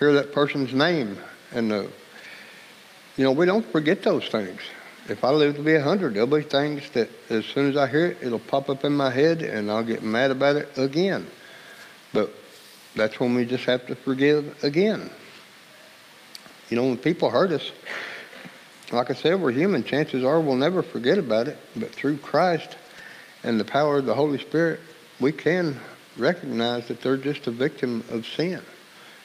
hear 0.03 0.15
that 0.15 0.33
person's 0.33 0.75
name. 0.75 1.17
And, 1.53 1.71
you 1.71 3.25
know, 3.25 3.31
we 3.31 3.47
don't 3.47 3.65
forget 3.71 4.03
those 4.03 4.27
things. 4.27 4.61
If 5.09 5.23
I 5.23 5.31
live 5.31 5.55
to 5.57 5.62
be 5.62 5.75
a 5.77 5.81
hundred, 5.83 6.15
there'll 6.15 6.27
be 6.27 6.43
things 6.43 6.91
that 6.91 7.09
as 7.31 7.45
soon 7.45 7.71
as 7.71 7.77
I 7.77 7.87
hear 7.87 8.07
it, 8.07 8.19
it'll 8.21 8.41
pop 8.41 8.69
up 8.69 8.85
in 8.85 8.93
my 8.93 9.11
head 9.11 9.43
and 9.43 9.71
I'll 9.71 9.85
get 9.85 10.03
mad 10.03 10.33
about 10.33 10.57
it 10.57 10.77
again. 10.77 11.29
But 12.12 12.35
that's 12.97 13.21
when 13.21 13.37
we 13.37 13.45
just 13.45 13.65
have 13.67 13.87
to 13.87 13.95
forgive 13.95 14.65
again. 14.65 15.09
You 16.69 16.79
know, 16.79 16.85
when 16.85 16.97
people 16.97 17.31
hurt 17.31 17.53
us, 17.53 17.71
like 18.91 19.09
I 19.09 19.15
said, 19.15 19.41
we're 19.41 19.53
human. 19.53 19.85
Chances 19.85 20.25
are 20.25 20.41
we'll 20.41 20.57
never 20.57 20.83
forget 20.83 21.19
about 21.19 21.47
it. 21.47 21.59
But 21.77 21.91
through 21.93 22.17
Christ 22.17 22.77
and 23.45 23.61
the 23.61 23.65
power 23.65 23.99
of 23.99 24.07
the 24.07 24.15
Holy 24.15 24.38
Spirit, 24.38 24.81
we 25.21 25.31
can 25.31 25.79
recognize 26.17 26.88
that 26.88 27.01
they're 27.03 27.17
just 27.17 27.47
a 27.47 27.53
victim 27.53 28.03
of 28.11 28.27
sin 28.27 28.62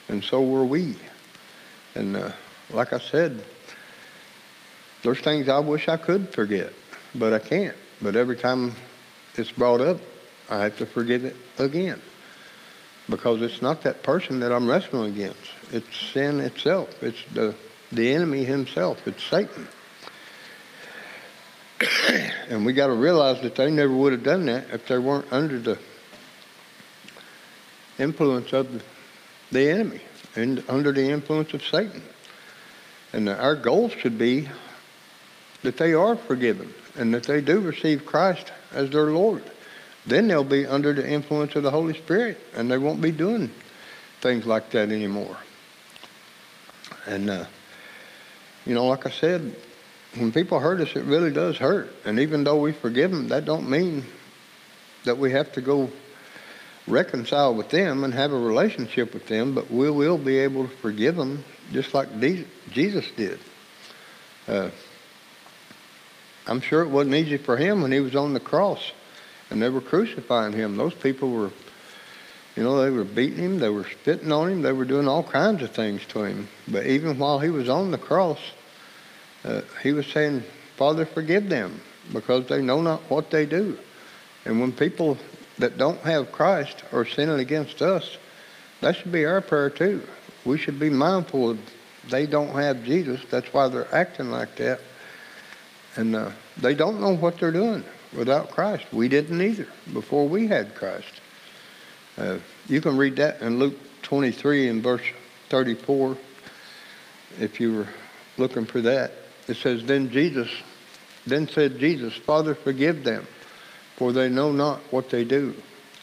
and 0.10 0.24
so 0.24 0.42
were 0.42 0.66
we. 0.66 0.96
And 1.96 2.16
uh, 2.16 2.32
like 2.72 2.94
I 2.94 3.00
said, 3.00 3.44
there's 5.04 5.20
things 5.20 5.50
I 5.50 5.60
wish 5.60 5.88
I 5.88 5.98
could 5.98 6.30
forget, 6.30 6.74
but 7.16 7.34
I 7.34 7.40
can't. 7.40 7.76
But 8.02 8.16
every 8.16 8.36
time 8.36 8.74
it's 9.36 9.52
brought 9.52 9.82
up, 9.82 10.00
I 10.50 10.64
have 10.64 10.78
to 10.78 10.86
forget 10.86 11.22
it 11.22 11.36
again. 11.58 12.02
Because 13.10 13.42
it's 13.42 13.62
not 13.62 13.84
that 13.84 14.04
person 14.04 14.42
that 14.42 14.52
I'm 14.52 14.68
wrestling 14.70 15.14
against. 15.14 15.40
It's 15.72 15.96
sin 16.12 16.40
itself. 16.40 17.02
It's 17.02 17.24
the, 17.34 17.56
the 17.92 18.14
enemy 18.14 18.44
himself. 18.44 19.08
It's 19.08 19.24
Satan. 19.24 19.68
and 22.50 22.66
we 22.66 22.74
got 22.74 22.88
to 22.88 22.94
realize 22.94 23.42
that 23.42 23.56
they 23.56 23.72
never 23.72 23.94
would 23.94 24.12
have 24.12 24.24
done 24.24 24.46
that 24.48 24.70
if 24.72 24.88
they 24.88 24.98
weren't 24.98 25.32
under 25.32 25.60
the 25.60 25.78
influence 28.00 28.54
of 28.54 28.72
the 28.74 28.82
the 29.52 29.70
enemy 29.70 30.02
and 30.36 30.64
under 30.68 30.92
the 30.92 31.10
influence 31.10 31.54
of 31.54 31.64
Satan. 31.64 32.02
And 33.14 33.30
our 33.30 33.56
goal 33.56 33.90
should 33.90 34.18
be 34.18 34.50
that 35.64 35.78
they 35.78 35.94
are 35.94 36.16
forgiven 36.16 36.74
and 36.96 37.14
that 37.14 37.24
they 37.24 37.42
do 37.42 37.60
receive 37.60 38.06
Christ 38.06 38.52
as 38.74 38.90
their 38.90 39.12
Lord. 39.12 39.44
Then 40.06 40.28
they'll 40.28 40.44
be 40.44 40.66
under 40.66 40.94
the 40.94 41.08
influence 41.08 41.56
of 41.56 41.64
the 41.64 41.72
Holy 41.72 41.94
Spirit 41.94 42.40
and 42.56 42.70
they 42.70 42.78
won't 42.78 43.02
be 43.02 43.12
doing 43.12 43.52
things 44.22 44.46
like 44.46 44.70
that 44.72 44.92
anymore. 44.92 45.38
And, 47.06 47.30
uh, 47.30 47.46
you 48.66 48.74
know, 48.74 48.86
like 48.88 49.06
I 49.06 49.12
said, 49.12 49.56
when 50.16 50.32
people 50.32 50.60
hurt 50.60 50.82
us, 50.82 50.96
it 50.96 51.04
really 51.04 51.32
does 51.32 51.58
hurt. 51.58 51.94
And 52.06 52.20
even 52.20 52.44
though 52.44 52.60
we 52.60 52.72
forgive 52.72 53.12
them, 53.12 53.28
that 53.30 53.46
don't 53.46 53.70
mean 53.70 54.06
that 55.04 55.18
we 55.18 55.32
have 55.32 55.52
to 55.54 55.62
go 55.62 55.90
reconcile 56.88 57.54
with 57.54 57.70
them 57.70 58.04
and 58.04 58.14
have 58.14 58.32
a 58.32 58.40
relationship 58.40 59.14
with 59.14 59.28
them, 59.28 59.54
but 59.54 59.70
we 59.70 59.90
will 59.90 60.18
be 60.18 60.38
able 60.40 60.68
to 60.68 60.76
forgive 60.78 61.16
them 61.16 61.44
just 61.72 61.94
like 61.94 62.08
Jesus 62.72 63.06
did. 63.16 63.40
Uh, 64.48 64.70
I'm 66.48 66.62
sure 66.62 66.82
it 66.82 66.90
wasn't 66.90 67.16
easy 67.16 67.38
for 67.38 67.58
him 67.58 67.82
when 67.82 67.92
he 67.92 68.00
was 68.00 68.16
on 68.16 68.34
the 68.34 68.40
cross 68.40 68.94
and 69.50 69.62
they 69.62 69.70
were 69.70 69.82
crucifying 69.82 70.54
him. 70.54 70.78
Those 70.78 70.94
people 70.94 71.32
were 71.32 71.52
You 72.56 72.64
know, 72.64 72.82
they 72.82 72.90
were 72.90 73.04
beating 73.04 73.38
him, 73.38 73.60
they 73.60 73.70
were 73.70 73.84
spitting 73.84 74.32
on 74.32 74.50
him, 74.50 74.62
they 74.64 74.72
were 74.72 74.86
doing 74.86 75.08
all 75.08 75.22
kinds 75.22 75.62
of 75.62 75.70
things 75.72 76.04
to 76.08 76.24
him. 76.24 76.48
But 76.68 76.88
even 76.88 77.20
while 77.20 77.38
he 77.38 77.50
was 77.52 77.70
on 77.70 77.92
the 77.92 78.00
cross, 78.00 78.40
uh, 79.46 79.62
he 79.84 79.92
was 79.94 80.08
saying, 80.08 80.44
Father, 80.76 81.06
forgive 81.06 81.50
them 81.50 81.80
because 82.12 82.48
they 82.48 82.62
know 82.62 82.82
not 82.82 83.02
what 83.12 83.30
they 83.30 83.46
do. 83.46 83.78
And 84.46 84.60
when 84.60 84.72
people 84.72 85.18
that 85.60 85.78
don't 85.78 86.00
have 86.02 86.32
Christ 86.32 86.84
are 86.92 87.06
sinning 87.06 87.40
against 87.40 87.82
us, 87.82 88.18
that 88.82 88.96
should 88.96 89.12
be 89.12 89.26
our 89.26 89.42
prayer 89.42 89.70
too. 89.70 90.02
We 90.46 90.58
should 90.58 90.80
be 90.80 90.90
mindful 90.90 91.52
of 91.52 91.60
they 92.10 92.26
don't 92.26 92.50
have 92.50 92.84
Jesus. 92.84 93.22
That's 93.30 93.52
why 93.54 93.68
they're 93.68 93.94
acting 93.94 94.32
like 94.32 94.56
that. 94.58 94.80
And 95.96 96.16
uh, 96.16 96.32
they 96.58 96.74
don't 96.74 97.02
know 97.02 97.16
what 97.16 97.40
they're 97.40 97.52
doing 97.52 97.84
without 98.16 98.52
Christ. 98.52 98.86
We 98.92 99.08
didn't 99.08 99.42
either 99.42 99.68
before 99.94 100.28
we 100.28 100.48
had 100.48 100.76
Christ. 100.76 101.22
Uh, 102.18 102.38
you 102.68 102.82
can 102.82 102.98
read 102.98 103.18
that 103.18 103.42
in 103.42 103.60
Luke 103.60 103.76
23 104.04 104.70
and 104.70 104.84
verse 104.84 105.04
34 105.50 106.18
if 107.40 107.60
you 107.60 107.76
were 107.76 107.88
looking 108.38 108.66
for 108.66 108.82
that. 108.82 109.12
It 109.48 109.58
says, 109.58 109.84
Then 109.84 110.10
Jesus, 110.10 110.50
then 111.26 111.48
said 111.48 111.80
Jesus, 111.80 112.14
Father, 112.14 112.56
forgive 112.56 113.04
them, 113.04 113.28
for 113.98 114.14
they 114.14 114.30
know 114.30 114.52
not 114.52 114.80
what 114.92 115.10
they 115.10 115.26
do. 115.26 115.54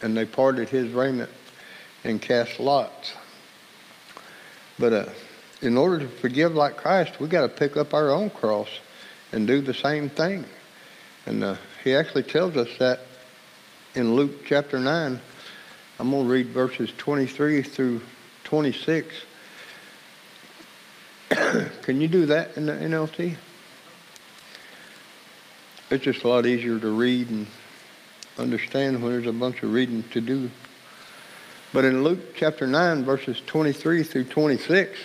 And 0.02 0.16
they 0.16 0.26
parted 0.26 0.68
his 0.68 0.92
raiment 0.92 1.30
and 2.02 2.20
cast 2.20 2.60
lots. 2.60 3.14
But 4.78 4.92
uh, 4.92 5.06
in 5.62 5.78
order 5.78 6.00
to 6.00 6.08
forgive 6.08 6.54
like 6.54 6.76
Christ, 6.76 7.18
we 7.20 7.28
got 7.28 7.42
to 7.42 7.48
pick 7.48 7.76
up 7.76 7.94
our 7.94 8.10
own 8.10 8.28
cross 8.28 8.68
and 9.32 9.46
do 9.46 9.60
the 9.60 9.72
same 9.72 10.10
thing. 10.10 10.44
And 11.24 11.42
uh, 11.42 11.56
he 11.82 11.94
actually 11.94 12.24
tells 12.24 12.56
us 12.56 12.68
that 12.78 13.00
in 13.94 14.14
Luke 14.14 14.44
chapter 14.44 14.78
9. 14.78 15.20
I'm 16.00 16.10
going 16.10 16.24
to 16.24 16.30
read 16.30 16.48
verses 16.48 16.92
23 16.98 17.62
through 17.62 18.00
26. 18.42 19.14
Can 21.82 22.00
you 22.00 22.08
do 22.08 22.26
that 22.26 22.56
in 22.56 22.66
the 22.66 22.72
NLT? 22.72 23.36
It's 25.90 26.04
just 26.04 26.24
a 26.24 26.28
lot 26.28 26.44
easier 26.44 26.80
to 26.80 26.90
read 26.90 27.30
and 27.30 27.46
understand 28.38 29.02
when 29.02 29.12
there's 29.12 29.26
a 29.26 29.32
bunch 29.32 29.62
of 29.62 29.72
reading 29.72 30.02
to 30.10 30.20
do. 30.20 30.50
But 31.72 31.84
in 31.84 32.04
Luke 32.04 32.34
chapter 32.36 32.66
9, 32.66 33.04
verses 33.04 33.42
23 33.46 34.02
through 34.02 34.24
26, 34.24 34.98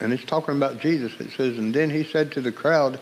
and 0.00 0.12
it's 0.12 0.24
talking 0.24 0.56
about 0.56 0.80
Jesus, 0.80 1.12
it 1.20 1.30
says, 1.32 1.58
And 1.58 1.74
then 1.74 1.90
he 1.90 2.04
said 2.04 2.32
to 2.32 2.40
the 2.40 2.52
crowd, 2.52 3.00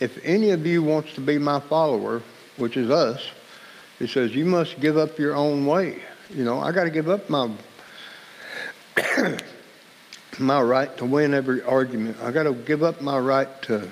If 0.00 0.18
any 0.24 0.50
of 0.50 0.66
you 0.66 0.82
wants 0.82 1.14
to 1.14 1.20
be 1.20 1.38
my 1.38 1.60
follower, 1.60 2.22
which 2.56 2.76
is 2.76 2.90
us, 2.90 3.30
he 3.98 4.06
says, 4.06 4.34
You 4.34 4.44
must 4.44 4.80
give 4.80 4.96
up 4.96 5.18
your 5.18 5.34
own 5.34 5.66
way. 5.66 6.02
You 6.30 6.44
know, 6.44 6.60
I 6.60 6.72
got 6.72 6.84
to 6.84 6.90
give 6.90 7.08
up 7.08 7.28
my. 7.28 7.50
my 10.38 10.60
right 10.60 10.96
to 10.96 11.04
win 11.04 11.34
every 11.34 11.62
argument. 11.62 12.16
I 12.22 12.30
got 12.30 12.44
to 12.44 12.54
give 12.54 12.82
up 12.82 13.02
my 13.02 13.18
right 13.18 13.62
to 13.62 13.88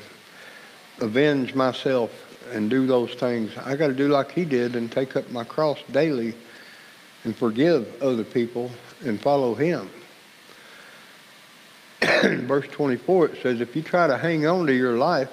avenge 1.01 1.55
myself 1.55 2.28
and 2.53 2.71
do 2.71 2.87
those 2.87 3.15
things. 3.15 3.53
I 3.59 3.77
got 3.77 3.89
to 3.89 3.95
do 3.95 4.09
like 4.09 4.33
he 4.33 4.45
did 4.45 4.77
and 4.77 4.91
take 4.91 5.17
up 5.17 5.31
my 5.31 5.45
cross 5.45 5.79
daily 5.91 6.35
and 7.25 7.37
forgive 7.37 8.03
other 8.03 8.25
people 8.25 8.71
and 9.05 9.21
follow 9.21 9.55
him. 9.55 9.91
In 12.23 12.47
verse 12.49 12.67
24, 12.69 13.27
it 13.27 13.43
says, 13.43 13.61
If 13.61 13.75
you 13.75 13.83
try 13.83 14.07
to 14.07 14.17
hang 14.17 14.47
on 14.47 14.67
to 14.67 14.75
your 14.75 14.99
life, 14.99 15.31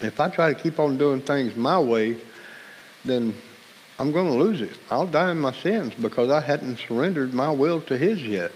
if 0.00 0.20
I 0.20 0.28
try 0.28 0.52
to 0.52 0.60
keep 0.60 0.78
on 0.78 0.96
doing 0.96 1.20
things 1.20 1.56
my 1.56 1.78
way, 1.78 2.16
then 3.04 3.34
I'm 3.98 4.12
going 4.12 4.26
to 4.26 4.34
lose 4.34 4.60
it. 4.60 4.76
I'll 4.90 5.06
die 5.06 5.30
in 5.30 5.40
my 5.40 5.52
sins 5.52 5.92
because 6.00 6.30
I 6.30 6.40
hadn't 6.40 6.78
surrendered 6.78 7.34
my 7.34 7.50
will 7.50 7.80
to 7.82 7.98
His 7.98 8.22
yet. 8.22 8.52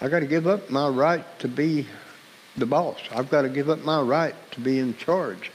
I 0.00 0.08
got 0.08 0.20
to 0.20 0.26
give 0.26 0.46
up 0.46 0.70
my 0.70 0.88
right 0.88 1.24
to 1.40 1.48
be 1.48 1.86
the 2.56 2.66
boss. 2.66 2.98
I've 3.10 3.30
got 3.30 3.42
to 3.42 3.48
give 3.48 3.68
up 3.68 3.80
my 3.80 4.00
right 4.00 4.34
to 4.52 4.60
be 4.60 4.78
in 4.78 4.96
charge. 4.96 5.50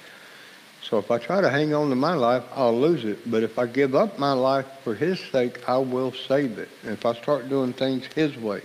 So 0.89 0.97
if 0.97 1.11
I 1.11 1.17
try 1.17 1.41
to 1.41 1.49
hang 1.49 1.73
on 1.73 1.89
to 1.89 1.95
my 1.95 2.13
life, 2.13 2.43
I'll 2.55 2.79
lose 2.79 3.03
it. 3.03 3.29
But 3.29 3.43
if 3.43 3.59
I 3.59 3.65
give 3.65 3.93
up 3.93 4.17
my 4.17 4.31
life 4.31 4.65
for 4.83 4.95
His 4.95 5.19
sake, 5.19 5.67
I 5.67 5.77
will 5.77 6.13
save 6.13 6.57
it. 6.57 6.69
And 6.83 6.93
if 6.93 7.05
I 7.05 7.13
start 7.13 7.49
doing 7.49 7.73
things 7.73 8.05
His 8.15 8.37
way, 8.37 8.61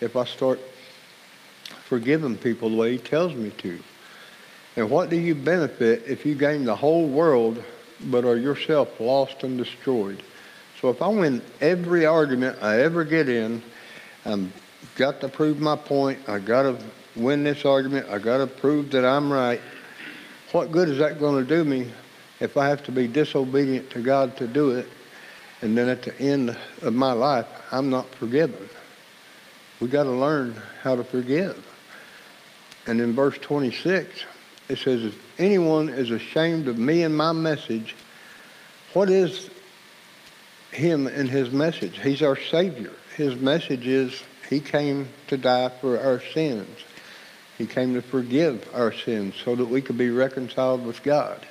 if 0.00 0.16
I 0.16 0.24
start 0.24 0.58
forgiving 1.84 2.36
people 2.36 2.70
the 2.70 2.76
way 2.76 2.92
He 2.92 2.98
tells 2.98 3.34
me 3.34 3.50
to, 3.58 3.78
and 4.76 4.90
what 4.90 5.10
do 5.10 5.16
you 5.16 5.36
benefit 5.36 6.02
if 6.08 6.26
you 6.26 6.34
gain 6.34 6.64
the 6.64 6.74
whole 6.74 7.06
world 7.06 7.62
but 8.00 8.24
are 8.24 8.36
yourself 8.36 9.00
lost 9.00 9.42
and 9.42 9.56
destroyed. 9.56 10.22
So 10.80 10.90
if 10.90 11.00
I 11.00 11.08
win 11.08 11.42
every 11.60 12.06
argument 12.06 12.58
I 12.62 12.80
ever 12.80 13.04
get 13.04 13.28
in, 13.28 13.62
I've 14.26 14.52
got 14.96 15.20
to 15.20 15.28
prove 15.28 15.60
my 15.60 15.76
point. 15.76 16.28
I 16.28 16.38
got 16.38 16.62
to 16.62 16.78
win 17.16 17.44
this 17.44 17.64
argument. 17.64 18.08
I 18.08 18.18
got 18.18 18.38
to 18.38 18.46
prove 18.46 18.90
that 18.90 19.04
I'm 19.04 19.32
right. 19.32 19.60
What 20.54 20.70
good 20.70 20.88
is 20.88 20.98
that 20.98 21.18
going 21.18 21.44
to 21.44 21.56
do 21.56 21.64
me 21.64 21.90
if 22.38 22.56
I 22.56 22.68
have 22.68 22.84
to 22.84 22.92
be 22.92 23.08
disobedient 23.08 23.90
to 23.90 24.00
God 24.00 24.36
to 24.36 24.46
do 24.46 24.70
it, 24.70 24.86
and 25.62 25.76
then 25.76 25.88
at 25.88 26.04
the 26.04 26.16
end 26.20 26.56
of 26.80 26.94
my 26.94 27.10
life 27.10 27.48
I'm 27.72 27.90
not 27.90 28.08
forgiven? 28.14 28.68
We 29.80 29.88
got 29.88 30.04
to 30.04 30.12
learn 30.12 30.54
how 30.80 30.94
to 30.94 31.02
forgive. 31.02 31.60
And 32.86 33.00
in 33.00 33.14
verse 33.14 33.36
26, 33.38 34.26
it 34.68 34.78
says, 34.78 35.02
if 35.02 35.40
anyone 35.40 35.88
is 35.88 36.12
ashamed 36.12 36.68
of 36.68 36.78
me 36.78 37.02
and 37.02 37.16
my 37.16 37.32
message, 37.32 37.96
what 38.92 39.10
is 39.10 39.50
him 40.70 41.08
and 41.08 41.28
his 41.28 41.50
message? 41.50 41.98
He's 41.98 42.22
our 42.22 42.38
Savior. 42.38 42.92
His 43.16 43.34
message 43.34 43.88
is 43.88 44.22
he 44.48 44.60
came 44.60 45.08
to 45.26 45.36
die 45.36 45.70
for 45.80 45.98
our 45.98 46.20
sins. 46.32 46.78
He 47.58 47.66
came 47.66 47.94
to 47.94 48.02
forgive 48.02 48.68
our 48.74 48.92
sins 48.92 49.34
so 49.44 49.54
that 49.54 49.66
we 49.66 49.80
could 49.80 49.98
be 49.98 50.10
reconciled 50.10 50.84
with 50.84 51.02
God. 51.02 51.46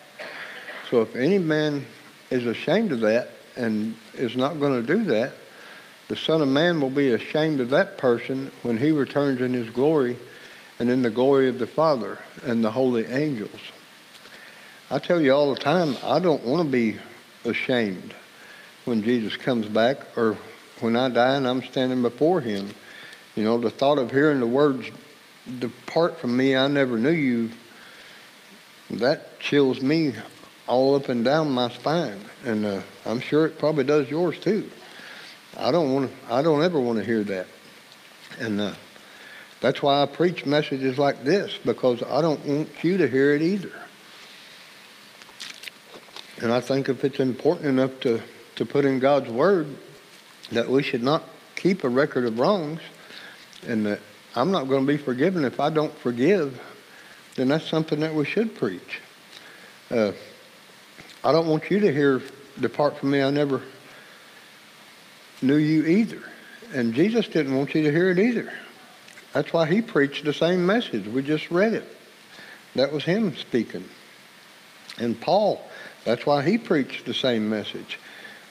So 0.90 1.02
if 1.02 1.16
any 1.16 1.38
man 1.38 1.86
is 2.30 2.46
ashamed 2.46 2.92
of 2.92 3.00
that 3.02 3.30
and 3.56 3.96
is 4.14 4.36
not 4.36 4.60
going 4.60 4.86
to 4.86 4.96
do 4.96 5.04
that, 5.06 5.34
the 6.10 6.16
Son 6.16 6.42
of 6.42 6.50
Man 6.50 6.82
will 6.82 6.90
be 6.90 7.14
ashamed 7.14 7.62
of 7.62 7.70
that 7.70 7.98
person 7.98 8.52
when 8.64 8.78
he 8.78 8.92
returns 8.92 9.42
in 9.42 9.54
his 9.54 9.70
glory 9.70 10.18
and 10.80 10.90
in 10.90 11.02
the 11.02 11.10
glory 11.10 11.48
of 11.48 11.60
the 11.60 11.68
Father 11.68 12.20
and 12.46 12.64
the 12.64 12.72
holy 12.72 13.06
angels. 13.06 13.60
I 14.92 15.00
tell 15.00 15.22
you 15.22 15.34
all 15.34 15.54
the 15.54 15.60
time, 15.60 15.96
I 16.04 16.20
don't 16.20 16.44
want 16.44 16.68
to 16.68 16.72
be 16.72 17.00
ashamed 17.46 18.14
when 18.86 19.02
Jesus 19.02 19.38
comes 19.38 19.66
back 19.66 19.98
or 20.18 20.38
when 20.82 20.96
I 20.96 21.10
die 21.10 21.36
and 21.36 21.48
I'm 21.48 21.64
standing 21.64 22.02
before 22.02 22.42
him. 22.42 22.70
You 23.36 23.44
know, 23.44 23.58
the 23.58 23.70
thought 23.70 23.98
of 23.98 24.12
hearing 24.12 24.40
the 24.40 24.46
words, 24.48 24.92
depart 25.60 26.20
from 26.20 26.36
me, 26.36 26.56
I 26.56 26.68
never 26.68 26.98
knew 26.98 27.12
you, 27.12 27.50
that 28.92 29.40
chills 29.40 29.82
me 29.82 30.14
all 30.68 30.96
up 30.96 31.10
and 31.10 31.26
down 31.26 31.52
my 31.52 31.70
spine. 31.70 32.20
And 32.46 32.66
uh, 32.66 32.82
I'm 33.06 33.20
sure 33.20 33.46
it 33.46 33.58
probably 33.60 33.84
does 33.84 34.10
yours 34.10 34.40
too. 34.40 34.70
I 35.58 35.72
don't 35.72 35.94
want 35.94 36.12
to, 36.12 36.34
I 36.34 36.42
don't 36.42 36.64
ever 36.64 36.80
want 36.80 37.00
to 37.00 37.06
hear 37.06 37.24
that. 37.24 37.48
And 38.40 38.60
uh, 38.60 38.74
that's 39.62 39.82
why 39.82 40.02
I 40.02 40.06
preach 40.06 40.46
messages 40.46 40.98
like 40.98 41.24
this, 41.24 41.58
because 41.64 42.02
I 42.04 42.22
don't 42.22 42.44
want 42.46 42.70
you 42.84 42.98
to 42.98 43.08
hear 43.08 43.34
it 43.34 43.42
either. 43.42 43.72
And 46.42 46.52
I 46.52 46.60
think 46.60 46.90
if 46.90 47.04
it's 47.04 47.20
important 47.20 47.68
enough 47.68 48.00
to, 48.02 48.22
to 48.56 48.66
put 48.66 48.86
in 48.86 49.00
God's 49.00 49.30
Word, 49.30 49.68
that 50.52 50.70
we 50.70 50.84
should 50.84 51.04
not 51.04 51.24
keep 51.56 51.84
a 51.84 51.90
record 51.90 52.26
of 52.26 52.40
wrongs, 52.40 52.82
and 53.66 53.86
that 53.86 54.00
I'm 54.36 54.52
not 54.52 54.68
going 54.68 54.86
to 54.86 54.92
be 54.92 54.98
forgiven 54.98 55.46
if 55.46 55.60
I 55.60 55.70
don't 55.70 55.96
forgive, 56.00 56.60
then 57.36 57.50
that's 57.50 57.68
something 57.68 58.00
that 58.00 58.14
we 58.14 58.26
should 58.26 58.56
preach. 58.56 59.00
Uh, 59.92 60.12
I 61.24 61.32
don't 61.32 61.48
want 61.48 61.70
you 61.70 61.80
to 61.82 61.94
hear, 61.94 62.22
Depart 62.60 62.98
from 62.98 63.12
me, 63.12 63.22
I 63.22 63.30
never 63.30 63.62
knew 65.42 65.58
you 65.58 65.86
either. 65.86 66.22
And 66.74 66.94
Jesus 66.94 67.28
didn't 67.28 67.56
want 67.56 67.76
you 67.76 67.84
to 67.84 67.92
hear 67.92 68.10
it 68.10 68.18
either. 68.18 68.52
That's 69.34 69.54
why 69.54 69.68
he 69.68 69.82
preached 69.82 70.26
the 70.26 70.34
same 70.34 70.66
message. 70.66 71.08
We 71.08 71.22
just 71.22 71.52
read 71.52 71.74
it. 71.74 71.86
That 72.76 72.92
was 72.92 73.04
him 73.04 73.36
speaking. 73.36 73.86
And 74.98 75.20
Paul, 75.20 75.64
that's 76.06 76.26
why 76.26 76.44
he 76.44 76.58
preached 76.58 77.06
the 77.06 77.14
same 77.14 77.50
message. 77.50 78.00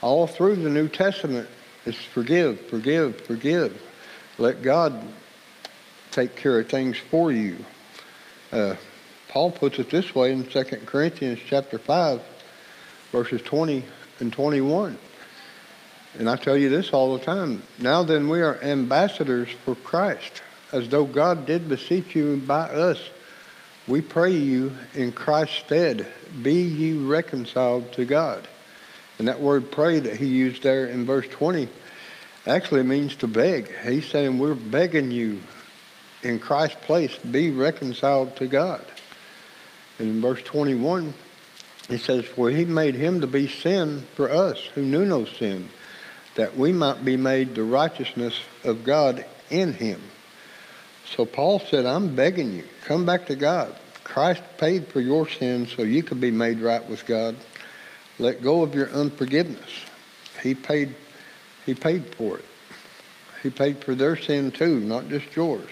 All 0.01 0.27
through 0.27 0.57
the 0.57 0.71
New 0.71 0.89
Testament, 0.89 1.49
it's 1.87 1.99
forgive, 1.99 2.61
forgive, 2.69 3.21
forgive. 3.23 3.81
Let 4.39 4.63
God 4.63 5.05
take 6.13 6.37
care 6.37 6.61
of 6.61 6.69
things 6.69 6.97
for 6.97 7.33
you. 7.33 7.57
Uh, 8.53 8.77
Paul 9.29 9.51
puts 9.51 9.79
it 9.79 9.91
this 9.91 10.15
way 10.15 10.33
in 10.33 10.45
2 10.45 10.65
Corinthians 10.85 11.41
chapter 11.47 11.79
5, 11.79 12.21
verses 13.11 13.41
20 13.43 13.83
and 14.21 14.33
21. 14.33 14.99
And 16.19 16.29
I 16.29 16.37
tell 16.37 16.57
you 16.57 16.69
this 16.69 16.93
all 16.93 17.17
the 17.17 17.25
time. 17.25 17.63
Now 17.79 18.03
then, 18.03 18.29
we 18.29 18.43
are 18.43 18.63
ambassadors 18.63 19.49
for 19.65 19.75
Christ 19.75 20.43
as 20.71 20.89
though 20.89 21.07
God 21.07 21.47
did 21.47 21.69
beseech 21.69 22.15
you 22.15 22.37
by 22.37 22.69
us. 22.69 23.01
We 23.89 24.03
pray 24.03 24.33
you 24.33 24.73
in 24.95 25.13
Christ's 25.13 25.57
stead, 25.57 26.07
be 26.43 26.63
ye 26.63 26.93
reconciled 26.93 27.93
to 27.93 28.05
God. 28.05 28.47
And 29.19 29.29
that 29.29 29.41
word 29.41 29.71
pray 29.71 29.99
that 30.01 30.17
he 30.17 30.27
used 30.27 30.63
there 30.63 30.87
in 30.87 31.07
verse 31.07 31.27
20 31.29 31.69
actually 32.47 32.83
means 32.83 33.17
to 33.17 33.27
beg. 33.27 33.73
He's 33.85 34.07
saying 34.07 34.39
we're 34.39 34.55
begging 34.55 35.11
you 35.11 35.41
in 36.23 36.39
Christ's 36.39 36.79
place, 36.83 37.17
be 37.19 37.51
reconciled 37.51 38.37
to 38.37 38.47
God. 38.47 38.85
And 39.99 40.09
in 40.09 40.21
verse 40.21 40.43
21, 40.43 41.15
he 41.89 41.99
says, 41.99 42.25
For 42.25 42.51
he 42.51 42.65
made 42.65 42.95
him 42.95 43.21
to 43.21 43.27
be 43.27 43.49
sin 43.49 44.05
for 44.15 44.31
us 44.31 44.59
who 44.75 44.83
knew 44.83 45.05
no 45.05 45.25
sin, 45.25 45.69
that 46.37 46.57
we 46.57 46.73
might 46.73 47.05
be 47.05 47.17
made 47.17 47.55
the 47.55 47.65
righteousness 47.65 48.39
of 48.65 48.85
God 48.85 49.25
in 49.51 49.75
him. 49.75 50.01
So 51.15 51.27
Paul 51.27 51.61
said, 51.61 51.85
I'm 51.85 52.15
begging 52.15 52.53
you, 52.53 52.65
come 52.85 53.05
back 53.05 53.27
to 53.27 53.37
God. 53.37 53.75
Christ 54.05 54.43
paid 54.59 54.89
for 54.89 55.01
your 55.01 55.29
sins 55.29 55.73
so 55.75 55.83
you 55.83 56.03
could 56.03 56.21
be 56.21 56.31
made 56.31 56.61
right 56.61 56.87
with 56.89 57.07
God. 57.07 57.37
Let 58.19 58.43
go 58.43 58.63
of 58.63 58.75
your 58.75 58.89
unforgiveness. 58.91 59.71
He 60.43 60.55
paid, 60.55 60.95
he 61.67 61.75
paid 61.75 62.15
for 62.15 62.39
it. 62.39 62.45
He 63.43 63.51
paid 63.51 63.83
for 63.85 63.95
their 63.95 64.17
sin 64.17 64.53
too, 64.53 64.81
not 64.81 65.09
just 65.09 65.35
yours. 65.35 65.71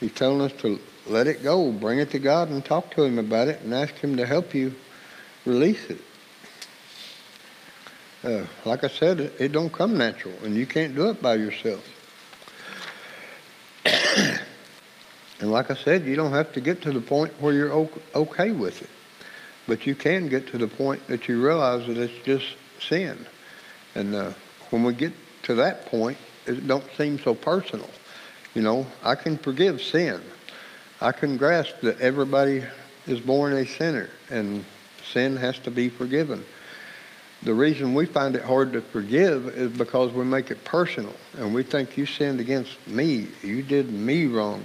He's 0.00 0.12
telling 0.12 0.40
us 0.40 0.52
to 0.62 0.80
let 1.06 1.26
it 1.26 1.42
go, 1.42 1.70
bring 1.70 1.98
it 1.98 2.10
to 2.12 2.18
God 2.18 2.48
and 2.48 2.64
talk 2.64 2.90
to 2.92 3.04
him 3.04 3.18
about 3.18 3.48
it 3.48 3.60
and 3.60 3.74
ask 3.74 3.94
him 3.94 4.16
to 4.16 4.26
help 4.26 4.54
you 4.54 4.74
release 5.44 5.84
it. 5.90 6.00
Uh, 8.22 8.44
like 8.64 8.84
I 8.84 8.88
said, 8.88 9.20
it, 9.38 9.52
don't 9.52 9.72
come 9.72 9.96
natural, 9.96 10.34
and 10.42 10.54
you 10.54 10.66
can't 10.66 10.94
do 10.94 11.08
it 11.08 11.22
by 11.22 11.36
yourself. 11.36 11.86
and 13.84 15.50
like 15.50 15.70
I 15.70 15.74
said, 15.74 16.04
you 16.04 16.16
don't 16.16 16.32
have 16.32 16.52
to 16.52 16.60
get 16.60 16.82
to 16.82 16.92
the 16.92 17.00
point 17.00 17.32
where 17.40 17.54
you're 17.54 17.88
okay 18.14 18.50
with 18.50 18.82
it. 18.82 18.90
But 19.66 19.86
you 19.86 19.94
can 19.94 20.28
get 20.28 20.48
to 20.48 20.58
the 20.58 20.68
point 20.68 21.06
that 21.06 21.28
you 21.28 21.42
realize 21.42 21.86
that 21.86 21.96
it's 21.96 22.24
just 22.24 22.44
sin. 22.80 23.26
And 23.94 24.14
uh, 24.14 24.32
when 24.70 24.82
we 24.84 24.92
get 24.94 25.12
to 25.44 25.54
that 25.56 25.86
point, 25.86 26.18
it 26.46 26.66
don't 26.66 26.84
seem 26.96 27.18
so 27.18 27.34
personal. 27.34 27.88
You 28.54 28.62
know, 28.62 28.86
I 29.02 29.14
can 29.14 29.38
forgive 29.38 29.80
sin. 29.80 30.20
I 31.00 31.12
can 31.12 31.36
grasp 31.36 31.80
that 31.82 32.00
everybody 32.00 32.64
is 33.06 33.20
born 33.20 33.52
a 33.52 33.66
sinner 33.66 34.10
and 34.28 34.64
sin 35.12 35.36
has 35.36 35.58
to 35.60 35.70
be 35.70 35.88
forgiven. 35.88 36.44
The 37.42 37.54
reason 37.54 37.94
we 37.94 38.04
find 38.04 38.36
it 38.36 38.42
hard 38.42 38.72
to 38.74 38.82
forgive 38.82 39.46
is 39.48 39.70
because 39.70 40.12
we 40.12 40.24
make 40.24 40.50
it 40.50 40.62
personal 40.64 41.14
and 41.38 41.54
we 41.54 41.62
think 41.62 41.96
you 41.96 42.04
sinned 42.04 42.38
against 42.38 42.76
me, 42.86 43.28
you 43.42 43.62
did 43.62 43.90
me 43.90 44.26
wrong. 44.26 44.62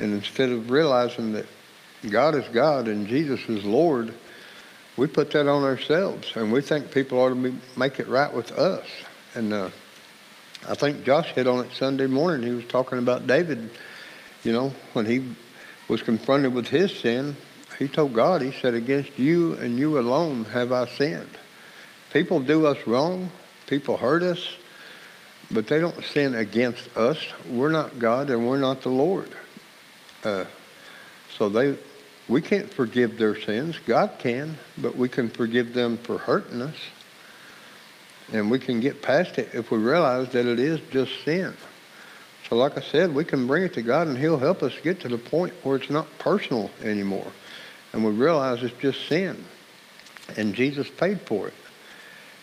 And 0.00 0.12
instead 0.12 0.50
of 0.50 0.70
realizing 0.70 1.32
that 1.34 1.46
God 2.10 2.34
is 2.34 2.46
God 2.48 2.88
and 2.88 3.06
Jesus 3.06 3.40
is 3.48 3.64
Lord, 3.64 4.12
we 4.96 5.06
put 5.06 5.30
that 5.32 5.46
on 5.46 5.62
ourselves 5.62 6.32
and 6.34 6.52
we 6.52 6.62
think 6.62 6.90
people 6.90 7.18
ought 7.18 7.28
to 7.28 7.34
be, 7.36 7.56
make 7.76 8.00
it 8.00 8.08
right 8.08 8.32
with 8.32 8.50
us. 8.52 8.86
And 9.36 9.52
uh, 9.52 9.70
I 10.66 10.74
think 10.74 11.04
Josh 11.04 11.32
hit 11.32 11.46
on 11.46 11.64
it 11.64 11.72
Sunday 11.72 12.06
morning. 12.06 12.46
He 12.46 12.54
was 12.54 12.64
talking 12.64 12.98
about 12.98 13.26
David, 13.26 13.70
you 14.44 14.52
know, 14.52 14.72
when 14.94 15.04
he 15.04 15.34
was 15.88 16.02
confronted 16.02 16.54
with 16.54 16.68
his 16.68 16.90
sin, 16.96 17.36
he 17.78 17.88
told 17.88 18.14
God, 18.14 18.40
he 18.40 18.52
said, 18.52 18.74
against 18.74 19.18
you 19.18 19.54
and 19.54 19.78
you 19.78 19.98
alone 19.98 20.44
have 20.46 20.72
I 20.72 20.86
sinned. 20.86 21.28
People 22.12 22.40
do 22.40 22.66
us 22.66 22.78
wrong. 22.86 23.30
People 23.66 23.96
hurt 23.96 24.22
us. 24.22 24.56
But 25.50 25.66
they 25.66 25.80
don't 25.80 26.02
sin 26.04 26.34
against 26.34 26.96
us. 26.96 27.18
We're 27.50 27.70
not 27.70 27.98
God 27.98 28.30
and 28.30 28.48
we're 28.48 28.58
not 28.58 28.80
the 28.80 28.88
Lord. 28.88 29.28
Uh, 30.22 30.44
so 31.36 31.48
they, 31.48 31.76
we 32.28 32.40
can't 32.40 32.72
forgive 32.72 33.18
their 33.18 33.38
sins. 33.38 33.78
God 33.84 34.12
can, 34.18 34.56
but 34.78 34.96
we 34.96 35.08
can 35.08 35.28
forgive 35.28 35.74
them 35.74 35.98
for 35.98 36.16
hurting 36.16 36.62
us. 36.62 36.76
And 38.34 38.50
we 38.50 38.58
can 38.58 38.80
get 38.80 39.00
past 39.00 39.38
it 39.38 39.50
if 39.52 39.70
we 39.70 39.78
realize 39.78 40.30
that 40.30 40.44
it 40.44 40.58
is 40.58 40.80
just 40.90 41.12
sin. 41.24 41.54
So 42.48 42.56
like 42.56 42.76
I 42.76 42.80
said, 42.80 43.14
we 43.14 43.24
can 43.24 43.46
bring 43.46 43.62
it 43.62 43.74
to 43.74 43.82
God 43.82 44.08
and 44.08 44.18
he'll 44.18 44.40
help 44.40 44.64
us 44.64 44.72
get 44.82 44.98
to 45.02 45.08
the 45.08 45.18
point 45.18 45.54
where 45.62 45.76
it's 45.76 45.88
not 45.88 46.08
personal 46.18 46.68
anymore. 46.82 47.30
And 47.92 48.04
we 48.04 48.10
realize 48.10 48.60
it's 48.64 48.76
just 48.80 49.06
sin. 49.06 49.44
And 50.36 50.52
Jesus 50.52 50.90
paid 50.90 51.20
for 51.20 51.46
it. 51.46 51.54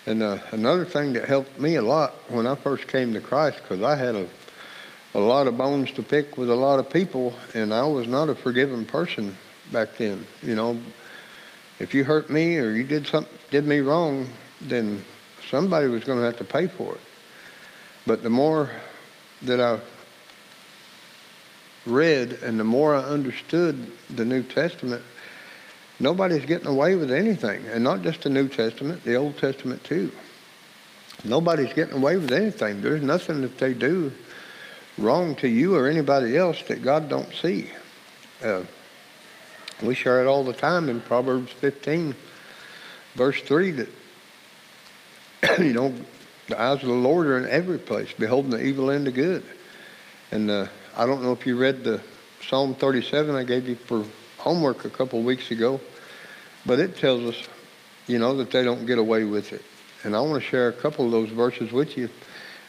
And 0.05 0.23
uh, 0.23 0.37
another 0.51 0.85
thing 0.85 1.11
that 1.13 1.27
helped 1.27 1.59
me 1.59 1.75
a 1.75 1.81
lot 1.81 2.13
when 2.29 2.47
I 2.47 2.55
first 2.55 2.87
came 2.87 3.11
to 3.13 3.19
Christ, 3.19 3.59
because 3.61 3.83
I 3.83 3.97
had 3.97 4.15
a, 4.15 4.27
a 5.13 5.19
lot 5.19 5.47
of 5.47 5.57
bones 5.57 5.91
to 5.91 6.03
pick 6.03 6.37
with 6.37 6.49
a 6.49 6.55
lot 6.55 6.79
of 6.79 6.89
people, 6.89 7.33
and 7.53 7.73
I 7.73 7.83
was 7.83 8.07
not 8.07 8.29
a 8.29 8.35
forgiving 8.35 8.85
person 8.85 9.35
back 9.73 9.97
then. 9.97 10.25
You 10.41 10.55
know, 10.55 10.79
if 11.79 11.93
you 11.93 12.05
hurt 12.05 12.29
me 12.29 12.59
or 12.59 12.71
you 12.71 12.85
did 12.85 13.07
something, 13.07 13.37
did 13.49 13.67
me 13.67 13.79
wrong, 13.79 14.29
then 14.61 15.03
somebody 15.51 15.87
was 15.87 16.03
going 16.05 16.17
to 16.17 16.25
have 16.25 16.37
to 16.37 16.43
pay 16.45 16.65
for 16.65 16.95
it. 16.95 17.01
But 18.07 18.23
the 18.23 18.29
more 18.29 18.71
that 19.43 19.59
I 19.59 19.79
read 21.85 22.39
and 22.41 22.59
the 22.59 22.63
more 22.63 22.95
I 22.95 23.03
understood 23.03 23.91
the 24.09 24.25
New 24.25 24.43
Testament, 24.43 25.03
nobody's 25.99 26.45
getting 26.45 26.67
away 26.67 26.95
with 26.95 27.11
anything. 27.11 27.65
And 27.67 27.83
not 27.83 28.01
just 28.01 28.21
the 28.21 28.29
New 28.29 28.47
Testament, 28.47 29.03
the 29.03 29.15
Old 29.15 29.37
Testament 29.37 29.83
too. 29.83 30.11
Nobody's 31.23 31.73
getting 31.73 31.97
away 31.97 32.17
with 32.17 32.31
anything. 32.31 32.81
There's 32.81 33.03
nothing 33.03 33.41
that 33.41 33.57
they 33.59 33.73
do 33.73 34.11
wrong 34.97 35.35
to 35.35 35.47
you 35.47 35.75
or 35.75 35.87
anybody 35.87 36.37
else 36.37 36.63
that 36.63 36.81
God 36.81 37.09
don't 37.09 37.31
see. 37.33 37.69
Uh, 38.43 38.63
we 39.83 39.93
share 39.95 40.21
it 40.21 40.27
all 40.27 40.43
the 40.43 40.53
time 40.53 40.89
in 40.89 41.01
Proverbs 41.01 41.51
15, 41.51 42.15
verse 43.15 43.41
3, 43.41 43.71
that, 43.71 43.89
you 45.59 45.73
know, 45.73 45.93
the 46.47 46.61
eyes 46.61 46.81
of 46.81 46.89
the 46.89 46.93
Lord 46.93 47.27
are 47.27 47.37
in 47.37 47.49
every 47.49 47.79
place, 47.79 48.11
beholding 48.13 48.51
the 48.51 48.63
evil 48.63 48.89
and 48.89 49.07
the 49.07 49.11
good. 49.11 49.43
And 50.31 50.49
uh, 50.49 50.67
I 50.95 51.05
don't 51.05 51.23
know 51.23 51.31
if 51.31 51.45
you 51.45 51.57
read 51.57 51.83
the 51.83 52.01
Psalm 52.47 52.75
37 52.75 53.35
I 53.35 53.43
gave 53.43 53.67
you 53.67 53.75
for 53.75 54.05
homework 54.37 54.85
a 54.85 54.89
couple 54.89 55.19
of 55.19 55.25
weeks 55.25 55.51
ago, 55.51 55.79
but 56.65 56.79
it 56.79 56.97
tells 56.97 57.21
us, 57.23 57.47
you 58.07 58.19
know, 58.19 58.35
that 58.37 58.51
they 58.51 58.63
don't 58.63 58.85
get 58.85 58.97
away 58.97 59.23
with 59.23 59.53
it. 59.53 59.63
And 60.03 60.15
I 60.15 60.21
want 60.21 60.41
to 60.41 60.49
share 60.49 60.67
a 60.67 60.73
couple 60.73 61.05
of 61.05 61.11
those 61.11 61.29
verses 61.29 61.71
with 61.71 61.97
you 61.97 62.09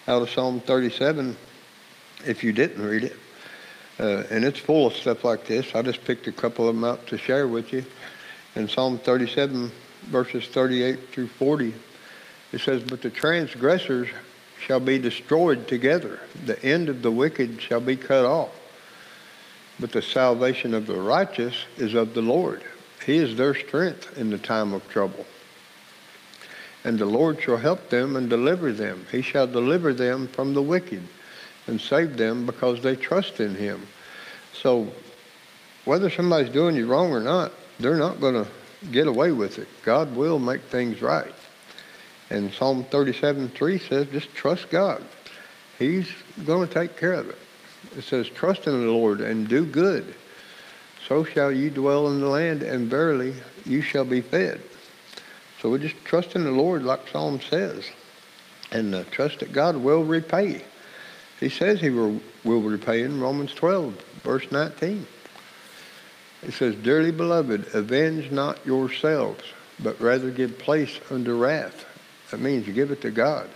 out 0.06 0.22
of 0.22 0.30
Psalm 0.30 0.60
37 0.60 1.36
if 2.26 2.44
you 2.44 2.52
didn't 2.52 2.84
read 2.84 3.04
it. 3.04 3.16
Uh, 3.98 4.24
and 4.30 4.44
it's 4.44 4.58
full 4.58 4.86
of 4.86 4.94
stuff 4.94 5.24
like 5.24 5.46
this. 5.46 5.74
I 5.74 5.82
just 5.82 6.04
picked 6.04 6.26
a 6.26 6.32
couple 6.32 6.68
of 6.68 6.74
them 6.74 6.84
out 6.84 7.06
to 7.08 7.18
share 7.18 7.48
with 7.48 7.72
you. 7.72 7.84
In 8.54 8.68
Psalm 8.68 8.98
37, 8.98 9.70
verses 10.04 10.46
38 10.48 11.08
through 11.10 11.28
40, 11.28 11.74
it 12.52 12.60
says, 12.60 12.82
But 12.82 13.02
the 13.02 13.10
transgressors 13.10 14.08
shall 14.60 14.80
be 14.80 14.98
destroyed 14.98 15.66
together. 15.66 16.20
The 16.46 16.62
end 16.64 16.88
of 16.88 17.02
the 17.02 17.10
wicked 17.10 17.60
shall 17.60 17.80
be 17.80 17.96
cut 17.96 18.24
off. 18.24 18.50
But 19.80 19.92
the 19.92 20.02
salvation 20.02 20.74
of 20.74 20.86
the 20.86 21.00
righteous 21.00 21.54
is 21.76 21.94
of 21.94 22.14
the 22.14 22.22
Lord. 22.22 22.62
He 23.04 23.16
is 23.16 23.36
their 23.36 23.54
strength 23.54 24.16
in 24.16 24.30
the 24.30 24.38
time 24.38 24.72
of 24.72 24.88
trouble. 24.88 25.26
And 26.84 26.98
the 26.98 27.06
Lord 27.06 27.40
shall 27.42 27.56
help 27.56 27.90
them 27.90 28.16
and 28.16 28.28
deliver 28.28 28.72
them. 28.72 29.06
He 29.10 29.22
shall 29.22 29.46
deliver 29.46 29.92
them 29.92 30.28
from 30.28 30.54
the 30.54 30.62
wicked 30.62 31.02
and 31.66 31.80
save 31.80 32.16
them 32.16 32.46
because 32.46 32.82
they 32.82 32.96
trust 32.96 33.40
in 33.40 33.54
him. 33.54 33.86
So 34.52 34.92
whether 35.84 36.10
somebody's 36.10 36.52
doing 36.52 36.76
you 36.76 36.86
wrong 36.86 37.12
or 37.12 37.20
not, 37.20 37.52
they're 37.80 37.96
not 37.96 38.20
going 38.20 38.34
to 38.34 38.48
get 38.90 39.06
away 39.06 39.32
with 39.32 39.58
it. 39.58 39.68
God 39.84 40.14
will 40.14 40.38
make 40.38 40.62
things 40.62 41.00
right. 41.02 41.34
And 42.32 42.50
Psalm 42.54 42.84
37 42.84 43.50
3 43.50 43.78
says, 43.78 44.06
just 44.08 44.34
trust 44.34 44.70
God. 44.70 45.04
He's 45.78 46.08
going 46.46 46.66
to 46.66 46.72
take 46.72 46.96
care 46.96 47.12
of 47.12 47.28
it. 47.28 47.36
It 47.94 48.04
says, 48.04 48.26
trust 48.30 48.66
in 48.66 48.72
the 48.72 48.90
Lord 48.90 49.20
and 49.20 49.46
do 49.46 49.66
good. 49.66 50.14
So 51.06 51.24
shall 51.24 51.52
you 51.52 51.68
dwell 51.68 52.08
in 52.08 52.20
the 52.20 52.28
land, 52.28 52.62
and 52.62 52.88
verily 52.88 53.34
you 53.66 53.82
shall 53.82 54.06
be 54.06 54.22
fed. 54.22 54.62
So 55.60 55.68
we 55.68 55.78
just 55.78 56.02
trust 56.06 56.34
in 56.34 56.44
the 56.44 56.50
Lord, 56.50 56.84
like 56.84 57.06
Psalm 57.08 57.38
says, 57.50 57.84
and 58.70 58.94
uh, 58.94 59.04
trust 59.10 59.40
that 59.40 59.52
God 59.52 59.76
will 59.76 60.02
repay. 60.02 60.64
He 61.38 61.50
says 61.50 61.82
he 61.82 61.90
will, 61.90 62.18
will 62.44 62.62
repay 62.62 63.02
in 63.02 63.20
Romans 63.20 63.52
12, 63.52 63.92
verse 64.22 64.50
19. 64.50 65.06
It 66.44 66.54
says, 66.54 66.76
Dearly 66.76 67.10
beloved, 67.10 67.74
avenge 67.74 68.30
not 68.30 68.64
yourselves, 68.64 69.44
but 69.78 70.00
rather 70.00 70.30
give 70.30 70.58
place 70.58 70.98
unto 71.10 71.34
wrath. 71.34 71.84
That 72.32 72.40
means 72.40 72.66
you 72.66 72.72
give 72.72 72.90
it 72.90 73.02
to 73.02 73.10
God. 73.10 73.48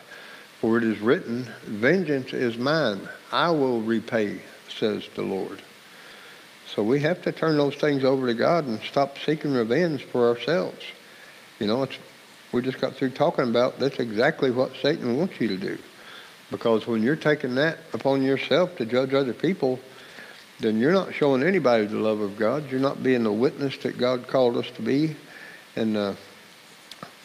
For 0.61 0.77
it 0.79 0.85
is 0.85 1.01
written, 1.01 1.49
Vengeance 1.64 2.33
is 2.35 2.59
mine, 2.59 3.01
I 3.33 3.51
will 3.51 3.81
repay, 3.81 4.41
says 4.68 5.09
the 5.14 5.22
Lord. 5.22 5.62
So 6.74 6.83
we 6.83 7.01
have 7.01 7.22
to 7.22 7.33
turn 7.33 7.57
those 7.57 7.74
things 7.74 8.05
over 8.05 8.27
to 8.27 8.35
God 8.35 8.66
and 8.66 8.81
stop 8.83 9.18
seeking 9.18 9.55
revenge 9.55 10.05
for 10.05 10.29
ourselves. 10.29 10.83
You 11.59 11.68
know, 11.68 11.89
we 12.53 12.61
just 12.61 12.81
got 12.81 12.95
through 12.95 13.11
talking 13.11 13.49
about 13.49 13.79
that's 13.79 13.99
exactly 13.99 14.51
what 14.51 14.72
Satan 14.83 15.16
wants 15.16 15.41
you 15.41 15.49
to 15.49 15.57
do. 15.57 15.79
Because 16.51 16.87
when 16.87 17.03
you're 17.03 17.16
taking 17.16 17.55
that 17.55 17.79
upon 17.95 18.22
yourself 18.22 18.77
to 18.77 18.85
judge 18.85 19.14
other 19.14 19.33
people, 19.33 19.81
then 20.61 20.79
you're 20.79 20.93
not 20.93 21.14
showing 21.14 21.43
anybody 21.43 21.87
the 21.87 21.97
love 21.97 22.20
of 22.20 22.39
God. 22.39 22.70
You're 22.70 22.81
not 22.81 23.03
being 23.03 23.24
the 23.24 23.33
witness 23.33 23.79
that 23.79 23.97
God 23.97 24.29
called 24.29 24.59
us 24.59 24.70
to 24.72 24.83
be. 24.83 25.16
And 25.77 25.97
uh, 25.97 26.14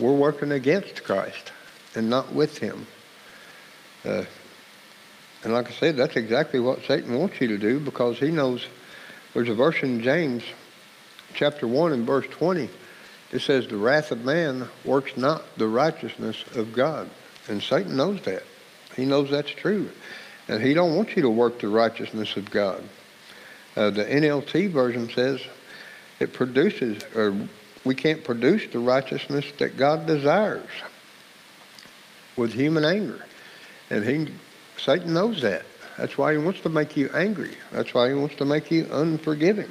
we're 0.02 0.16
working 0.16 0.52
against 0.52 1.04
Christ 1.04 1.52
and 1.96 2.10
not 2.10 2.34
with 2.34 2.58
him. 2.58 2.88
Uh, 4.04 4.26
And 5.44 5.54
like 5.54 5.68
I 5.70 5.74
said, 5.74 5.98
that's 5.98 6.16
exactly 6.16 6.60
what 6.60 6.84
Satan 6.86 7.18
wants 7.18 7.42
you 7.42 7.48
to 7.48 7.58
do 7.58 7.80
because 7.80 8.20
he 8.20 8.30
knows 8.30 8.66
there's 9.34 9.50
a 9.50 9.56
verse 9.56 9.82
in 9.82 10.02
James 10.02 10.44
chapter 11.34 11.68
1 11.68 11.94
and 11.94 12.06
verse 12.06 12.28
20. 12.28 12.70
It 13.32 13.40
says, 13.40 13.66
The 13.68 13.78
wrath 13.78 14.12
of 14.12 14.24
man 14.24 14.68
works 14.86 15.18
not 15.18 15.44
the 15.58 15.68
righteousness 15.68 16.44
of 16.56 16.74
God. 16.74 17.10
And 17.48 17.64
Satan 17.64 17.96
knows 17.96 18.22
that. 18.24 18.44
He 18.96 19.06
knows 19.06 19.32
that's 19.32 19.50
true. 19.50 19.90
And 20.48 20.62
he 20.62 20.74
don't 20.74 20.96
want 20.96 21.16
you 21.16 21.22
to 21.24 21.30
work 21.30 21.60
the 21.60 21.70
righteousness 21.70 22.36
of 22.36 22.52
God. 22.52 22.84
Uh, 23.76 23.90
the 23.90 24.04
NLT 24.04 24.70
version 24.70 25.10
says 25.10 25.42
it 26.20 26.34
produces, 26.34 27.02
or 27.16 27.34
we 27.84 27.96
can't 27.96 28.24
produce 28.24 28.68
the 28.68 28.80
righteousness 28.80 29.46
that 29.58 29.78
God 29.78 30.06
desires 30.06 30.70
with 32.36 32.54
human 32.54 32.86
anger. 32.86 33.26
And 33.90 34.06
he, 34.06 34.34
Satan 34.78 35.14
knows 35.14 35.42
that. 35.42 35.64
That's 35.98 36.18
why 36.18 36.32
he 36.32 36.38
wants 36.38 36.62
to 36.62 36.70
make 36.70 36.96
you 36.96 37.10
angry. 37.14 37.56
That's 37.72 37.94
why 37.94 38.10
he 38.10 38.16
wants 38.16 38.36
to 38.36 38.46
make 38.46 38.72
you 38.72 38.88
unforgiving. 38.92 39.70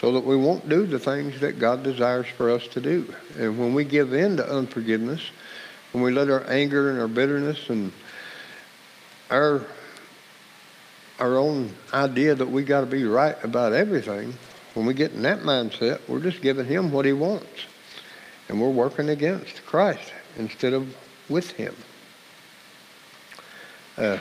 So 0.00 0.12
that 0.12 0.24
we 0.24 0.36
won't 0.36 0.68
do 0.68 0.86
the 0.86 0.98
things 0.98 1.40
that 1.40 1.58
God 1.58 1.82
desires 1.82 2.26
for 2.36 2.50
us 2.50 2.66
to 2.68 2.80
do. 2.80 3.12
And 3.38 3.58
when 3.58 3.72
we 3.72 3.84
give 3.84 4.12
in 4.12 4.36
to 4.36 4.48
unforgiveness, 4.48 5.22
when 5.92 6.02
we 6.04 6.12
let 6.12 6.28
our 6.28 6.44
anger 6.50 6.90
and 6.90 7.00
our 7.00 7.08
bitterness 7.08 7.70
and 7.70 7.92
our 9.30 9.62
our 11.18 11.38
own 11.38 11.74
idea 11.94 12.34
that 12.34 12.46
we 12.46 12.62
got 12.62 12.80
to 12.80 12.86
be 12.86 13.04
right 13.04 13.42
about 13.42 13.72
everything, 13.72 14.34
when 14.76 14.84
we 14.84 14.92
get 14.92 15.12
in 15.12 15.22
that 15.22 15.40
mindset, 15.40 16.00
we're 16.06 16.20
just 16.20 16.42
giving 16.42 16.66
him 16.66 16.92
what 16.92 17.06
he 17.06 17.14
wants. 17.14 17.64
And 18.50 18.60
we're 18.60 18.68
working 18.68 19.08
against 19.08 19.64
Christ 19.64 20.12
instead 20.36 20.74
of 20.74 20.94
with 21.30 21.50
him. 21.52 21.74
Uh, 23.96 24.18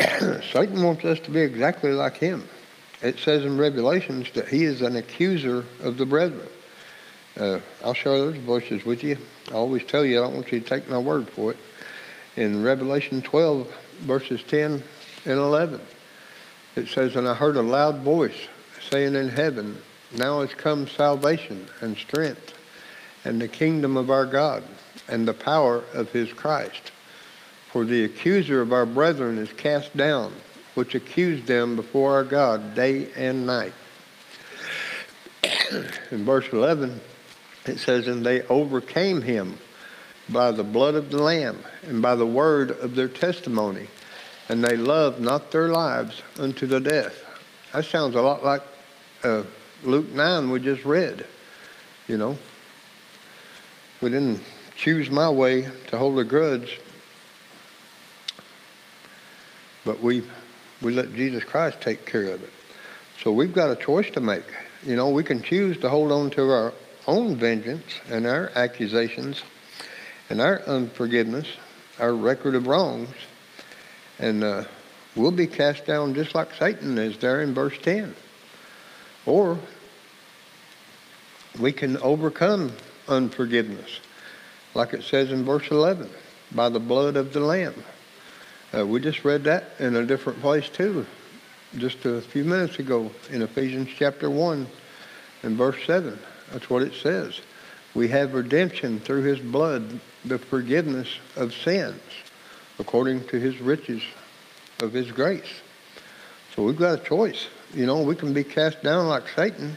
Satan 0.52 0.82
wants 0.82 1.04
us 1.04 1.20
to 1.20 1.30
be 1.30 1.40
exactly 1.40 1.92
like 1.92 2.16
him. 2.16 2.48
It 3.02 3.20
says 3.20 3.44
in 3.44 3.56
Revelations 3.56 4.32
that 4.32 4.48
he 4.48 4.64
is 4.64 4.82
an 4.82 4.96
accuser 4.96 5.64
of 5.80 5.96
the 5.96 6.04
brethren. 6.04 6.48
Uh, 7.38 7.60
I'll 7.84 7.94
share 7.94 8.18
those 8.18 8.36
verses 8.38 8.84
with 8.84 9.04
you. 9.04 9.16
I 9.52 9.54
always 9.54 9.84
tell 9.84 10.04
you 10.04 10.18
I 10.18 10.24
don't 10.24 10.34
want 10.34 10.50
you 10.50 10.58
to 10.58 10.68
take 10.68 10.88
my 10.88 10.98
word 10.98 11.28
for 11.28 11.52
it. 11.52 11.56
In 12.34 12.64
Revelation 12.64 13.22
12, 13.22 13.72
verses 14.00 14.42
10 14.42 14.82
and 15.24 15.38
11, 15.38 15.80
it 16.74 16.88
says, 16.88 17.14
And 17.14 17.28
I 17.28 17.34
heard 17.34 17.56
a 17.56 17.62
loud 17.62 18.00
voice 18.00 18.48
saying 18.90 19.14
in 19.14 19.28
heaven, 19.28 19.80
Now 20.16 20.40
has 20.40 20.54
come 20.54 20.86
salvation 20.88 21.66
and 21.80 21.96
strength 21.96 22.54
and 23.24 23.40
the 23.40 23.48
kingdom 23.48 23.96
of 23.96 24.10
our 24.10 24.26
God 24.26 24.62
and 25.08 25.26
the 25.26 25.34
power 25.34 25.84
of 25.92 26.10
his 26.10 26.32
Christ. 26.32 26.92
For 27.70 27.84
the 27.84 28.04
accuser 28.04 28.60
of 28.60 28.72
our 28.72 28.86
brethren 28.86 29.38
is 29.38 29.52
cast 29.52 29.96
down, 29.96 30.32
which 30.74 30.94
accused 30.94 31.46
them 31.46 31.76
before 31.76 32.12
our 32.12 32.24
God 32.24 32.74
day 32.74 33.08
and 33.16 33.46
night. 33.46 33.72
In 36.10 36.24
verse 36.24 36.48
11, 36.52 37.00
it 37.66 37.78
says, 37.78 38.08
And 38.08 38.24
they 38.24 38.42
overcame 38.42 39.22
him 39.22 39.58
by 40.28 40.52
the 40.52 40.64
blood 40.64 40.94
of 40.94 41.10
the 41.10 41.22
Lamb 41.22 41.58
and 41.82 42.02
by 42.02 42.14
the 42.14 42.26
word 42.26 42.70
of 42.70 42.94
their 42.94 43.08
testimony, 43.08 43.88
and 44.48 44.62
they 44.62 44.76
loved 44.76 45.20
not 45.20 45.50
their 45.50 45.68
lives 45.68 46.22
unto 46.38 46.66
the 46.66 46.80
death. 46.80 47.24
That 47.72 47.84
sounds 47.84 48.14
a 48.14 48.22
lot 48.22 48.44
like 48.44 48.62
uh, 49.24 49.42
Luke 49.84 50.10
9 50.10 50.50
we 50.50 50.60
just 50.60 50.84
read. 50.84 51.26
You 52.08 52.18
know, 52.18 52.38
we 54.00 54.10
didn't 54.10 54.40
choose 54.76 55.10
my 55.10 55.30
way 55.30 55.68
to 55.88 55.98
hold 55.98 56.18
a 56.18 56.24
grudge, 56.24 56.80
but 59.84 60.00
we 60.00 60.22
we 60.80 60.92
let 60.92 61.14
Jesus 61.14 61.44
Christ 61.44 61.80
take 61.80 62.04
care 62.06 62.28
of 62.28 62.42
it. 62.42 62.50
So 63.22 63.32
we've 63.32 63.54
got 63.54 63.70
a 63.70 63.76
choice 63.76 64.10
to 64.10 64.20
make. 64.20 64.44
You 64.84 64.96
know, 64.96 65.10
we 65.10 65.22
can 65.22 65.42
choose 65.42 65.78
to 65.78 65.88
hold 65.88 66.10
on 66.10 66.30
to 66.30 66.50
our 66.50 66.72
own 67.06 67.36
vengeance 67.36 68.00
and 68.10 68.26
our 68.26 68.50
accusations 68.56 69.42
and 70.28 70.40
our 70.40 70.60
unforgiveness, 70.62 71.46
our 72.00 72.14
record 72.14 72.56
of 72.56 72.66
wrongs, 72.66 73.10
and 74.18 74.42
uh, 74.42 74.64
we'll 75.14 75.30
be 75.30 75.46
cast 75.46 75.86
down 75.86 76.14
just 76.14 76.34
like 76.34 76.52
Satan 76.54 76.98
is 76.98 77.16
there 77.18 77.42
in 77.42 77.54
verse 77.54 77.78
10. 77.82 78.14
Or 79.26 79.58
we 81.58 81.72
can 81.72 81.96
overcome 81.98 82.72
unforgiveness, 83.08 84.00
like 84.74 84.92
it 84.94 85.02
says 85.02 85.30
in 85.30 85.44
verse 85.44 85.70
11, 85.70 86.08
by 86.52 86.68
the 86.68 86.80
blood 86.80 87.16
of 87.16 87.32
the 87.32 87.40
Lamb. 87.40 87.74
Uh, 88.74 88.86
we 88.86 89.00
just 89.00 89.24
read 89.24 89.44
that 89.44 89.64
in 89.78 89.96
a 89.96 90.06
different 90.06 90.40
place 90.40 90.68
too, 90.68 91.06
just 91.76 92.04
a 92.04 92.20
few 92.20 92.44
minutes 92.44 92.78
ago 92.78 93.10
in 93.30 93.42
Ephesians 93.42 93.88
chapter 93.96 94.30
1 94.30 94.66
and 95.42 95.56
verse 95.56 95.76
7. 95.86 96.18
That's 96.52 96.70
what 96.70 96.82
it 96.82 96.94
says. 96.94 97.40
We 97.94 98.08
have 98.08 98.32
redemption 98.32 99.00
through 99.00 99.22
his 99.22 99.38
blood, 99.38 100.00
the 100.24 100.38
forgiveness 100.38 101.18
of 101.36 101.52
sins, 101.52 102.00
according 102.78 103.26
to 103.28 103.38
his 103.38 103.60
riches 103.60 104.02
of 104.80 104.92
his 104.92 105.12
grace. 105.12 105.60
So 106.54 106.62
we've 106.62 106.78
got 106.78 107.00
a 107.00 107.02
choice. 107.02 107.48
You 107.74 107.86
know, 107.86 108.02
we 108.02 108.14
can 108.14 108.34
be 108.34 108.44
cast 108.44 108.82
down 108.82 109.08
like 109.08 109.28
Satan 109.34 109.76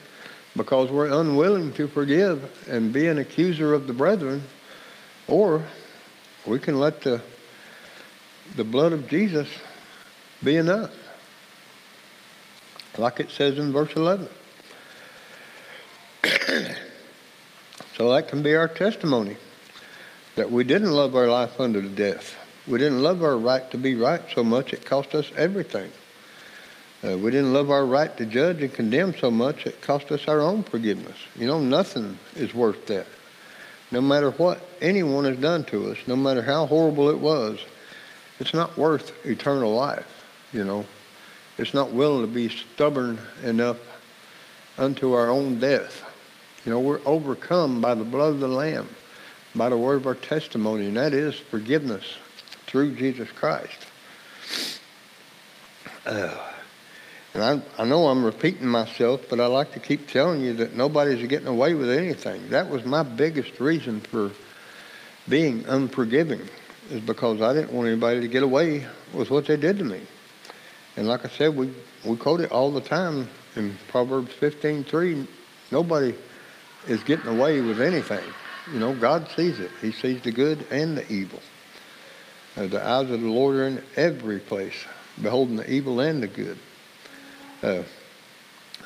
because 0.55 0.91
we're 0.91 1.07
unwilling 1.07 1.73
to 1.73 1.87
forgive 1.87 2.67
and 2.69 2.91
be 2.91 3.07
an 3.07 3.17
accuser 3.17 3.73
of 3.73 3.87
the 3.87 3.93
brethren, 3.93 4.43
or 5.27 5.63
we 6.45 6.59
can 6.59 6.79
let 6.79 7.01
the 7.01 7.21
the 8.55 8.63
blood 8.63 8.93
of 8.93 9.07
Jesus 9.07 9.47
be 10.43 10.55
enough. 10.57 10.91
Like 12.97 13.19
it 13.19 13.31
says 13.31 13.57
in 13.57 13.73
verse 13.73 13.93
11. 13.95 14.29
so 17.97 18.11
that 18.11 18.27
can 18.27 18.43
be 18.43 18.55
our 18.55 18.67
testimony 18.67 19.37
that 20.35 20.51
we 20.51 20.63
didn't 20.63 20.91
love 20.91 21.15
our 21.15 21.27
life 21.27 21.59
under 21.59 21.81
the 21.81 21.89
death. 21.89 22.35
We 22.67 22.77
didn't 22.79 23.01
love 23.01 23.23
our 23.23 23.37
right 23.37 23.69
to 23.71 23.77
be 23.77 23.95
right 23.95 24.21
so 24.33 24.43
much 24.43 24.73
it 24.73 24.85
cost 24.85 25.15
us 25.15 25.31
everything. 25.35 25.91
Uh, 27.03 27.17
we 27.17 27.29
didn't 27.29 27.53
love 27.53 27.69
our 27.69 27.85
right 27.85 28.15
to 28.17 28.25
judge 28.25 28.61
and 28.61 28.73
condemn 28.73 29.15
so 29.15 29.29
much 29.29 29.67
it 29.67 29.81
cost 29.81 30.11
us 30.11 30.27
our 30.27 30.41
own 30.41 30.63
forgiveness. 30.63 31.17
You 31.35 31.47
know, 31.47 31.59
nothing 31.59 32.17
is 32.35 32.53
worth 32.53 32.87
that. 32.87 33.05
No 33.91 34.01
matter 34.01 34.31
what 34.31 34.61
anyone 34.81 35.25
has 35.25 35.37
done 35.37 35.63
to 35.65 35.91
us, 35.91 35.97
no 36.07 36.15
matter 36.15 36.41
how 36.41 36.65
horrible 36.65 37.09
it 37.09 37.19
was, 37.19 37.59
it's 38.39 38.53
not 38.53 38.77
worth 38.77 39.13
eternal 39.25 39.73
life, 39.73 40.25
you 40.51 40.63
know. 40.63 40.85
It's 41.57 41.73
not 41.73 41.91
willing 41.91 42.21
to 42.21 42.27
be 42.27 42.49
stubborn 42.49 43.19
enough 43.43 43.77
unto 44.77 45.13
our 45.13 45.29
own 45.29 45.59
death. 45.59 46.03
You 46.65 46.71
know, 46.71 46.79
we're 46.79 46.99
overcome 47.05 47.79
by 47.79 47.93
the 47.95 48.03
blood 48.03 48.33
of 48.33 48.39
the 48.39 48.47
Lamb, 48.47 48.89
by 49.53 49.69
the 49.69 49.77
word 49.77 49.97
of 49.97 50.07
our 50.07 50.15
testimony, 50.15 50.87
and 50.87 50.97
that 50.97 51.13
is 51.13 51.35
forgiveness 51.35 52.17
through 52.65 52.95
Jesus 52.95 53.29
Christ. 53.29 53.85
Uh, 56.05 56.37
and 57.36 57.43
I, 57.43 57.83
I 57.83 57.86
know 57.86 58.07
I'm 58.07 58.23
repeating 58.23 58.65
myself, 58.65 59.25
but 59.29 59.41
I 59.41 59.47
like 59.47 59.73
to 59.73 59.79
keep 59.81 60.09
telling 60.09 60.39
you 60.39 60.53
that 60.53 60.73
nobody's 60.73 61.27
getting 61.27 61.47
away 61.47 61.73
with 61.73 61.89
anything. 61.89 62.49
That 62.49 62.69
was 62.69 62.86
my 62.86 63.03
biggest 63.03 63.59
reason 63.59 63.99
for 63.99 64.31
being 65.27 65.65
unforgiving 65.67 66.39
is 66.89 67.01
because 67.01 67.41
I 67.41 67.53
didn't 67.53 67.73
want 67.73 67.89
anybody 67.89 68.21
to 68.21 68.29
get 68.29 68.41
away 68.41 68.88
with 69.13 69.31
what 69.31 69.47
they 69.47 69.57
did 69.57 69.79
to 69.79 69.83
me. 69.83 69.99
And 70.95 71.09
like 71.09 71.25
I 71.25 71.27
said, 71.27 71.57
we, 71.57 71.73
we 72.05 72.15
quote 72.15 72.39
it 72.39 72.53
all 72.53 72.71
the 72.71 72.79
time 72.79 73.27
in 73.57 73.77
Proverbs 73.89 74.31
15:3. 74.39 75.27
Nobody 75.73 76.15
is 76.88 77.03
getting 77.03 77.27
away 77.27 77.59
with 77.59 77.81
anything. 77.81 78.23
You 78.71 78.79
know, 78.79 78.93
God 78.95 79.27
sees 79.36 79.59
it. 79.59 79.71
He 79.81 79.91
sees 79.91 80.21
the 80.21 80.31
good 80.31 80.65
and 80.71 80.97
the 80.97 81.11
evil. 81.11 81.41
Uh, 82.55 82.67
the 82.67 82.81
eyes 82.81 83.09
of 83.11 83.19
the 83.19 83.27
Lord 83.27 83.57
are 83.57 83.67
in 83.67 83.83
every 83.97 84.39
place, 84.39 84.86
beholding 85.21 85.57
the 85.57 85.69
evil 85.69 85.99
and 85.99 86.23
the 86.23 86.27
good. 86.27 86.57
Uh, 87.66 87.82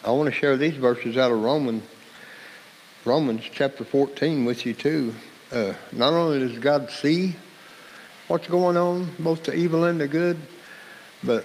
I 0.05 0.11
want 0.11 0.33
to 0.33 0.39
share 0.39 0.55
these 0.55 0.75
verses 0.75 1.17
out 1.17 1.33
of 1.33 1.41
Romans, 1.41 1.83
Romans 3.03 3.43
chapter 3.51 3.83
14 3.83 4.45
with 4.45 4.65
you 4.65 4.73
too. 4.73 5.13
Uh, 5.51 5.73
not 5.91 6.13
only 6.13 6.39
does 6.39 6.57
God 6.59 6.89
see 6.89 7.35
what's 8.29 8.47
going 8.47 8.77
on, 8.77 9.11
both 9.19 9.43
the 9.43 9.53
evil 9.53 9.83
and 9.83 9.99
the 9.99 10.07
good. 10.07 10.37
But 11.21 11.43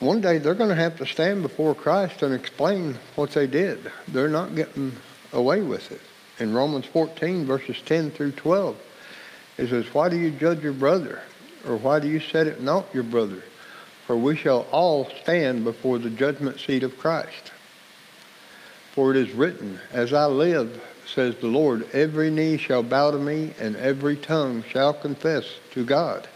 one 0.00 0.20
day 0.20 0.36
they're 0.36 0.54
going 0.54 0.68
to 0.68 0.74
have 0.74 0.98
to 0.98 1.06
stand 1.06 1.40
before 1.40 1.74
Christ 1.74 2.20
and 2.20 2.34
explain 2.34 2.98
what 3.14 3.30
they 3.30 3.46
did. 3.46 3.90
They're 4.08 4.28
not 4.28 4.54
getting 4.54 4.92
away 5.32 5.62
with 5.62 5.92
it. 5.92 6.02
In 6.40 6.52
Romans 6.52 6.84
14, 6.84 7.46
verses 7.46 7.80
10 7.86 8.10
through 8.10 8.32
12, 8.32 8.76
it 9.56 9.70
says, 9.70 9.86
Why 9.94 10.10
do 10.10 10.18
you 10.18 10.30
judge 10.30 10.62
your 10.62 10.74
brother? 10.74 11.22
Or 11.66 11.78
why 11.78 12.00
do 12.00 12.08
you 12.08 12.20
set 12.20 12.46
it 12.46 12.60
not 12.60 12.84
your 12.92 13.04
brother? 13.04 13.42
For 14.06 14.16
we 14.16 14.36
shall 14.36 14.66
all 14.70 15.10
stand 15.22 15.64
before 15.64 15.98
the 15.98 16.10
judgment 16.10 16.60
seat 16.60 16.82
of 16.82 16.98
Christ. 16.98 17.52
For 18.92 19.10
it 19.10 19.16
is 19.16 19.32
written, 19.32 19.80
As 19.92 20.12
I 20.12 20.26
live, 20.26 20.82
says 21.06 21.36
the 21.36 21.46
Lord, 21.46 21.88
every 21.92 22.30
knee 22.30 22.56
shall 22.56 22.82
bow 22.82 23.10
to 23.10 23.18
me 23.18 23.52
and 23.58 23.76
every 23.76 24.16
tongue 24.16 24.62
shall 24.70 24.92
confess 24.92 25.44
to 25.72 25.84
God. 25.84 26.28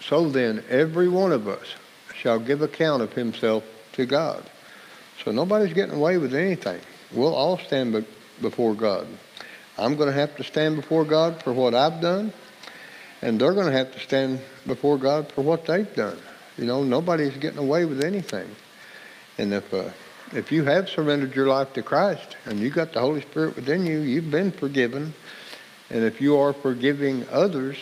So 0.00 0.28
then, 0.28 0.64
every 0.68 1.08
one 1.08 1.32
of 1.32 1.48
us 1.48 1.74
shall 2.14 2.38
give 2.38 2.62
account 2.62 3.02
of 3.02 3.12
himself 3.12 3.64
to 3.92 4.06
God. 4.06 4.44
So 5.24 5.30
nobody's 5.30 5.72
getting 5.72 5.94
away 5.94 6.18
with 6.18 6.34
anything. 6.34 6.80
We'll 7.12 7.34
all 7.34 7.58
stand 7.58 7.92
be- 7.92 8.06
before 8.40 8.74
God. 8.74 9.06
I'm 9.78 9.96
going 9.96 10.08
to 10.08 10.14
have 10.14 10.36
to 10.36 10.44
stand 10.44 10.76
before 10.76 11.04
God 11.04 11.42
for 11.42 11.52
what 11.52 11.74
I've 11.74 12.00
done, 12.00 12.32
and 13.22 13.40
they're 13.40 13.54
going 13.54 13.66
to 13.66 13.72
have 13.72 13.92
to 13.92 14.00
stand 14.00 14.40
before 14.66 14.98
God 14.98 15.32
for 15.32 15.42
what 15.42 15.64
they've 15.64 15.94
done. 15.94 16.18
You 16.58 16.66
know, 16.66 16.82
nobody's 16.82 17.36
getting 17.36 17.58
away 17.58 17.84
with 17.84 18.04
anything. 18.04 18.48
And 19.38 19.54
if 19.54 19.72
uh, 19.72 19.90
if 20.34 20.50
you 20.50 20.64
have 20.64 20.88
surrendered 20.88 21.34
your 21.34 21.46
life 21.46 21.72
to 21.74 21.82
Christ 21.82 22.36
and 22.46 22.58
you 22.58 22.70
got 22.70 22.92
the 22.92 23.00
Holy 23.00 23.20
Spirit 23.20 23.54
within 23.54 23.86
you, 23.86 24.00
you've 24.00 24.30
been 24.30 24.50
forgiven. 24.50 25.14
And 25.90 26.04
if 26.04 26.20
you 26.20 26.38
are 26.38 26.52
forgiving 26.52 27.26
others, 27.30 27.76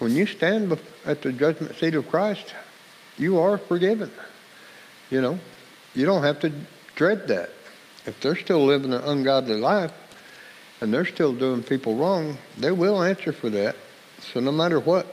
when 0.00 0.14
you 0.14 0.26
stand 0.26 0.76
at 1.06 1.22
the 1.22 1.32
judgment 1.32 1.76
seat 1.76 1.94
of 1.94 2.08
Christ, 2.08 2.54
you 3.16 3.38
are 3.38 3.58
forgiven. 3.58 4.10
You 5.10 5.22
know, 5.22 5.38
you 5.94 6.04
don't 6.04 6.22
have 6.22 6.40
to 6.40 6.52
dread 6.96 7.28
that. 7.28 7.50
If 8.06 8.20
they're 8.20 8.36
still 8.36 8.64
living 8.64 8.92
an 8.92 9.02
ungodly 9.02 9.56
life 9.56 9.92
and 10.80 10.92
they're 10.92 11.06
still 11.06 11.32
doing 11.32 11.62
people 11.62 11.94
wrong, 11.94 12.38
they 12.56 12.72
will 12.72 13.02
answer 13.02 13.32
for 13.32 13.50
that. 13.50 13.76
So 14.20 14.40
no 14.40 14.52
matter 14.52 14.80
what 14.80 15.06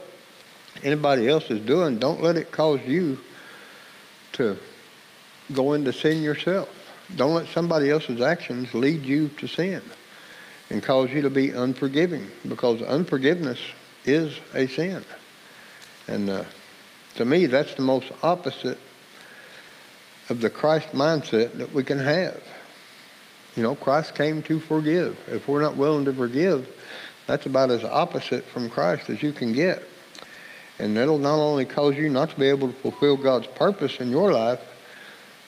anybody 0.82 1.28
else 1.28 1.50
is 1.50 1.60
doing, 1.60 1.98
don't 1.98 2.22
let 2.22 2.36
it 2.36 2.50
cause 2.50 2.80
you 2.86 3.18
to 4.32 4.58
go 5.52 5.72
into 5.72 5.92
sin 5.92 6.22
yourself. 6.22 6.68
Don't 7.14 7.34
let 7.34 7.48
somebody 7.48 7.90
else's 7.90 8.20
actions 8.20 8.74
lead 8.74 9.04
you 9.04 9.28
to 9.38 9.46
sin 9.46 9.82
and 10.70 10.82
cause 10.82 11.10
you 11.10 11.22
to 11.22 11.30
be 11.30 11.50
unforgiving 11.50 12.28
because 12.48 12.82
unforgiveness 12.82 13.60
is 14.04 14.36
a 14.54 14.66
sin. 14.66 15.04
And 16.08 16.28
uh, 16.28 16.44
to 17.16 17.24
me, 17.24 17.46
that's 17.46 17.74
the 17.74 17.82
most 17.82 18.10
opposite 18.22 18.78
of 20.28 20.40
the 20.40 20.50
Christ 20.50 20.88
mindset 20.88 21.52
that 21.54 21.72
we 21.72 21.84
can 21.84 21.98
have. 21.98 22.42
You 23.54 23.62
know, 23.62 23.74
Christ 23.74 24.14
came 24.14 24.42
to 24.44 24.60
forgive. 24.60 25.18
If 25.28 25.48
we're 25.48 25.62
not 25.62 25.76
willing 25.76 26.04
to 26.06 26.12
forgive, 26.12 26.68
that's 27.26 27.46
about 27.46 27.70
as 27.70 27.84
opposite 27.84 28.44
from 28.44 28.70
Christ 28.70 29.10
as 29.10 29.22
you 29.22 29.32
can 29.32 29.52
get. 29.52 29.82
And 30.78 30.96
that'll 30.96 31.18
not 31.18 31.38
only 31.38 31.64
cause 31.64 31.96
you 31.96 32.08
not 32.08 32.30
to 32.30 32.36
be 32.36 32.48
able 32.48 32.68
to 32.68 32.74
fulfill 32.74 33.16
God's 33.16 33.46
purpose 33.46 33.98
in 33.98 34.10
your 34.10 34.32
life, 34.32 34.60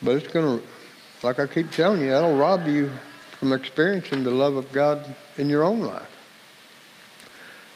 but 0.03 0.17
it's 0.17 0.33
going 0.33 0.59
to, 0.59 0.67
like 1.23 1.39
I 1.39 1.47
keep 1.47 1.71
telling 1.71 2.01
you, 2.01 2.11
that'll 2.11 2.37
rob 2.37 2.67
you 2.67 2.91
from 3.39 3.53
experiencing 3.53 4.25
the 4.25 4.31
love 4.31 4.57
of 4.57 4.73
God 4.73 5.15
in 5.37 5.49
your 5.49 5.65
own 5.65 5.81
life. 5.81 6.09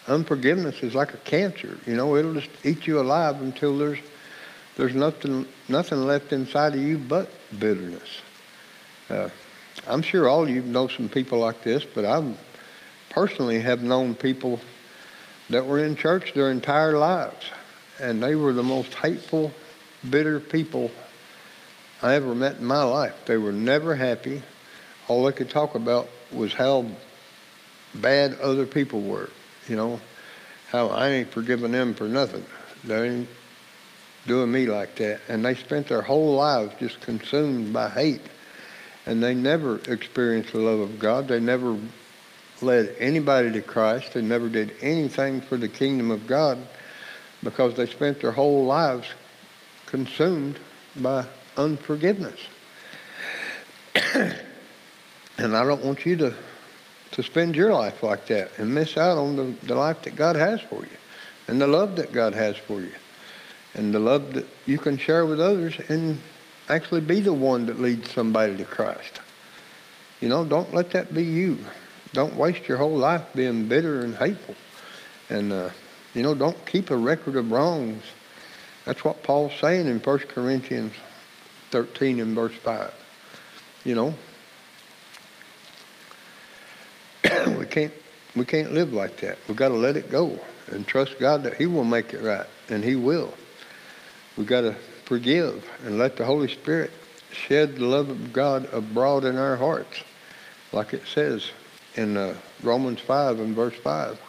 Unforgiveness 0.08 0.82
is 0.82 0.94
like 0.94 1.14
a 1.14 1.18
cancer. 1.18 1.78
You 1.86 1.94
know, 1.94 2.16
it'll 2.16 2.34
just 2.34 2.50
eat 2.64 2.86
you 2.86 3.00
alive 3.00 3.40
until 3.40 3.78
there's 3.78 3.98
there's 4.76 4.94
nothing 4.94 5.46
nothing 5.68 6.04
left 6.06 6.32
inside 6.32 6.74
of 6.74 6.80
you 6.80 6.98
but 6.98 7.30
bitterness. 7.56 8.20
Uh, 9.08 9.28
I'm 9.86 10.02
sure 10.02 10.28
all 10.28 10.44
of 10.44 10.50
you 10.50 10.62
know 10.62 10.88
some 10.88 11.08
people 11.08 11.38
like 11.38 11.62
this, 11.62 11.84
but 11.84 12.04
I 12.04 12.18
personally 13.12 13.60
have 13.60 13.82
known 13.82 14.14
people 14.14 14.58
that 15.50 15.66
were 15.66 15.84
in 15.84 15.96
church 15.96 16.32
their 16.34 16.50
entire 16.50 16.96
lives, 16.96 17.46
and 18.00 18.22
they 18.22 18.34
were 18.34 18.52
the 18.52 18.62
most 18.62 18.92
hateful, 18.94 19.52
bitter 20.08 20.40
people 20.40 20.90
I 22.02 22.14
ever 22.14 22.34
met 22.34 22.56
in 22.56 22.64
my 22.64 22.82
life. 22.82 23.14
They 23.26 23.36
were 23.36 23.52
never 23.52 23.94
happy. 23.94 24.42
All 25.08 25.24
they 25.24 25.32
could 25.32 25.50
talk 25.50 25.74
about 25.74 26.08
was 26.32 26.52
how 26.52 26.86
bad 27.94 28.40
other 28.40 28.66
people 28.66 29.02
were. 29.02 29.28
You 29.68 29.76
know, 29.76 30.00
how 30.70 30.88
I 30.88 31.08
ain't 31.10 31.30
forgiving 31.30 31.72
them 31.72 31.94
for 31.94 32.08
nothing. 32.08 32.44
They 32.82 33.08
ain't 33.08 33.28
doing 34.26 34.50
me 34.50 34.66
like 34.66 34.96
that. 34.96 35.20
And 35.28 35.44
they 35.44 35.54
spent 35.54 35.88
their 35.88 36.02
whole 36.02 36.34
lives 36.34 36.74
just 36.80 37.00
consumed 37.02 37.72
by 37.72 37.90
hate. 37.90 38.22
And 39.04 39.22
they 39.22 39.34
never 39.34 39.80
experienced 39.86 40.52
the 40.52 40.58
love 40.60 40.80
of 40.80 40.98
God. 40.98 41.28
They 41.28 41.40
never 41.40 41.76
led 42.62 42.94
anybody 42.98 43.52
to 43.52 43.62
Christ. 43.62 44.14
They 44.14 44.22
never 44.22 44.48
did 44.48 44.74
anything 44.80 45.40
for 45.40 45.56
the 45.56 45.68
kingdom 45.68 46.10
of 46.10 46.26
God 46.26 46.58
because 47.42 47.74
they 47.74 47.86
spent 47.86 48.20
their 48.20 48.32
whole 48.32 48.64
lives 48.64 49.08
consumed 49.86 50.58
by 50.96 51.26
unforgiveness. 51.56 52.40
and 54.14 55.56
I 55.56 55.64
don't 55.64 55.84
want 55.84 56.06
you 56.06 56.16
to, 56.16 56.34
to 57.12 57.22
spend 57.22 57.56
your 57.56 57.72
life 57.72 58.02
like 58.02 58.26
that 58.26 58.50
and 58.58 58.72
miss 58.74 58.96
out 58.96 59.18
on 59.18 59.36
the, 59.36 59.54
the 59.66 59.74
life 59.74 60.02
that 60.02 60.16
God 60.16 60.36
has 60.36 60.60
for 60.60 60.82
you 60.82 60.96
and 61.48 61.60
the 61.60 61.66
love 61.66 61.96
that 61.96 62.12
God 62.12 62.34
has 62.34 62.56
for 62.56 62.80
you 62.80 62.92
and 63.74 63.92
the 63.92 63.98
love 63.98 64.34
that 64.34 64.46
you 64.66 64.78
can 64.78 64.96
share 64.96 65.26
with 65.26 65.40
others 65.40 65.78
and 65.88 66.18
actually 66.68 67.00
be 67.00 67.20
the 67.20 67.32
one 67.32 67.66
that 67.66 67.80
leads 67.80 68.10
somebody 68.10 68.56
to 68.56 68.64
Christ. 68.64 69.20
You 70.20 70.28
know, 70.28 70.44
don't 70.44 70.72
let 70.72 70.90
that 70.92 71.12
be 71.12 71.24
you. 71.24 71.58
Don't 72.12 72.36
waste 72.36 72.68
your 72.68 72.76
whole 72.76 72.96
life 72.96 73.22
being 73.34 73.68
bitter 73.68 74.02
and 74.02 74.14
hateful. 74.14 74.54
And, 75.30 75.52
uh, 75.52 75.70
you 76.14 76.22
know, 76.22 76.34
don't 76.34 76.66
keep 76.66 76.90
a 76.90 76.96
record 76.96 77.36
of 77.36 77.50
wrongs. 77.50 78.04
That's 78.84 79.02
what 79.04 79.22
Paul's 79.22 79.52
saying 79.60 79.86
in 79.86 79.98
1 79.98 80.18
Corinthians 80.20 80.92
13 81.70 82.20
and 82.20 82.34
verse 82.34 82.54
5. 82.54 82.92
You 83.84 83.94
know, 83.94 84.14
we 87.58 87.66
can't 87.66 87.92
we 88.36 88.44
can't 88.44 88.72
live 88.72 88.92
like 88.92 89.18
that. 89.18 89.38
We've 89.48 89.56
got 89.56 89.68
to 89.68 89.74
let 89.74 89.96
it 89.96 90.10
go 90.10 90.38
and 90.70 90.86
trust 90.86 91.18
God 91.18 91.42
that 91.42 91.54
He 91.54 91.66
will 91.66 91.84
make 91.84 92.14
it 92.14 92.22
right, 92.22 92.46
and 92.68 92.84
He 92.84 92.94
will. 92.94 93.34
We've 94.36 94.46
got 94.46 94.62
to 94.62 94.74
forgive 95.04 95.68
and 95.84 95.98
let 95.98 96.16
the 96.16 96.24
Holy 96.24 96.48
Spirit 96.48 96.90
shed 97.32 97.76
the 97.76 97.84
love 97.84 98.08
of 98.08 98.32
God 98.32 98.72
abroad 98.72 99.24
in 99.24 99.36
our 99.36 99.56
hearts, 99.56 100.02
like 100.72 100.94
it 100.94 101.06
says 101.06 101.50
in 101.96 102.16
uh, 102.16 102.34
Romans 102.62 103.00
5 103.00 103.40
and 103.40 103.54
verse 103.54 103.74
5. 103.74 104.20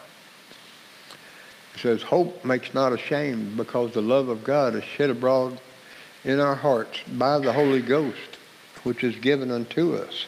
It 1.75 1.79
says, 1.79 2.01
Hope 2.01 2.43
makes 2.45 2.73
not 2.73 2.93
ashamed 2.93 3.57
because 3.57 3.91
the 3.91 4.01
love 4.01 4.29
of 4.29 4.43
God 4.43 4.75
is 4.75 4.83
shed 4.83 5.09
abroad 5.09 5.59
in 6.23 6.39
our 6.39 6.55
hearts 6.55 6.99
by 7.13 7.39
the 7.39 7.51
Holy 7.51 7.81
Ghost, 7.81 8.37
which 8.83 9.03
is 9.03 9.15
given 9.15 9.51
unto 9.51 9.95
us. 9.95 10.27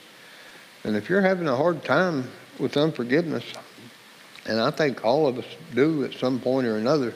And 0.84 0.96
if 0.96 1.10
you're 1.10 1.22
having 1.22 1.48
a 1.48 1.56
hard 1.56 1.84
time 1.84 2.30
with 2.60 2.78
unforgiveness, 2.78 3.46
and 4.46 4.60
I 4.60 4.72
think 4.72 5.04
all 5.04 5.28
of 5.28 5.38
us 5.38 5.46
do 5.74 6.04
at 6.04 6.14
some 6.14 6.40
point 6.40 6.68
or 6.68 6.78
another, 6.78 7.14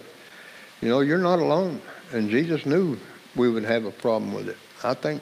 you 0.82 0.90
know, 0.90 1.02
you're 1.02 1.18
not 1.18 1.40
alone. 1.40 1.82
And 2.12 2.30
Jesus 2.30 2.66
knew 2.66 2.98
we 3.36 3.50
would 3.50 3.64
have 3.64 3.86
a 3.86 3.92
problem 3.92 4.34
with 4.34 4.50
it. 4.50 4.58
I 4.84 4.94
think, 4.94 5.22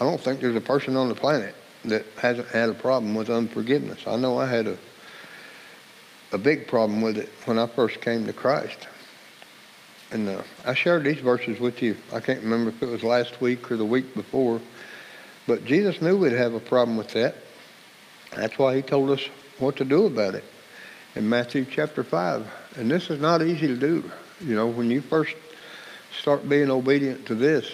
I 0.00 0.04
don't 0.04 0.20
think 0.20 0.40
there's 0.40 0.56
a 0.56 0.60
person 0.60 0.96
on 0.96 1.08
the 1.08 1.14
planet 1.14 1.54
that 1.84 2.04
hasn't 2.20 2.48
had 2.48 2.68
a 2.68 2.74
problem 2.74 3.14
with 3.14 3.30
unforgiveness. 3.30 4.06
I 4.06 4.16
know 4.16 4.38
I 4.38 4.46
had 4.46 4.66
a, 4.66 4.78
a 6.32 6.38
big 6.38 6.66
problem 6.66 7.00
with 7.00 7.18
it 7.18 7.28
when 7.44 7.58
I 7.58 7.66
first 7.66 8.00
came 8.00 8.26
to 8.26 8.32
Christ. 8.32 8.88
And 10.10 10.28
uh, 10.28 10.42
I 10.64 10.74
shared 10.74 11.04
these 11.04 11.20
verses 11.20 11.60
with 11.60 11.82
you. 11.82 11.96
I 12.12 12.20
can't 12.20 12.42
remember 12.42 12.70
if 12.70 12.82
it 12.82 12.88
was 12.88 13.02
last 13.02 13.40
week 13.40 13.70
or 13.70 13.76
the 13.76 13.84
week 13.84 14.14
before. 14.14 14.60
But 15.46 15.64
Jesus 15.64 16.00
knew 16.00 16.16
we'd 16.16 16.32
have 16.32 16.54
a 16.54 16.60
problem 16.60 16.96
with 16.96 17.08
that. 17.12 17.36
That's 18.34 18.58
why 18.58 18.76
he 18.76 18.82
told 18.82 19.10
us 19.10 19.22
what 19.58 19.76
to 19.76 19.84
do 19.84 20.06
about 20.06 20.34
it 20.34 20.44
in 21.14 21.28
Matthew 21.28 21.64
chapter 21.64 22.04
5. 22.04 22.46
And 22.76 22.90
this 22.90 23.10
is 23.10 23.20
not 23.20 23.42
easy 23.42 23.66
to 23.66 23.76
do. 23.76 24.10
You 24.40 24.54
know, 24.54 24.68
when 24.68 24.90
you 24.90 25.00
first 25.00 25.34
start 26.18 26.48
being 26.48 26.70
obedient 26.70 27.26
to 27.26 27.34
this, 27.34 27.70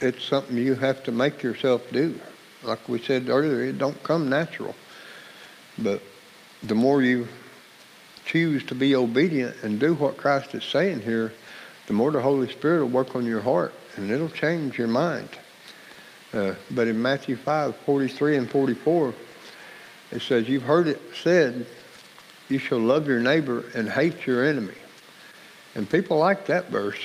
it's 0.00 0.24
something 0.24 0.56
you 0.56 0.74
have 0.74 1.02
to 1.04 1.12
make 1.12 1.42
yourself 1.42 1.82
do. 1.90 2.18
Like 2.64 2.88
we 2.88 3.00
said 3.00 3.28
earlier, 3.28 3.64
it 3.64 3.78
don't 3.78 4.00
come 4.02 4.28
natural. 4.28 4.74
But 5.78 6.02
the 6.62 6.74
more 6.74 7.02
you 7.02 7.28
choose 8.24 8.64
to 8.64 8.74
be 8.74 8.94
obedient 8.94 9.56
and 9.62 9.78
do 9.78 9.94
what 9.94 10.16
Christ 10.16 10.54
is 10.54 10.64
saying 10.64 11.00
here, 11.00 11.32
the 11.86 11.92
more 11.92 12.10
the 12.10 12.22
Holy 12.22 12.50
Spirit 12.50 12.80
will 12.80 12.90
work 12.90 13.14
on 13.14 13.26
your 13.26 13.40
heart 13.40 13.74
and 13.96 14.10
it'll 14.10 14.30
change 14.30 14.78
your 14.78 14.88
mind. 14.88 15.28
Uh, 16.32 16.54
but 16.70 16.88
in 16.88 17.00
Matthew 17.00 17.36
5, 17.36 17.76
43 17.76 18.36
and 18.36 18.50
44, 18.50 19.14
it 20.10 20.22
says, 20.22 20.48
You've 20.48 20.62
heard 20.62 20.88
it 20.88 21.00
said, 21.22 21.66
you 22.48 22.58
shall 22.58 22.78
love 22.78 23.08
your 23.08 23.20
neighbor 23.20 23.64
and 23.74 23.88
hate 23.88 24.26
your 24.26 24.44
enemy. 24.44 24.74
And 25.74 25.88
people 25.88 26.18
like 26.18 26.46
that 26.46 26.68
verse. 26.68 26.98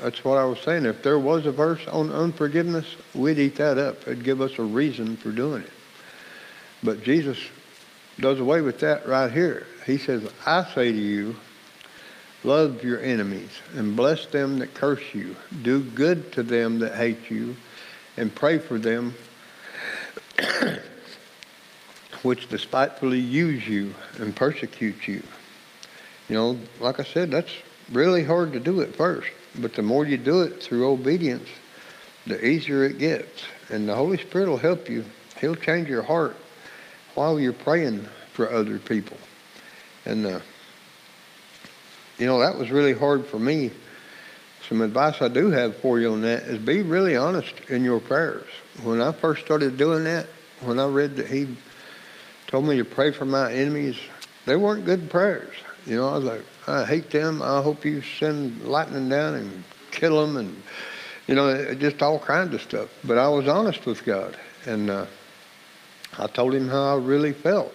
That's 0.00 0.24
what 0.24 0.38
I 0.38 0.44
was 0.44 0.58
saying. 0.60 0.86
If 0.86 1.02
there 1.02 1.18
was 1.18 1.46
a 1.46 1.52
verse 1.52 1.86
on 1.86 2.10
unforgiveness, 2.10 2.96
we'd 3.14 3.38
eat 3.38 3.56
that 3.56 3.78
up. 3.78 4.02
It'd 4.02 4.24
give 4.24 4.40
us 4.40 4.58
a 4.58 4.62
reason 4.62 5.16
for 5.16 5.30
doing 5.30 5.62
it. 5.62 5.70
But 6.82 7.02
Jesus 7.02 7.38
does 8.20 8.40
away 8.40 8.60
with 8.60 8.80
that 8.80 9.06
right 9.08 9.30
here. 9.32 9.66
He 9.86 9.98
says, 9.98 10.28
I 10.44 10.64
say 10.74 10.92
to 10.92 10.98
you, 10.98 11.36
love 12.42 12.84
your 12.84 13.00
enemies 13.00 13.50
and 13.74 13.96
bless 13.96 14.26
them 14.26 14.58
that 14.58 14.74
curse 14.74 15.14
you. 15.14 15.36
Do 15.62 15.82
good 15.82 16.32
to 16.32 16.42
them 16.42 16.80
that 16.80 16.94
hate 16.94 17.30
you 17.30 17.56
and 18.16 18.34
pray 18.34 18.58
for 18.58 18.78
them 18.78 19.14
which 22.22 22.48
despitefully 22.48 23.20
use 23.20 23.66
you 23.68 23.94
and 24.18 24.34
persecute 24.34 25.06
you. 25.06 25.22
You 26.28 26.36
know, 26.36 26.58
like 26.80 27.00
I 27.00 27.04
said, 27.04 27.30
that's 27.30 27.52
really 27.92 28.24
hard 28.24 28.52
to 28.54 28.60
do 28.60 28.80
at 28.80 28.94
first, 28.94 29.28
but 29.60 29.74
the 29.74 29.82
more 29.82 30.04
you 30.06 30.16
do 30.16 30.42
it 30.42 30.62
through 30.62 30.88
obedience, 30.88 31.48
the 32.26 32.44
easier 32.44 32.84
it 32.84 32.98
gets. 32.98 33.44
And 33.70 33.88
the 33.88 33.94
Holy 33.94 34.18
Spirit 34.18 34.48
will 34.48 34.56
help 34.56 34.88
you. 34.88 35.04
He'll 35.40 35.54
change 35.54 35.88
your 35.88 36.02
heart 36.02 36.36
while 37.14 37.38
you're 37.38 37.52
praying 37.52 38.08
for 38.32 38.50
other 38.50 38.78
people. 38.78 39.16
And, 40.04 40.26
uh, 40.26 40.40
you 42.18 42.26
know, 42.26 42.40
that 42.40 42.58
was 42.58 42.70
really 42.70 42.92
hard 42.92 43.26
for 43.26 43.38
me. 43.38 43.70
Some 44.68 44.80
advice 44.80 45.20
I 45.20 45.28
do 45.28 45.50
have 45.50 45.76
for 45.76 46.00
you 46.00 46.12
on 46.12 46.22
that 46.22 46.44
is 46.44 46.58
be 46.58 46.82
really 46.82 47.16
honest 47.16 47.54
in 47.68 47.84
your 47.84 48.00
prayers. 48.00 48.46
When 48.82 49.00
I 49.00 49.12
first 49.12 49.44
started 49.44 49.76
doing 49.76 50.04
that, 50.04 50.26
when 50.62 50.78
I 50.78 50.86
read 50.86 51.16
that 51.16 51.28
he 51.28 51.56
told 52.46 52.66
me 52.66 52.78
to 52.78 52.84
pray 52.84 53.12
for 53.12 53.24
my 53.24 53.52
enemies, 53.52 53.96
they 54.46 54.56
weren't 54.56 54.84
good 54.84 55.10
prayers. 55.10 55.54
You 55.86 55.96
know, 55.96 56.08
I 56.08 56.16
was 56.16 56.24
like, 56.24 56.42
I 56.66 56.84
hate 56.84 57.10
them. 57.10 57.42
I 57.42 57.60
hope 57.60 57.84
you 57.84 58.00
send 58.00 58.66
lightning 58.66 59.08
down 59.08 59.34
and 59.34 59.64
kill 59.90 60.24
them, 60.24 60.36
and 60.36 60.62
you 61.26 61.34
know, 61.34 61.74
just 61.74 62.02
all 62.02 62.18
kinds 62.18 62.54
of 62.54 62.62
stuff. 62.62 62.88
But 63.04 63.18
I 63.18 63.28
was 63.28 63.48
honest 63.48 63.84
with 63.84 64.04
God, 64.04 64.36
and 64.66 64.88
uh, 64.90 65.06
I 66.18 66.26
told 66.26 66.54
Him 66.54 66.68
how 66.68 66.94
I 66.94 66.98
really 66.98 67.32
felt. 67.32 67.74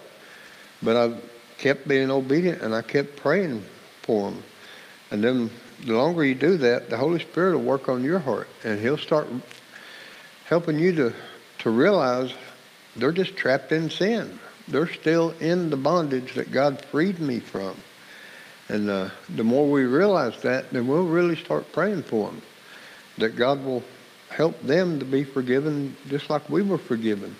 But 0.82 0.96
I 0.96 1.16
kept 1.58 1.86
being 1.86 2.10
obedient, 2.10 2.62
and 2.62 2.74
I 2.74 2.82
kept 2.82 3.16
praying 3.16 3.64
for 4.02 4.30
them. 4.30 4.42
And 5.10 5.22
then 5.22 5.50
the 5.84 5.94
longer 5.94 6.24
you 6.24 6.34
do 6.34 6.56
that, 6.58 6.90
the 6.90 6.96
Holy 6.96 7.20
Spirit 7.20 7.56
will 7.56 7.64
work 7.64 7.88
on 7.88 8.02
your 8.02 8.18
heart, 8.18 8.48
and 8.64 8.80
He'll 8.80 8.98
start 8.98 9.28
helping 10.46 10.78
you 10.78 10.94
to 10.96 11.14
to 11.60 11.70
realize 11.70 12.32
they're 12.96 13.12
just 13.12 13.36
trapped 13.36 13.70
in 13.70 13.90
sin. 13.90 14.38
They're 14.66 14.88
still 14.88 15.30
in 15.40 15.70
the 15.70 15.76
bondage 15.76 16.34
that 16.34 16.50
God 16.50 16.84
freed 16.86 17.20
me 17.20 17.40
from. 17.40 17.76
And 18.70 18.88
uh, 18.88 19.10
the 19.28 19.42
more 19.42 19.68
we 19.68 19.82
realize 19.82 20.40
that, 20.42 20.70
then 20.70 20.86
we'll 20.86 21.02
really 21.02 21.34
start 21.34 21.72
praying 21.72 22.04
for 22.04 22.28
them. 22.28 22.40
That 23.18 23.34
God 23.34 23.64
will 23.64 23.82
help 24.28 24.62
them 24.62 25.00
to 25.00 25.04
be 25.04 25.24
forgiven 25.24 25.96
just 26.08 26.30
like 26.30 26.48
we 26.48 26.62
were 26.62 26.78
forgiven. 26.78 27.34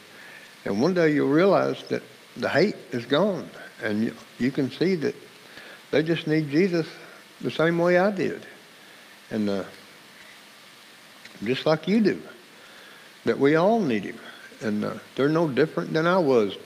And 0.64 0.82
one 0.82 0.92
day 0.92 1.14
you'll 1.14 1.28
realize 1.28 1.80
that 1.84 2.02
the 2.36 2.48
hate 2.48 2.74
is 2.90 3.06
gone. 3.06 3.48
And 3.80 4.02
you, 4.06 4.16
you 4.40 4.50
can 4.50 4.72
see 4.72 4.96
that 4.96 5.14
they 5.92 6.02
just 6.02 6.26
need 6.26 6.50
Jesus 6.50 6.88
the 7.40 7.52
same 7.52 7.78
way 7.78 7.96
I 7.96 8.10
did. 8.10 8.44
And 9.30 9.48
uh, 9.48 9.64
just 11.44 11.64
like 11.64 11.86
you 11.86 12.00
do. 12.00 12.20
That 13.24 13.38
we 13.38 13.54
all 13.54 13.78
need 13.78 14.02
him. 14.02 14.18
And 14.62 14.84
uh, 14.84 14.94
they're 15.14 15.28
no 15.28 15.46
different 15.46 15.92
than 15.92 16.08
I 16.08 16.18
was 16.18 16.56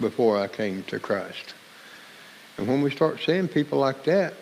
before 0.00 0.38
I 0.38 0.46
came 0.46 0.84
to 0.84 1.00
Christ. 1.00 1.54
And 2.58 2.68
when 2.68 2.82
we 2.82 2.90
start 2.90 3.20
seeing 3.24 3.48
people 3.48 3.78
like 3.78 4.04
that, 4.04 4.34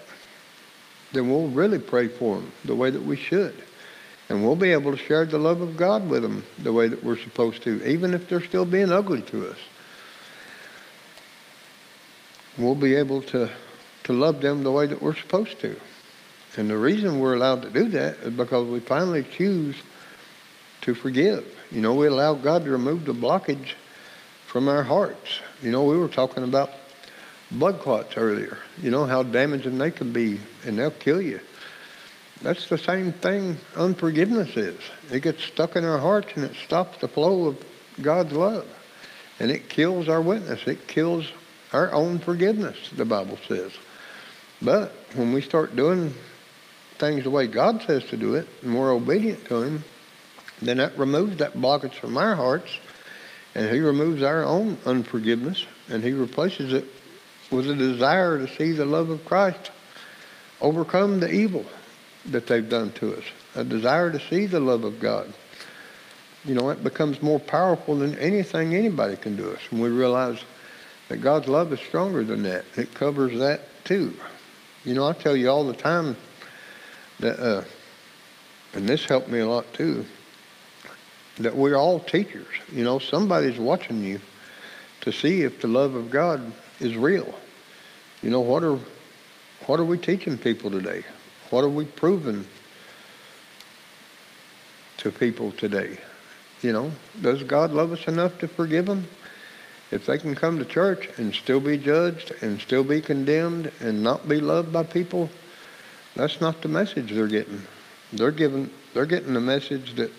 then 1.13 1.29
we'll 1.29 1.49
really 1.49 1.79
pray 1.79 2.09
for 2.09 2.37
them 2.37 2.53
the 2.65 2.75
way 2.75 2.91
that 2.91 3.03
we 3.03 3.17
should. 3.17 3.55
And 4.29 4.45
we'll 4.45 4.57
be 4.57 4.71
able 4.71 4.93
to 4.93 4.97
share 4.97 5.25
the 5.25 5.39
love 5.39 5.61
of 5.61 5.77
God 5.77 6.09
with 6.09 6.23
them 6.23 6.45
the 6.59 6.73
way 6.73 6.89
that 6.89 7.03
we're 7.03 7.19
supposed 7.19 7.63
to, 7.65 7.85
even 7.85 8.15
if 8.15 8.29
they're 8.29 8.45
still 8.45 8.65
being 8.65 8.93
ugly 8.93 9.23
to 9.23 9.49
us. 9.49 9.59
We'll 12.57 12.77
be 12.77 12.95
able 12.95 13.23
to, 13.23 13.51
to 14.05 14.13
love 14.13 14.41
them 14.41 14.63
the 14.63 14.71
way 14.71 14.87
that 14.87 15.03
we're 15.03 15.17
supposed 15.17 15.61
to. 15.61 15.77
And 16.57 16.69
the 16.69 16.77
reason 16.77 17.21
we're 17.21 17.35
allowed 17.35 17.63
to 17.63 17.71
do 17.71 17.89
that 17.91 18.19
is 18.19 18.33
because 18.33 18.69
we 18.69 18.81
finally 18.81 19.25
choose 19.25 19.77
to 20.83 20.95
forgive. 20.95 21.45
You 21.71 21.81
know, 21.81 21.95
we 21.95 22.07
allow 22.07 22.35
God 22.35 22.65
to 22.65 22.71
remove 22.71 23.05
the 23.05 23.13
blockage 23.13 23.75
from 24.47 24.69
our 24.69 24.83
hearts. 24.83 25.41
You 25.63 25.71
know, 25.71 25.85
we 25.85 25.97
were 25.97 26.09
talking 26.09 26.43
about 26.43 26.71
blood 27.51 27.81
clots 27.81 28.17
earlier. 28.17 28.59
You 28.81 28.91
know 28.91 29.07
how 29.07 29.23
damaging 29.23 29.79
they 29.79 29.91
can 29.91 30.13
be, 30.13 30.41
and 30.65 30.79
they'll 30.79 30.91
kill 30.91 31.21
you. 31.21 31.41
That's 32.43 32.69
the 32.69 32.79
same 32.79 33.13
thing 33.13 33.59
unforgiveness 33.77 34.57
is. 34.57 34.81
It 35.13 35.23
gets 35.23 35.45
stuck 35.45 35.77
in 35.77 35.85
our 35.85 35.99
hearts 35.99 36.33
and 36.37 36.45
it 36.45 36.55
stops 36.65 36.99
the 36.99 37.09
flow 37.09 37.47
of 37.47 37.65
God's 38.01 38.33
love. 38.33 38.67
And 39.39 39.51
it 39.51 39.69
kills 39.69 40.09
our 40.09 40.23
witness. 40.23 40.67
It 40.67 40.89
kills 40.89 41.31
our 41.73 41.93
own 41.93 42.19
forgiveness, 42.19 42.77
the 42.97 43.05
Bible 43.05 43.39
says. 43.47 43.73
But 44.63 44.93
when 45.15 45.33
we 45.33 45.43
start 45.43 45.77
doing 45.77 46.15
things 46.99 47.25
the 47.25 47.31
way 47.31 47.47
God 47.47 47.83
says 47.83 48.05
to 48.07 48.17
do 48.17 48.35
it, 48.35 48.49
and 48.63 48.79
we're 48.79 48.93
obedient 48.93 49.45
to 49.47 49.63
Him, 49.63 49.85
then 50.61 50.79
that 50.79 50.99
removes 50.99 51.39
that 51.39 51.55
blockage 51.55 51.95
from 51.95 52.17
our 52.19 52.35
hearts, 52.35 52.71
and 53.55 53.71
He 53.71 53.81
removes 53.81 54.23
our 54.23 54.45
own 54.45 54.77
unforgiveness, 54.85 55.65
and 55.89 56.05
He 56.05 56.13
replaces 56.13 56.73
it 56.75 56.85
with 57.51 57.69
a 57.69 57.75
desire 57.75 58.39
to 58.39 58.49
see 58.57 58.73
the 58.73 58.85
love 58.85 59.11
of 59.11 59.25
Christ 59.25 59.71
overcome 60.61 61.21
the 61.21 61.31
evil 61.31 61.65
that 62.27 62.47
they've 62.47 62.69
done 62.69 62.93
to 62.93 63.17
us, 63.17 63.25
a 63.55 63.65
desire 63.65 64.11
to 64.11 64.21
see 64.29 64.47
the 64.47 64.61
love 64.61 64.85
of 64.85 65.01
God. 65.01 65.33
You 66.45 66.55
know, 66.55 66.71
it 66.71 66.83
becomes 66.83 67.23
more 67.23 67.41
powerful 67.41 67.97
than 67.97 68.17
anything 68.19 68.75
anybody 68.75 69.17
can 69.17 69.37
do 69.37 69.51
us. 69.51 69.61
And 69.71 69.81
we 69.81 69.89
realize 69.89 70.43
that 71.09 71.19
God's 71.19 71.49
love 71.49 71.73
is 71.73 71.81
stronger 71.81 72.25
than 72.25 72.43
that. 72.45 72.65
It 72.77 72.95
covers 72.95 73.39
that 73.39 73.63
too. 73.85 74.15
You 74.85 74.95
know, 74.95 75.07
I 75.07 75.13
tell 75.13 75.37
you 75.37 75.51
all 75.51 75.67
the 75.67 75.75
time 75.75 76.17
that, 77.19 77.39
uh, 77.39 77.65
and 78.73 78.89
this 78.89 79.05
helped 79.05 79.29
me 79.29 79.41
a 79.41 79.49
lot 79.49 79.71
too, 79.75 80.07
that 81.39 81.55
we're 81.55 81.77
all 81.77 82.01
teachers. 82.01 82.47
You 82.73 82.85
know, 82.85 82.99
somebody's 82.99 83.59
watching 83.59 84.03
you 84.03 84.21
to 85.03 85.13
see 85.13 85.43
if 85.43 85.61
the 85.61 85.69
love 85.69 85.95
of 85.95 86.11
God 86.11 86.53
is 86.81 86.97
real. 86.97 87.35
You 88.23 88.31
know, 88.31 88.41
what 88.41 88.63
are, 88.63 88.79
what 89.67 89.81
are 89.81 89.85
we 89.85 89.99
teaching 89.99 90.37
people 90.37 90.71
today? 90.71 91.05
What 91.51 91.65
are 91.65 91.69
we 91.69 91.85
proving 91.85 92.47
to 94.99 95.11
people 95.11 95.53
today? 95.53 95.99
You 96.63 96.73
know, 96.73 96.93
does 97.23 97.43
God 97.43 97.73
love 97.73 97.93
us 97.93 98.07
enough 98.07 98.39
to 98.39 98.49
forgive 98.49 98.87
them? 98.87 99.07
If 99.91 100.07
they 100.07 100.19
can 100.19 100.35
come 100.35 100.59
to 100.59 100.65
church 100.65 101.09
and 101.17 101.35
still 101.35 101.59
be 101.59 101.77
judged 101.77 102.33
and 102.43 102.61
still 102.61 102.85
be 102.85 103.01
condemned 103.01 103.73
and 103.81 104.03
not 104.03 104.29
be 104.29 104.41
loved 104.41 104.73
by 104.73 104.85
people, 104.85 105.29
that's 106.15 106.41
not 106.41 106.63
the 106.63 106.69
message 106.69 107.11
they're 107.11 107.27
getting. 107.27 107.63
They're 108.13 108.31
giving 108.31 108.71
they're 108.93 109.07
getting 109.07 109.35
the 109.35 109.41
message 109.41 109.95
that 109.95 110.11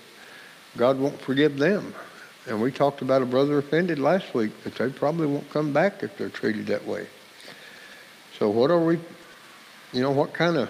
God 0.77 0.99
won't 0.99 1.19
forgive 1.21 1.57
them. 1.57 1.93
And 2.47 2.61
we 2.61 2.71
talked 2.71 3.01
about 3.01 3.21
a 3.21 3.25
brother 3.25 3.59
offended 3.59 3.99
last 3.99 4.33
week 4.33 4.63
that 4.63 4.75
they 4.75 4.89
probably 4.89 5.27
won't 5.27 5.49
come 5.51 5.73
back 5.73 6.01
if 6.01 6.17
they're 6.17 6.29
treated 6.29 6.67
that 6.67 6.85
way. 6.87 7.07
So 8.39 8.49
what 8.49 8.71
are 8.71 8.79
we, 8.79 8.99
you 9.93 10.01
know, 10.01 10.11
what 10.11 10.33
kind 10.33 10.57
of, 10.57 10.69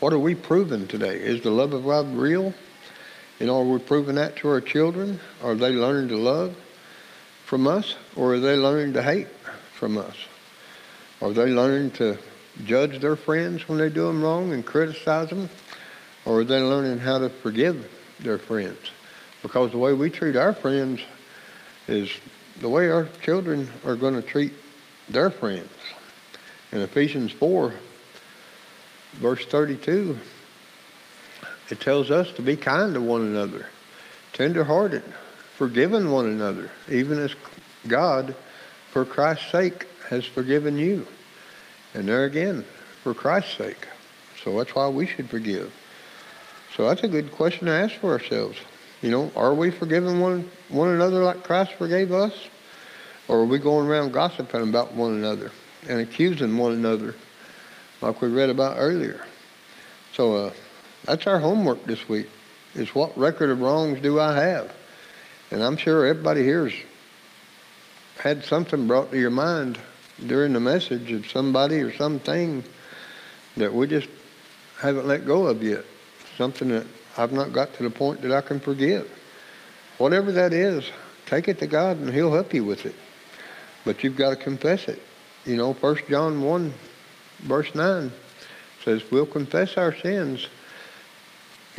what 0.00 0.12
are 0.12 0.18
we 0.18 0.34
proving 0.34 0.86
today? 0.86 1.16
Is 1.16 1.40
the 1.40 1.50
love 1.50 1.72
of 1.72 1.84
God 1.84 2.14
real? 2.14 2.52
You 3.40 3.46
know, 3.46 3.60
are 3.60 3.64
we 3.64 3.78
proving 3.78 4.16
that 4.16 4.36
to 4.36 4.48
our 4.48 4.60
children? 4.60 5.18
Are 5.42 5.54
they 5.54 5.70
learning 5.70 6.08
to 6.08 6.16
love 6.16 6.54
from 7.46 7.66
us? 7.66 7.96
Or 8.14 8.34
are 8.34 8.40
they 8.40 8.56
learning 8.56 8.92
to 8.92 9.02
hate 9.02 9.28
from 9.74 9.96
us? 9.96 10.14
Are 11.22 11.32
they 11.32 11.46
learning 11.46 11.92
to 11.92 12.18
judge 12.64 13.00
their 13.00 13.16
friends 13.16 13.66
when 13.68 13.78
they 13.78 13.88
do 13.88 14.06
them 14.06 14.22
wrong 14.22 14.52
and 14.52 14.66
criticize 14.66 15.30
them? 15.30 15.48
Or 16.26 16.40
are 16.40 16.44
they 16.44 16.60
learning 16.60 16.98
how 16.98 17.18
to 17.18 17.30
forgive 17.30 17.90
their 18.20 18.38
friends? 18.38 18.78
Because 19.42 19.72
the 19.72 19.78
way 19.78 19.92
we 19.92 20.08
treat 20.08 20.36
our 20.36 20.52
friends 20.52 21.00
is 21.88 22.10
the 22.60 22.68
way 22.68 22.90
our 22.90 23.08
children 23.22 23.68
are 23.84 23.96
going 23.96 24.14
to 24.14 24.22
treat 24.22 24.52
their 25.08 25.30
friends. 25.30 25.70
In 26.70 26.80
Ephesians 26.80 27.32
4, 27.32 27.74
verse 29.14 29.44
32, 29.46 30.18
it 31.70 31.80
tells 31.80 32.10
us 32.10 32.30
to 32.32 32.42
be 32.42 32.56
kind 32.56 32.94
to 32.94 33.00
one 33.00 33.22
another, 33.22 33.66
tenderhearted, 34.32 35.02
forgiving 35.56 36.10
one 36.10 36.26
another, 36.26 36.70
even 36.88 37.18
as 37.18 37.34
God, 37.88 38.34
for 38.90 39.04
Christ's 39.04 39.50
sake, 39.50 39.86
has 40.08 40.24
forgiven 40.24 40.78
you. 40.78 41.06
And 41.94 42.08
there 42.08 42.24
again, 42.24 42.64
for 43.02 43.12
Christ's 43.12 43.56
sake. 43.56 43.88
So 44.42 44.56
that's 44.56 44.74
why 44.74 44.88
we 44.88 45.06
should 45.06 45.28
forgive. 45.28 45.72
So 46.76 46.88
that's 46.88 47.02
a 47.02 47.08
good 47.08 47.32
question 47.32 47.66
to 47.66 47.72
ask 47.72 47.94
for 47.96 48.12
ourselves. 48.12 48.58
You 49.02 49.10
know, 49.10 49.32
are 49.34 49.52
we 49.52 49.72
forgiving 49.72 50.20
one, 50.20 50.48
one 50.68 50.88
another 50.88 51.24
like 51.24 51.42
Christ 51.42 51.72
forgave 51.72 52.12
us? 52.12 52.32
Or 53.28 53.40
are 53.40 53.44
we 53.44 53.58
going 53.58 53.88
around 53.88 54.12
gossiping 54.12 54.68
about 54.68 54.94
one 54.94 55.12
another 55.12 55.50
and 55.88 56.00
accusing 56.00 56.56
one 56.56 56.72
another 56.72 57.14
like 58.00 58.20
we 58.20 58.28
read 58.28 58.48
about 58.48 58.76
earlier? 58.78 59.24
So 60.12 60.36
uh, 60.36 60.52
that's 61.04 61.26
our 61.26 61.40
homework 61.40 61.84
this 61.84 62.08
week, 62.08 62.28
is 62.74 62.94
what 62.94 63.16
record 63.18 63.50
of 63.50 63.60
wrongs 63.60 64.00
do 64.00 64.20
I 64.20 64.34
have? 64.34 64.72
And 65.50 65.62
I'm 65.62 65.76
sure 65.76 66.06
everybody 66.06 66.44
here's 66.44 66.74
had 68.18 68.44
something 68.44 68.86
brought 68.86 69.10
to 69.10 69.18
your 69.18 69.30
mind 69.30 69.78
during 70.26 70.52
the 70.52 70.60
message 70.60 71.10
of 71.10 71.28
somebody 71.28 71.80
or 71.80 71.92
something 71.92 72.62
that 73.56 73.72
we 73.72 73.86
just 73.86 74.08
haven't 74.80 75.06
let 75.06 75.26
go 75.26 75.46
of 75.46 75.62
yet. 75.62 75.84
Something 76.36 76.68
that 76.68 76.86
I've 77.16 77.32
not 77.32 77.52
got 77.52 77.74
to 77.74 77.82
the 77.82 77.90
point 77.90 78.22
that 78.22 78.32
I 78.32 78.40
can 78.40 78.60
forgive. 78.60 79.10
Whatever 79.98 80.32
that 80.32 80.52
is, 80.52 80.90
take 81.26 81.48
it 81.48 81.58
to 81.58 81.66
God 81.66 81.98
and 81.98 82.12
He'll 82.12 82.32
help 82.32 82.54
you 82.54 82.64
with 82.64 82.86
it. 82.86 82.94
But 83.84 84.02
you've 84.02 84.16
got 84.16 84.30
to 84.30 84.36
confess 84.36 84.88
it. 84.88 85.02
You 85.44 85.56
know, 85.56 85.72
1 85.72 85.96
John 86.08 86.42
1, 86.42 86.72
verse 87.40 87.74
9 87.74 88.12
says 88.84 89.02
we'll 89.10 89.26
confess 89.26 89.76
our 89.76 89.94
sins. 89.94 90.48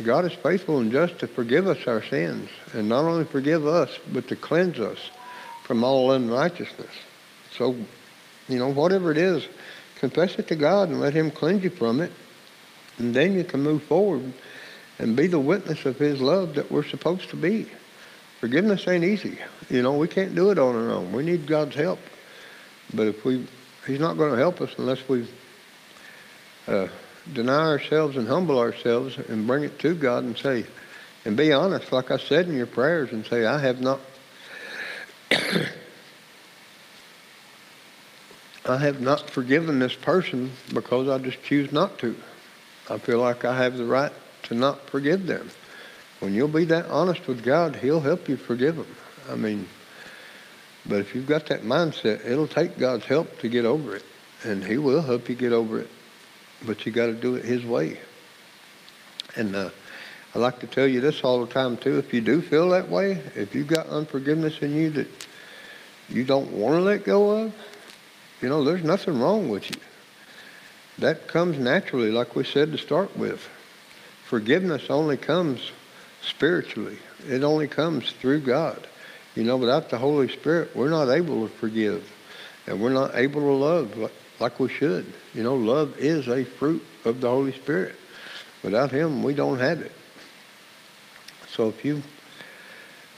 God 0.02 0.24
is 0.24 0.32
faithful 0.32 0.78
and 0.78 0.90
just 0.90 1.18
to 1.20 1.26
forgive 1.26 1.66
us 1.66 1.86
our 1.86 2.02
sins, 2.02 2.50
and 2.72 2.88
not 2.88 3.04
only 3.04 3.24
forgive 3.24 3.66
us, 3.66 3.90
but 4.12 4.28
to 4.28 4.36
cleanse 4.36 4.80
us 4.80 4.98
from 5.62 5.84
all 5.84 6.12
unrighteousness. 6.12 6.90
So, 7.56 7.76
you 8.48 8.58
know, 8.58 8.72
whatever 8.72 9.12
it 9.12 9.18
is, 9.18 9.46
confess 9.96 10.38
it 10.38 10.48
to 10.48 10.56
God 10.56 10.88
and 10.88 11.00
let 11.00 11.14
Him 11.14 11.30
cleanse 11.30 11.62
you 11.62 11.70
from 11.70 12.00
it, 12.00 12.12
and 12.98 13.14
then 13.14 13.34
you 13.34 13.44
can 13.44 13.62
move 13.62 13.82
forward 13.84 14.32
and 14.98 15.16
be 15.16 15.26
the 15.26 15.38
witness 15.38 15.84
of 15.86 15.98
His 15.98 16.20
love 16.20 16.54
that 16.54 16.70
we're 16.70 16.84
supposed 16.84 17.30
to 17.30 17.36
be. 17.36 17.66
Forgiveness 18.40 18.86
ain't 18.86 19.04
easy. 19.04 19.38
You 19.70 19.82
know, 19.82 19.96
we 19.96 20.08
can't 20.08 20.34
do 20.34 20.50
it 20.50 20.58
on 20.58 20.74
our 20.74 20.90
own. 20.90 21.12
We 21.12 21.22
need 21.24 21.46
God's 21.46 21.74
help. 21.74 21.98
But 22.92 23.06
if 23.08 23.24
we, 23.24 23.46
He's 23.86 24.00
not 24.00 24.16
going 24.16 24.32
to 24.32 24.38
help 24.38 24.60
us 24.60 24.74
unless 24.76 25.08
we 25.08 25.26
uh, 26.68 26.88
deny 27.32 27.66
ourselves 27.66 28.16
and 28.16 28.28
humble 28.28 28.58
ourselves 28.58 29.16
and 29.16 29.46
bring 29.46 29.64
it 29.64 29.78
to 29.80 29.94
God 29.94 30.24
and 30.24 30.36
say, 30.36 30.66
and 31.24 31.36
be 31.36 31.52
honest, 31.52 31.90
like 31.90 32.10
I 32.10 32.18
said 32.18 32.48
in 32.48 32.54
your 32.54 32.66
prayers, 32.66 33.12
and 33.12 33.24
say, 33.24 33.46
I 33.46 33.58
have 33.58 33.80
not. 33.80 34.00
I 38.66 38.78
have 38.78 39.00
not 39.00 39.28
forgiven 39.28 39.78
this 39.78 39.94
person 39.94 40.50
because 40.72 41.08
I 41.08 41.18
just 41.18 41.42
choose 41.42 41.70
not 41.72 41.98
to. 41.98 42.16
I 42.88 42.98
feel 42.98 43.18
like 43.18 43.44
I 43.44 43.56
have 43.56 43.76
the 43.76 43.84
right 43.84 44.12
to 44.44 44.54
not 44.54 44.88
forgive 44.88 45.26
them. 45.26 45.50
When 46.20 46.34
you'll 46.34 46.48
be 46.48 46.64
that 46.66 46.86
honest 46.86 47.26
with 47.26 47.42
God, 47.42 47.76
He'll 47.76 48.00
help 48.00 48.28
you 48.28 48.36
forgive 48.36 48.76
them. 48.76 48.96
I 49.30 49.34
mean, 49.34 49.68
but 50.86 51.00
if 51.00 51.14
you've 51.14 51.26
got 51.26 51.46
that 51.46 51.62
mindset, 51.62 52.24
it'll 52.26 52.46
take 52.46 52.78
God's 52.78 53.04
help 53.04 53.38
to 53.40 53.48
get 53.48 53.64
over 53.64 53.96
it, 53.96 54.04
and 54.42 54.64
He 54.64 54.78
will 54.78 55.02
help 55.02 55.28
you 55.28 55.34
get 55.34 55.52
over 55.52 55.80
it. 55.80 55.88
But 56.64 56.86
you 56.86 56.92
got 56.92 57.06
to 57.06 57.14
do 57.14 57.34
it 57.34 57.44
His 57.44 57.64
way. 57.64 57.98
And 59.36 59.54
uh, 59.56 59.70
I 60.34 60.38
like 60.38 60.60
to 60.60 60.66
tell 60.66 60.86
you 60.86 61.00
this 61.00 61.22
all 61.22 61.44
the 61.44 61.52
time 61.52 61.76
too. 61.76 61.98
If 61.98 62.12
you 62.12 62.20
do 62.20 62.40
feel 62.40 62.70
that 62.70 62.88
way, 62.88 63.12
if 63.34 63.54
you've 63.54 63.66
got 63.66 63.86
unforgiveness 63.86 64.60
in 64.60 64.74
you 64.74 64.90
that 64.90 65.08
you 66.08 66.24
don't 66.24 66.50
want 66.52 66.76
to 66.76 66.80
let 66.80 67.04
go 67.04 67.30
of, 67.30 67.54
you 68.40 68.48
know, 68.48 68.64
there's 68.64 68.84
nothing 68.84 69.20
wrong 69.20 69.48
with 69.48 69.70
you. 69.70 69.76
That 70.98 71.28
comes 71.28 71.58
naturally, 71.58 72.10
like 72.10 72.36
we 72.36 72.44
said 72.44 72.72
to 72.72 72.78
start 72.78 73.16
with. 73.16 73.48
Forgiveness 74.24 74.88
only 74.88 75.16
comes 75.16 75.72
spiritually. 76.22 76.98
It 77.28 77.42
only 77.42 77.68
comes 77.68 78.10
through 78.12 78.40
God. 78.40 78.86
You 79.34 79.44
know, 79.44 79.56
without 79.56 79.90
the 79.90 79.98
Holy 79.98 80.28
Spirit, 80.28 80.74
we're 80.74 80.90
not 80.90 81.10
able 81.10 81.46
to 81.46 81.54
forgive. 81.54 82.10
And 82.66 82.80
we're 82.80 82.90
not 82.90 83.14
able 83.14 83.40
to 83.42 83.52
love 83.52 84.10
like 84.40 84.58
we 84.58 84.68
should. 84.68 85.12
You 85.34 85.42
know, 85.42 85.54
love 85.54 85.98
is 85.98 86.28
a 86.28 86.44
fruit 86.44 86.84
of 87.04 87.20
the 87.20 87.28
Holy 87.28 87.52
Spirit. 87.52 87.96
Without 88.62 88.90
Him, 88.90 89.22
we 89.22 89.34
don't 89.34 89.58
have 89.58 89.80
it. 89.80 89.92
So 91.48 91.68
if 91.68 91.84
you 91.84 92.02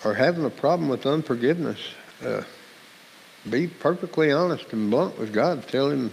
are 0.05 0.15
having 0.15 0.45
a 0.45 0.51
problem 0.51 0.89
with 0.89 1.07
unforgiveness, 1.07 1.81
uh, 2.25 2.43
be 3.49 3.69
perfectly 3.69 4.33
honest 4.33 4.73
and 4.73 4.91
blunt 4.91 5.19
with 5.19 5.33
God. 5.33 5.69
Tell 5.69 5.91
Him 5.91 6.13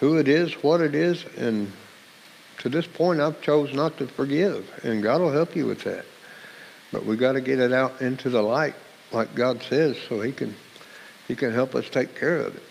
who 0.00 0.18
it 0.18 0.28
is, 0.28 0.52
what 0.62 0.80
it 0.80 0.94
is, 0.94 1.24
and 1.36 1.72
to 2.60 2.68
this 2.68 2.86
point, 2.86 3.20
I've 3.20 3.40
chose 3.42 3.72
not 3.72 3.96
to 3.98 4.06
forgive, 4.06 4.70
and 4.84 5.02
God 5.02 5.20
will 5.20 5.32
help 5.32 5.56
you 5.56 5.66
with 5.66 5.82
that. 5.84 6.04
But 6.92 7.06
we 7.06 7.16
got 7.16 7.32
to 7.32 7.40
get 7.40 7.58
it 7.58 7.72
out 7.72 8.02
into 8.02 8.30
the 8.30 8.42
light, 8.42 8.74
like 9.12 9.34
God 9.34 9.62
says, 9.62 9.96
so 10.08 10.20
He 10.20 10.32
can 10.32 10.54
He 11.26 11.34
can 11.36 11.52
help 11.52 11.74
us 11.74 11.88
take 11.88 12.14
care 12.14 12.38
of 12.38 12.54
it. 12.56 12.62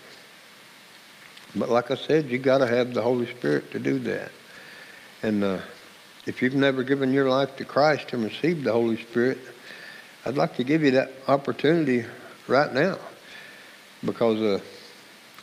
But 1.56 1.68
like 1.70 1.90
I 1.90 1.96
said, 1.96 2.30
you 2.30 2.38
got 2.38 2.58
to 2.58 2.66
have 2.66 2.94
the 2.94 3.02
Holy 3.02 3.26
Spirit 3.26 3.72
to 3.72 3.78
do 3.78 3.98
that. 4.00 4.30
And 5.22 5.42
uh, 5.42 5.58
if 6.24 6.40
you've 6.40 6.54
never 6.54 6.84
given 6.84 7.12
your 7.12 7.28
life 7.28 7.56
to 7.56 7.64
Christ 7.64 8.12
and 8.12 8.22
received 8.22 8.64
the 8.64 8.72
Holy 8.72 8.96
Spirit, 9.02 9.38
I'd 10.24 10.36
like 10.36 10.56
to 10.56 10.64
give 10.64 10.84
you 10.84 10.92
that 10.92 11.10
opportunity 11.26 12.04
right 12.46 12.72
now, 12.72 12.98
because 14.04 14.40
uh, 14.40 14.60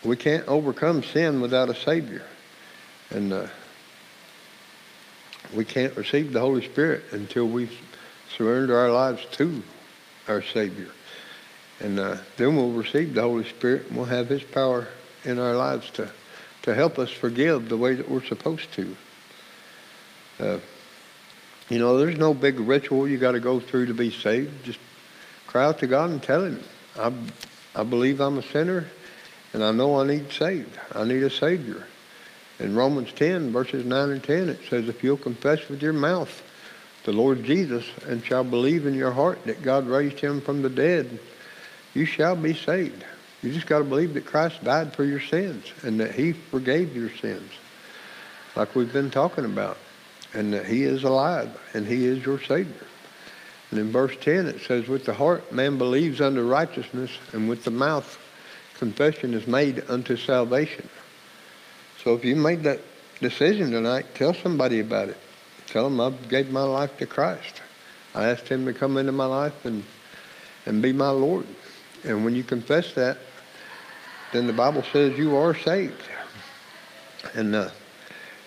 we 0.06 0.16
can't 0.16 0.48
overcome 0.48 1.04
sin 1.04 1.42
without 1.42 1.70
a 1.70 1.76
Savior, 1.76 2.24
and 3.10 3.34
uh, 3.34 3.48
we 5.54 5.66
can't 5.66 5.96
receive 5.96 6.34
the 6.34 6.40
Holy 6.40 6.64
Spirit 6.64 7.04
until 7.12 7.48
we 7.48 7.70
surrender 8.36 8.78
our 8.78 8.92
lives 8.92 9.26
to 9.34 9.64
our 10.28 10.42
Savior. 10.42 10.90
And 11.80 12.00
uh, 12.00 12.18
then 12.38 12.56
we'll 12.56 12.72
receive 12.72 13.14
the 13.14 13.22
Holy 13.22 13.46
Spirit 13.46 13.88
and 13.88 13.98
we'll 13.98 14.06
have 14.06 14.30
His 14.30 14.44
power 14.44 14.88
in 15.24 15.40
our 15.40 15.56
lives 15.56 15.90
to, 15.92 16.10
to 16.64 16.74
help 16.74 17.00
us 17.00 17.12
forgive 17.12 17.70
the 17.70 17.78
way 17.78 17.96
that 17.96 18.10
we're 18.10 18.24
supposed 18.24 18.72
to. 18.74 18.96
Uh, 20.40 20.58
you 21.70 21.80
know, 21.80 21.98
there's 21.98 22.18
no 22.18 22.34
big 22.34 22.60
ritual 22.60 23.08
you 23.08 23.18
got 23.18 23.34
to 23.34 23.40
go 23.40 23.60
through 23.60 23.88
to 23.88 23.94
be 23.94 24.12
saved. 24.12 24.66
Just 24.66 24.80
cry 25.48 25.66
out 25.66 25.80
to 25.80 25.88
God 25.88 26.10
and 26.10 26.22
tell 26.22 26.44
Him, 26.44 26.64
I, 26.98 27.12
I 27.76 27.84
believe 27.84 28.20
I'm 28.20 28.38
a 28.38 28.44
sinner 28.44 28.88
and 29.54 29.64
I 29.64 29.72
know 29.72 30.00
I 30.00 30.06
need 30.06 30.32
saved. 30.32 30.78
I 30.94 31.04
need 31.04 31.24
a 31.24 31.30
Savior. 31.30 31.86
In 32.60 32.76
Romans 32.76 33.14
10, 33.14 33.52
verses 33.52 33.86
9 33.86 34.10
and 34.10 34.24
10, 34.24 34.50
it 34.50 34.60
says, 34.70 34.90
If 34.90 35.04
you'll 35.04 35.18
confess 35.18 35.68
with 35.70 35.82
your 35.82 35.94
mouth 35.94 36.44
the 37.04 37.14
Lord 37.14 37.44
Jesus 37.44 37.86
and 38.08 38.24
shall 38.26 38.44
believe 38.44 38.86
in 38.86 38.96
your 38.96 39.12
heart 39.12 39.44
that 39.46 39.62
God 39.62 39.88
raised 39.88 40.20
him 40.20 40.42
from 40.42 40.62
the 40.62 40.70
dead, 40.70 41.20
you 41.94 42.06
shall 42.06 42.36
be 42.36 42.54
saved. 42.54 43.06
You 43.44 43.54
just 43.54 43.68
got 43.68 43.80
to 43.80 43.84
believe 43.84 44.16
that 44.16 44.26
Christ 44.26 44.64
died 44.64 44.96
for 44.96 45.04
your 45.04 45.20
sins 45.20 45.72
and 45.84 46.00
that 46.00 46.16
he 46.16 46.34
forgave 46.34 46.96
your 46.96 47.12
sins, 47.12 47.52
like 48.56 48.76
we've 48.76 48.92
been 48.92 49.12
talking 49.12 49.46
about, 49.46 49.78
and 50.34 50.54
that 50.54 50.66
he 50.66 50.84
is 50.84 51.04
alive 51.04 51.56
and 51.74 51.86
he 51.86 52.06
is 52.06 52.26
your 52.26 52.42
Savior. 52.42 52.88
And 53.70 53.80
in 53.80 53.92
verse 53.92 54.16
10, 54.20 54.48
it 54.48 54.62
says, 54.62 54.88
With 54.88 55.06
the 55.06 55.14
heart 55.14 55.52
man 55.52 55.78
believes 55.78 56.22
unto 56.22 56.42
righteousness, 56.42 57.12
and 57.34 57.48
with 57.48 57.64
the 57.64 57.72
mouth 57.72 58.18
confession 58.80 59.34
is 59.34 59.46
made 59.46 59.84
unto 59.90 60.16
salvation. 60.16 60.90
So 62.08 62.14
if 62.14 62.24
you 62.24 62.38
made 62.38 62.64
that 62.64 62.80
decision 63.20 63.72
tonight, 63.72 64.06
tell 64.16 64.34
somebody 64.34 64.80
about 64.80 65.10
it. 65.10 65.18
Tell 65.66 65.90
them 65.90 66.00
I 66.00 66.12
gave 66.30 66.50
my 66.50 66.64
life 66.64 66.96
to 67.00 67.06
Christ. 67.06 67.62
I 68.16 68.30
asked 68.30 68.48
him 68.48 68.66
to 68.66 68.72
come 68.72 68.96
into 68.96 69.12
my 69.12 69.26
life 69.26 69.66
and, 69.66 69.84
and 70.66 70.82
be 70.82 70.94
my 70.94 71.10
Lord. 71.10 71.46
And 72.06 72.24
when 72.24 72.34
you 72.34 72.46
confess 72.46 72.94
that, 72.94 73.18
then 74.32 74.48
the 74.48 74.54
Bible 74.54 74.84
says 74.94 75.18
you 75.18 75.36
are 75.36 75.54
saved. 75.54 76.02
And 77.34 77.54
uh, 77.54 77.72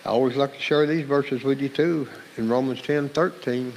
I 0.06 0.08
always 0.08 0.36
like 0.36 0.54
to 0.54 0.60
share 0.60 0.86
these 0.86 1.04
verses 1.04 1.42
with 1.42 1.60
you 1.60 1.68
too. 1.68 2.08
In 2.38 2.48
Romans 2.48 2.80
10, 2.80 3.10
13, 3.10 3.74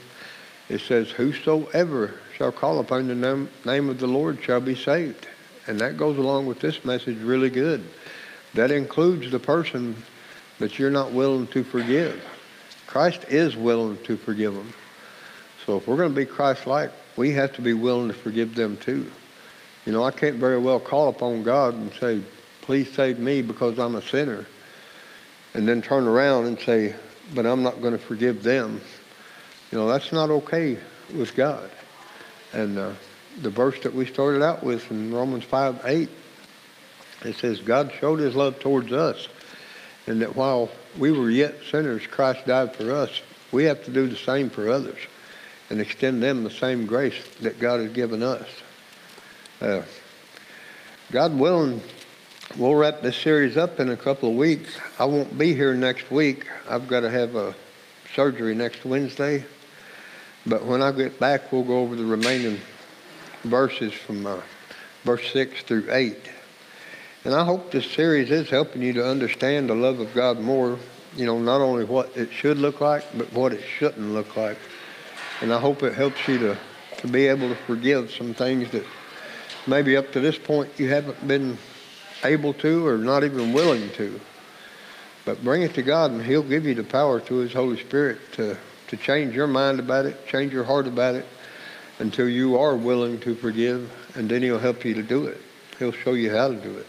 it 0.69 0.79
says, 0.79 1.11
Whosoever 1.11 2.13
shall 2.37 2.53
call 2.53 2.79
upon 2.79 3.09
the 3.09 3.49
name 3.65 3.89
of 3.89 3.99
the 3.99 4.07
Lord 4.07 4.41
shall 4.41 4.61
be 4.61 4.75
saved. 4.75 5.27
And 5.67 5.77
that 5.81 5.97
goes 5.97 6.17
along 6.17 6.45
with 6.45 6.61
this 6.61 6.85
message 6.85 7.17
really 7.17 7.49
good. 7.49 7.83
That 8.53 8.71
includes 8.71 9.31
the 9.31 9.39
person 9.39 9.95
that 10.59 10.77
you're 10.77 10.91
not 10.91 11.11
willing 11.11 11.47
to 11.47 11.63
forgive. 11.63 12.23
Christ 12.87 13.25
is 13.27 13.55
willing 13.55 13.97
to 14.03 14.17
forgive 14.17 14.53
them. 14.53 14.73
So 15.65 15.77
if 15.77 15.87
we're 15.87 15.97
going 15.97 16.09
to 16.09 16.15
be 16.15 16.25
Christ-like, 16.25 16.91
we 17.15 17.31
have 17.31 17.53
to 17.53 17.61
be 17.61 17.73
willing 17.73 18.09
to 18.09 18.13
forgive 18.13 18.55
them 18.55 18.77
too. 18.77 19.09
You 19.85 19.91
know, 19.91 20.03
I 20.03 20.11
can't 20.11 20.35
very 20.35 20.59
well 20.59 20.79
call 20.79 21.09
upon 21.09 21.43
God 21.43 21.73
and 21.73 21.91
say, 21.93 22.21
please 22.61 22.91
save 22.93 23.19
me 23.19 23.41
because 23.41 23.79
I'm 23.79 23.95
a 23.95 24.01
sinner, 24.01 24.45
and 25.53 25.67
then 25.67 25.81
turn 25.81 26.07
around 26.07 26.45
and 26.45 26.59
say, 26.59 26.95
but 27.33 27.45
I'm 27.45 27.63
not 27.63 27.81
going 27.81 27.93
to 27.93 27.99
forgive 27.99 28.43
them. 28.43 28.81
You 29.71 29.77
know, 29.77 29.87
that's 29.87 30.11
not 30.11 30.29
okay 30.29 30.77
with 31.15 31.35
God. 31.35 31.69
And 32.53 32.77
uh, 32.77 32.93
the 33.41 33.49
verse 33.49 33.79
that 33.81 33.93
we 33.93 34.05
started 34.05 34.43
out 34.43 34.63
with 34.63 34.89
in 34.91 35.13
Romans 35.13 35.43
5, 35.43 35.81
8, 35.83 36.09
it 37.25 37.35
says, 37.37 37.59
God 37.59 37.91
showed 37.99 38.19
his 38.19 38.35
love 38.35 38.59
towards 38.59 38.91
us, 38.91 39.27
and 40.07 40.21
that 40.21 40.35
while 40.35 40.69
we 40.97 41.11
were 41.11 41.29
yet 41.29 41.55
sinners, 41.69 42.05
Christ 42.07 42.45
died 42.45 42.75
for 42.75 42.91
us. 42.91 43.21
We 43.51 43.65
have 43.65 43.83
to 43.85 43.91
do 43.91 44.07
the 44.07 44.15
same 44.15 44.49
for 44.49 44.69
others 44.69 44.97
and 45.69 45.79
extend 45.79 46.21
them 46.21 46.43
the 46.43 46.51
same 46.51 46.85
grace 46.85 47.15
that 47.41 47.59
God 47.59 47.79
has 47.79 47.91
given 47.91 48.21
us. 48.21 48.47
Uh, 49.61 49.83
God 51.11 51.37
willing, 51.37 51.81
we'll 52.57 52.75
wrap 52.75 53.01
this 53.01 53.15
series 53.15 53.57
up 53.57 53.79
in 53.79 53.89
a 53.89 53.97
couple 53.97 54.29
of 54.29 54.35
weeks. 54.35 54.77
I 54.99 55.05
won't 55.05 55.37
be 55.37 55.53
here 55.53 55.73
next 55.73 56.11
week. 56.11 56.47
I've 56.69 56.87
got 56.87 57.01
to 57.01 57.09
have 57.09 57.35
a 57.35 57.55
surgery 58.13 58.55
next 58.55 58.85
Wednesday. 58.85 59.45
But 60.45 60.65
when 60.65 60.81
I 60.81 60.91
get 60.91 61.19
back, 61.19 61.51
we'll 61.51 61.63
go 61.63 61.79
over 61.79 61.95
the 61.95 62.05
remaining 62.05 62.59
verses 63.43 63.93
from 63.93 64.25
uh, 64.25 64.41
verse 65.03 65.31
6 65.31 65.63
through 65.63 65.87
8. 65.89 66.17
And 67.25 67.33
I 67.33 67.45
hope 67.45 67.71
this 67.71 67.89
series 67.89 68.31
is 68.31 68.49
helping 68.49 68.81
you 68.81 68.91
to 68.93 69.07
understand 69.09 69.69
the 69.69 69.75
love 69.75 70.01
of 70.01 70.13
God 70.13 70.41
more, 70.41 70.77
you 71.15 71.25
know, 71.25 71.39
not 71.39 71.61
only 71.61 71.85
what 71.85 72.15
it 72.17 72.33
should 72.33 72.57
look 72.57 72.81
like, 72.81 73.05
but 73.17 73.31
what 73.31 73.53
it 73.53 73.63
shouldn't 73.77 74.13
look 74.13 74.35
like. 74.35 74.57
And 75.39 75.53
I 75.53 75.59
hope 75.59 75.83
it 75.83 75.93
helps 75.93 76.27
you 76.27 76.37
to, 76.39 76.57
to 76.97 77.07
be 77.07 77.27
able 77.27 77.47
to 77.47 77.55
forgive 77.55 78.11
some 78.11 78.33
things 78.33 78.69
that 78.71 78.85
maybe 79.67 79.95
up 79.95 80.11
to 80.11 80.19
this 80.19 80.37
point 80.37 80.69
you 80.77 80.89
haven't 80.89 81.25
been 81.25 81.57
able 82.25 82.53
to 82.55 82.85
or 82.85 82.97
not 82.97 83.23
even 83.23 83.53
willing 83.53 83.89
to. 83.91 84.19
But 85.23 85.41
bring 85.45 85.61
it 85.61 85.73
to 85.75 85.81
God, 85.81 86.11
and 86.11 86.21
He'll 86.21 86.43
give 86.43 86.65
you 86.65 86.73
the 86.73 86.83
power 86.83 87.21
through 87.21 87.39
His 87.39 87.53
Holy 87.53 87.79
Spirit 87.79 88.19
to, 88.33 88.57
to 88.89 88.97
change 88.97 89.33
your 89.33 89.47
mind 89.47 89.79
about 89.79 90.05
it, 90.05 90.27
change 90.27 90.51
your 90.51 90.65
heart 90.65 90.87
about 90.87 91.15
it, 91.15 91.25
until 91.99 92.27
you 92.27 92.57
are 92.57 92.75
willing 92.75 93.17
to 93.21 93.33
forgive, 93.33 93.89
and 94.15 94.27
then 94.27 94.41
He'll 94.41 94.59
help 94.59 94.83
you 94.83 94.93
to 94.95 95.03
do 95.03 95.27
it. 95.27 95.39
He'll 95.79 95.93
show 95.93 96.11
you 96.13 96.29
how 96.29 96.49
to 96.49 96.55
do 96.55 96.77
it. 96.77 96.87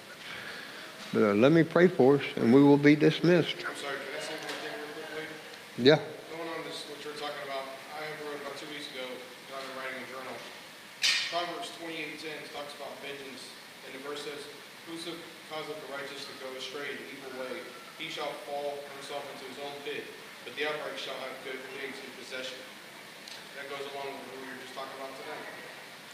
But 1.14 1.22
uh, 1.30 1.34
let 1.38 1.54
me 1.54 1.62
pray 1.62 1.86
for 1.86 2.18
us, 2.18 2.26
and 2.34 2.50
we 2.50 2.58
will 2.58 2.76
be 2.76 2.98
dismissed. 2.98 3.54
I'm 3.62 3.78
sorry, 3.78 4.02
can 4.02 4.18
I 4.18 4.22
say 4.26 4.34
one 4.34 4.50
thing 4.58 4.74
real 4.82 4.90
quickly? 5.14 5.26
Yeah. 5.78 6.02
Going 6.34 6.50
on 6.50 6.58
this, 6.66 6.90
what 6.90 6.98
you're 7.06 7.14
talking 7.14 7.38
about, 7.46 7.70
I 7.94 8.02
wrote 8.26 8.34
about 8.42 8.58
two 8.58 8.66
weeks 8.74 8.90
ago, 8.90 9.06
when 9.06 9.54
I 9.54 9.62
was 9.62 9.70
writing 9.78 10.02
a 10.02 10.06
journal. 10.10 10.34
Proverbs 11.30 11.70
twenty-eight 11.78 12.18
ten 12.18 12.34
talks 12.50 12.74
about 12.74 12.98
vengeance, 12.98 13.46
and 13.86 13.94
the 13.94 14.02
verse 14.02 14.26
says, 14.26 14.42
Whoso 14.90 15.14
causeth 15.54 15.78
the 15.86 15.88
righteous 15.94 16.26
to 16.26 16.34
go 16.42 16.50
astray 16.58 16.98
the 16.98 17.06
evil 17.14 17.46
way, 17.46 17.62
he 17.94 18.10
shall 18.10 18.34
fall 18.50 18.82
himself 18.98 19.22
into 19.38 19.46
his 19.54 19.58
own 19.62 19.74
pit, 19.86 20.02
but 20.42 20.58
the 20.58 20.66
upright 20.66 20.98
shall 20.98 21.14
have 21.22 21.34
good 21.46 21.62
things 21.78 21.94
in 21.94 22.10
possession. 22.18 22.58
That 23.54 23.70
goes 23.70 23.86
along 23.94 24.18
with 24.18 24.34
what 24.34 24.38
we 24.42 24.50
were 24.50 24.58
just 24.66 24.74
talking 24.74 24.98
about 24.98 25.14
tonight, 25.14 25.46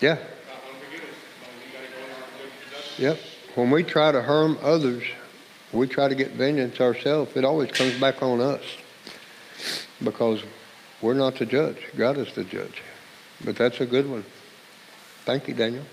Yeah. 0.05 0.21
about 0.45 0.61
unforgiveness, 0.77 1.17
Like, 1.41 1.57
we 1.57 1.73
gotta 1.73 1.89
go 1.89 2.05
into 2.05 2.37
good 2.37 2.53
possession. 2.69 3.01
Yep. 3.01 3.17
When 3.55 3.71
we 3.71 3.83
try 3.83 4.13
to 4.13 4.23
harm 4.23 4.59
others, 4.63 5.03
we 5.73 5.87
try 5.87 6.09
to 6.09 6.15
get 6.15 6.33
vengeance 6.33 6.81
ourselves, 6.81 7.37
it 7.37 7.45
always 7.45 7.71
comes 7.71 7.99
back 7.99 8.23
on 8.23 8.41
us. 8.41 8.63
Because 10.03 10.43
we're 11.03 11.15
not 11.15 11.37
the 11.37 11.47
judge. 11.47 11.77
God 11.97 12.17
is 12.17 12.33
the 12.35 12.45
judge. 12.45 12.83
But 13.45 13.57
that's 13.57 13.81
a 13.81 13.87
good 13.87 14.09
one. 14.09 14.25
Thank 15.25 15.49
you, 15.49 15.55
Daniel. 15.55 15.85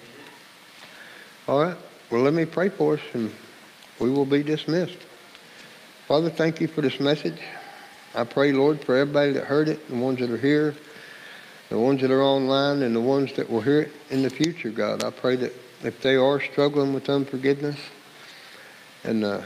All 1.47 1.61
right. 1.61 1.77
Well, 2.09 2.21
let 2.21 2.33
me 2.33 2.45
pray 2.45 2.69
for 2.69 2.95
us 2.95 3.01
and 3.13 3.33
we 3.99 4.09
will 4.09 4.25
be 4.25 4.43
dismissed. 4.43 4.97
Father, 6.07 6.29
thank 6.29 6.61
you 6.61 6.67
for 6.67 6.81
this 6.81 6.99
message. 6.99 7.39
I 8.15 8.23
pray, 8.23 8.53
Lord, 8.53 8.83
for 8.83 8.95
everybody 8.95 9.33
that 9.33 9.43
heard 9.43 9.67
it, 9.67 9.87
the 9.89 9.95
ones 9.95 10.19
that 10.19 10.29
are 10.29 10.37
here, 10.37 10.73
the 11.69 11.77
ones 11.77 12.01
that 12.01 12.11
are 12.11 12.23
online, 12.23 12.81
and 12.81 12.95
the 12.95 13.01
ones 13.01 13.33
that 13.33 13.49
will 13.49 13.61
hear 13.61 13.81
it 13.81 13.91
in 14.09 14.21
the 14.21 14.29
future, 14.29 14.69
God. 14.69 15.03
I 15.03 15.09
pray 15.09 15.35
that 15.37 15.53
if 15.83 16.01
they 16.01 16.15
are 16.15 16.39
struggling 16.39 16.93
with 16.93 17.09
unforgiveness 17.09 17.79
and 19.03 19.23
uh, 19.23 19.41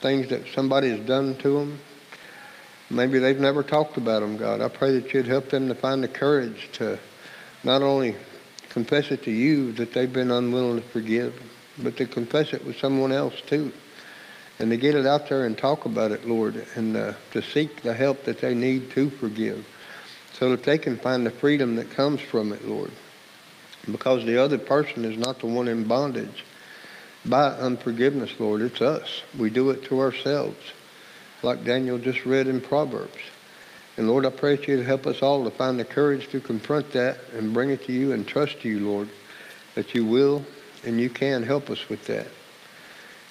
things 0.00 0.28
that 0.28 0.46
somebody 0.54 0.90
has 0.90 1.00
done 1.00 1.36
to 1.36 1.58
them, 1.58 1.78
maybe 2.90 3.18
they've 3.18 3.38
never 3.38 3.62
talked 3.62 3.96
about 3.96 4.20
them, 4.20 4.36
God. 4.36 4.60
I 4.60 4.68
pray 4.68 4.98
that 4.98 5.12
you'd 5.12 5.26
help 5.26 5.50
them 5.50 5.68
to 5.68 5.74
find 5.74 6.02
the 6.02 6.08
courage 6.08 6.70
to 6.74 6.98
not 7.62 7.82
only 7.82 8.16
confess 8.70 9.10
it 9.10 9.24
to 9.24 9.30
you 9.30 9.72
that 9.72 9.92
they've 9.92 10.12
been 10.12 10.30
unwilling 10.30 10.82
to 10.82 10.88
forgive, 10.88 11.34
but 11.78 11.96
to 11.96 12.06
confess 12.06 12.52
it 12.52 12.64
with 12.64 12.78
someone 12.78 13.12
else 13.12 13.40
too. 13.46 13.72
And 14.58 14.70
to 14.70 14.78
get 14.78 14.94
it 14.94 15.06
out 15.06 15.28
there 15.28 15.44
and 15.44 15.56
talk 15.56 15.84
about 15.84 16.12
it, 16.12 16.26
Lord, 16.26 16.66
and 16.76 16.96
uh, 16.96 17.12
to 17.32 17.42
seek 17.42 17.82
the 17.82 17.92
help 17.92 18.24
that 18.24 18.40
they 18.40 18.54
need 18.54 18.90
to 18.92 19.10
forgive 19.10 19.66
so 20.32 20.50
that 20.50 20.62
they 20.62 20.78
can 20.78 20.96
find 20.96 21.26
the 21.26 21.30
freedom 21.30 21.76
that 21.76 21.90
comes 21.90 22.20
from 22.20 22.52
it, 22.52 22.66
Lord. 22.66 22.90
Because 23.90 24.24
the 24.24 24.42
other 24.42 24.58
person 24.58 25.04
is 25.04 25.16
not 25.16 25.38
the 25.38 25.46
one 25.46 25.68
in 25.68 25.84
bondage 25.84 26.44
by 27.24 27.48
unforgiveness, 27.48 28.38
Lord. 28.38 28.62
It's 28.62 28.80
us. 28.80 29.22
We 29.38 29.50
do 29.50 29.70
it 29.70 29.84
to 29.84 30.00
ourselves, 30.00 30.58
like 31.42 31.64
Daniel 31.64 31.98
just 31.98 32.24
read 32.24 32.46
in 32.46 32.60
Proverbs. 32.60 33.18
And 33.96 34.08
Lord, 34.08 34.26
I 34.26 34.30
pray 34.30 34.56
that 34.56 34.68
you'd 34.68 34.84
help 34.84 35.06
us 35.06 35.22
all 35.22 35.44
to 35.44 35.50
find 35.50 35.80
the 35.80 35.84
courage 35.84 36.28
to 36.28 36.40
confront 36.40 36.92
that 36.92 37.18
and 37.32 37.54
bring 37.54 37.70
it 37.70 37.84
to 37.84 37.92
you 37.92 38.12
and 38.12 38.26
trust 38.26 38.64
you, 38.64 38.80
Lord, 38.80 39.08
that 39.74 39.94
you 39.94 40.04
will 40.04 40.44
and 40.84 41.00
you 41.00 41.08
can 41.08 41.42
help 41.42 41.70
us 41.70 41.88
with 41.88 42.06
that. 42.06 42.26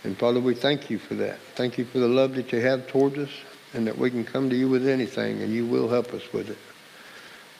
And 0.03 0.17
Father, 0.17 0.39
we 0.39 0.55
thank 0.55 0.89
you 0.89 0.97
for 0.97 1.15
that. 1.15 1.39
Thank 1.55 1.77
you 1.77 1.85
for 1.85 1.99
the 1.99 2.07
love 2.07 2.35
that 2.35 2.51
you 2.51 2.61
have 2.61 2.87
towards 2.87 3.17
us 3.17 3.29
and 3.73 3.87
that 3.87 3.97
we 3.97 4.09
can 4.09 4.23
come 4.23 4.49
to 4.49 4.55
you 4.55 4.69
with 4.69 4.87
anything 4.87 5.41
and 5.41 5.53
you 5.53 5.65
will 5.65 5.87
help 5.87 6.13
us 6.13 6.33
with 6.33 6.49
it. 6.49 6.57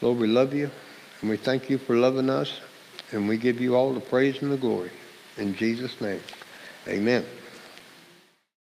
Lord, 0.02 0.18
we 0.18 0.28
love 0.28 0.54
you 0.54 0.70
and 1.22 1.30
we 1.30 1.38
thank 1.38 1.70
you 1.70 1.78
for 1.78 1.96
loving 1.96 2.30
us 2.30 2.60
and 3.12 3.28
we 3.28 3.38
give 3.38 3.60
you 3.62 3.76
all 3.76 3.94
the 3.94 4.00
praise 4.00 4.42
and 4.42 4.52
the 4.52 4.58
glory. 4.58 4.92
In 5.38 5.56
Jesus' 5.56 6.00
name, 6.02 6.22
amen. 6.88 7.26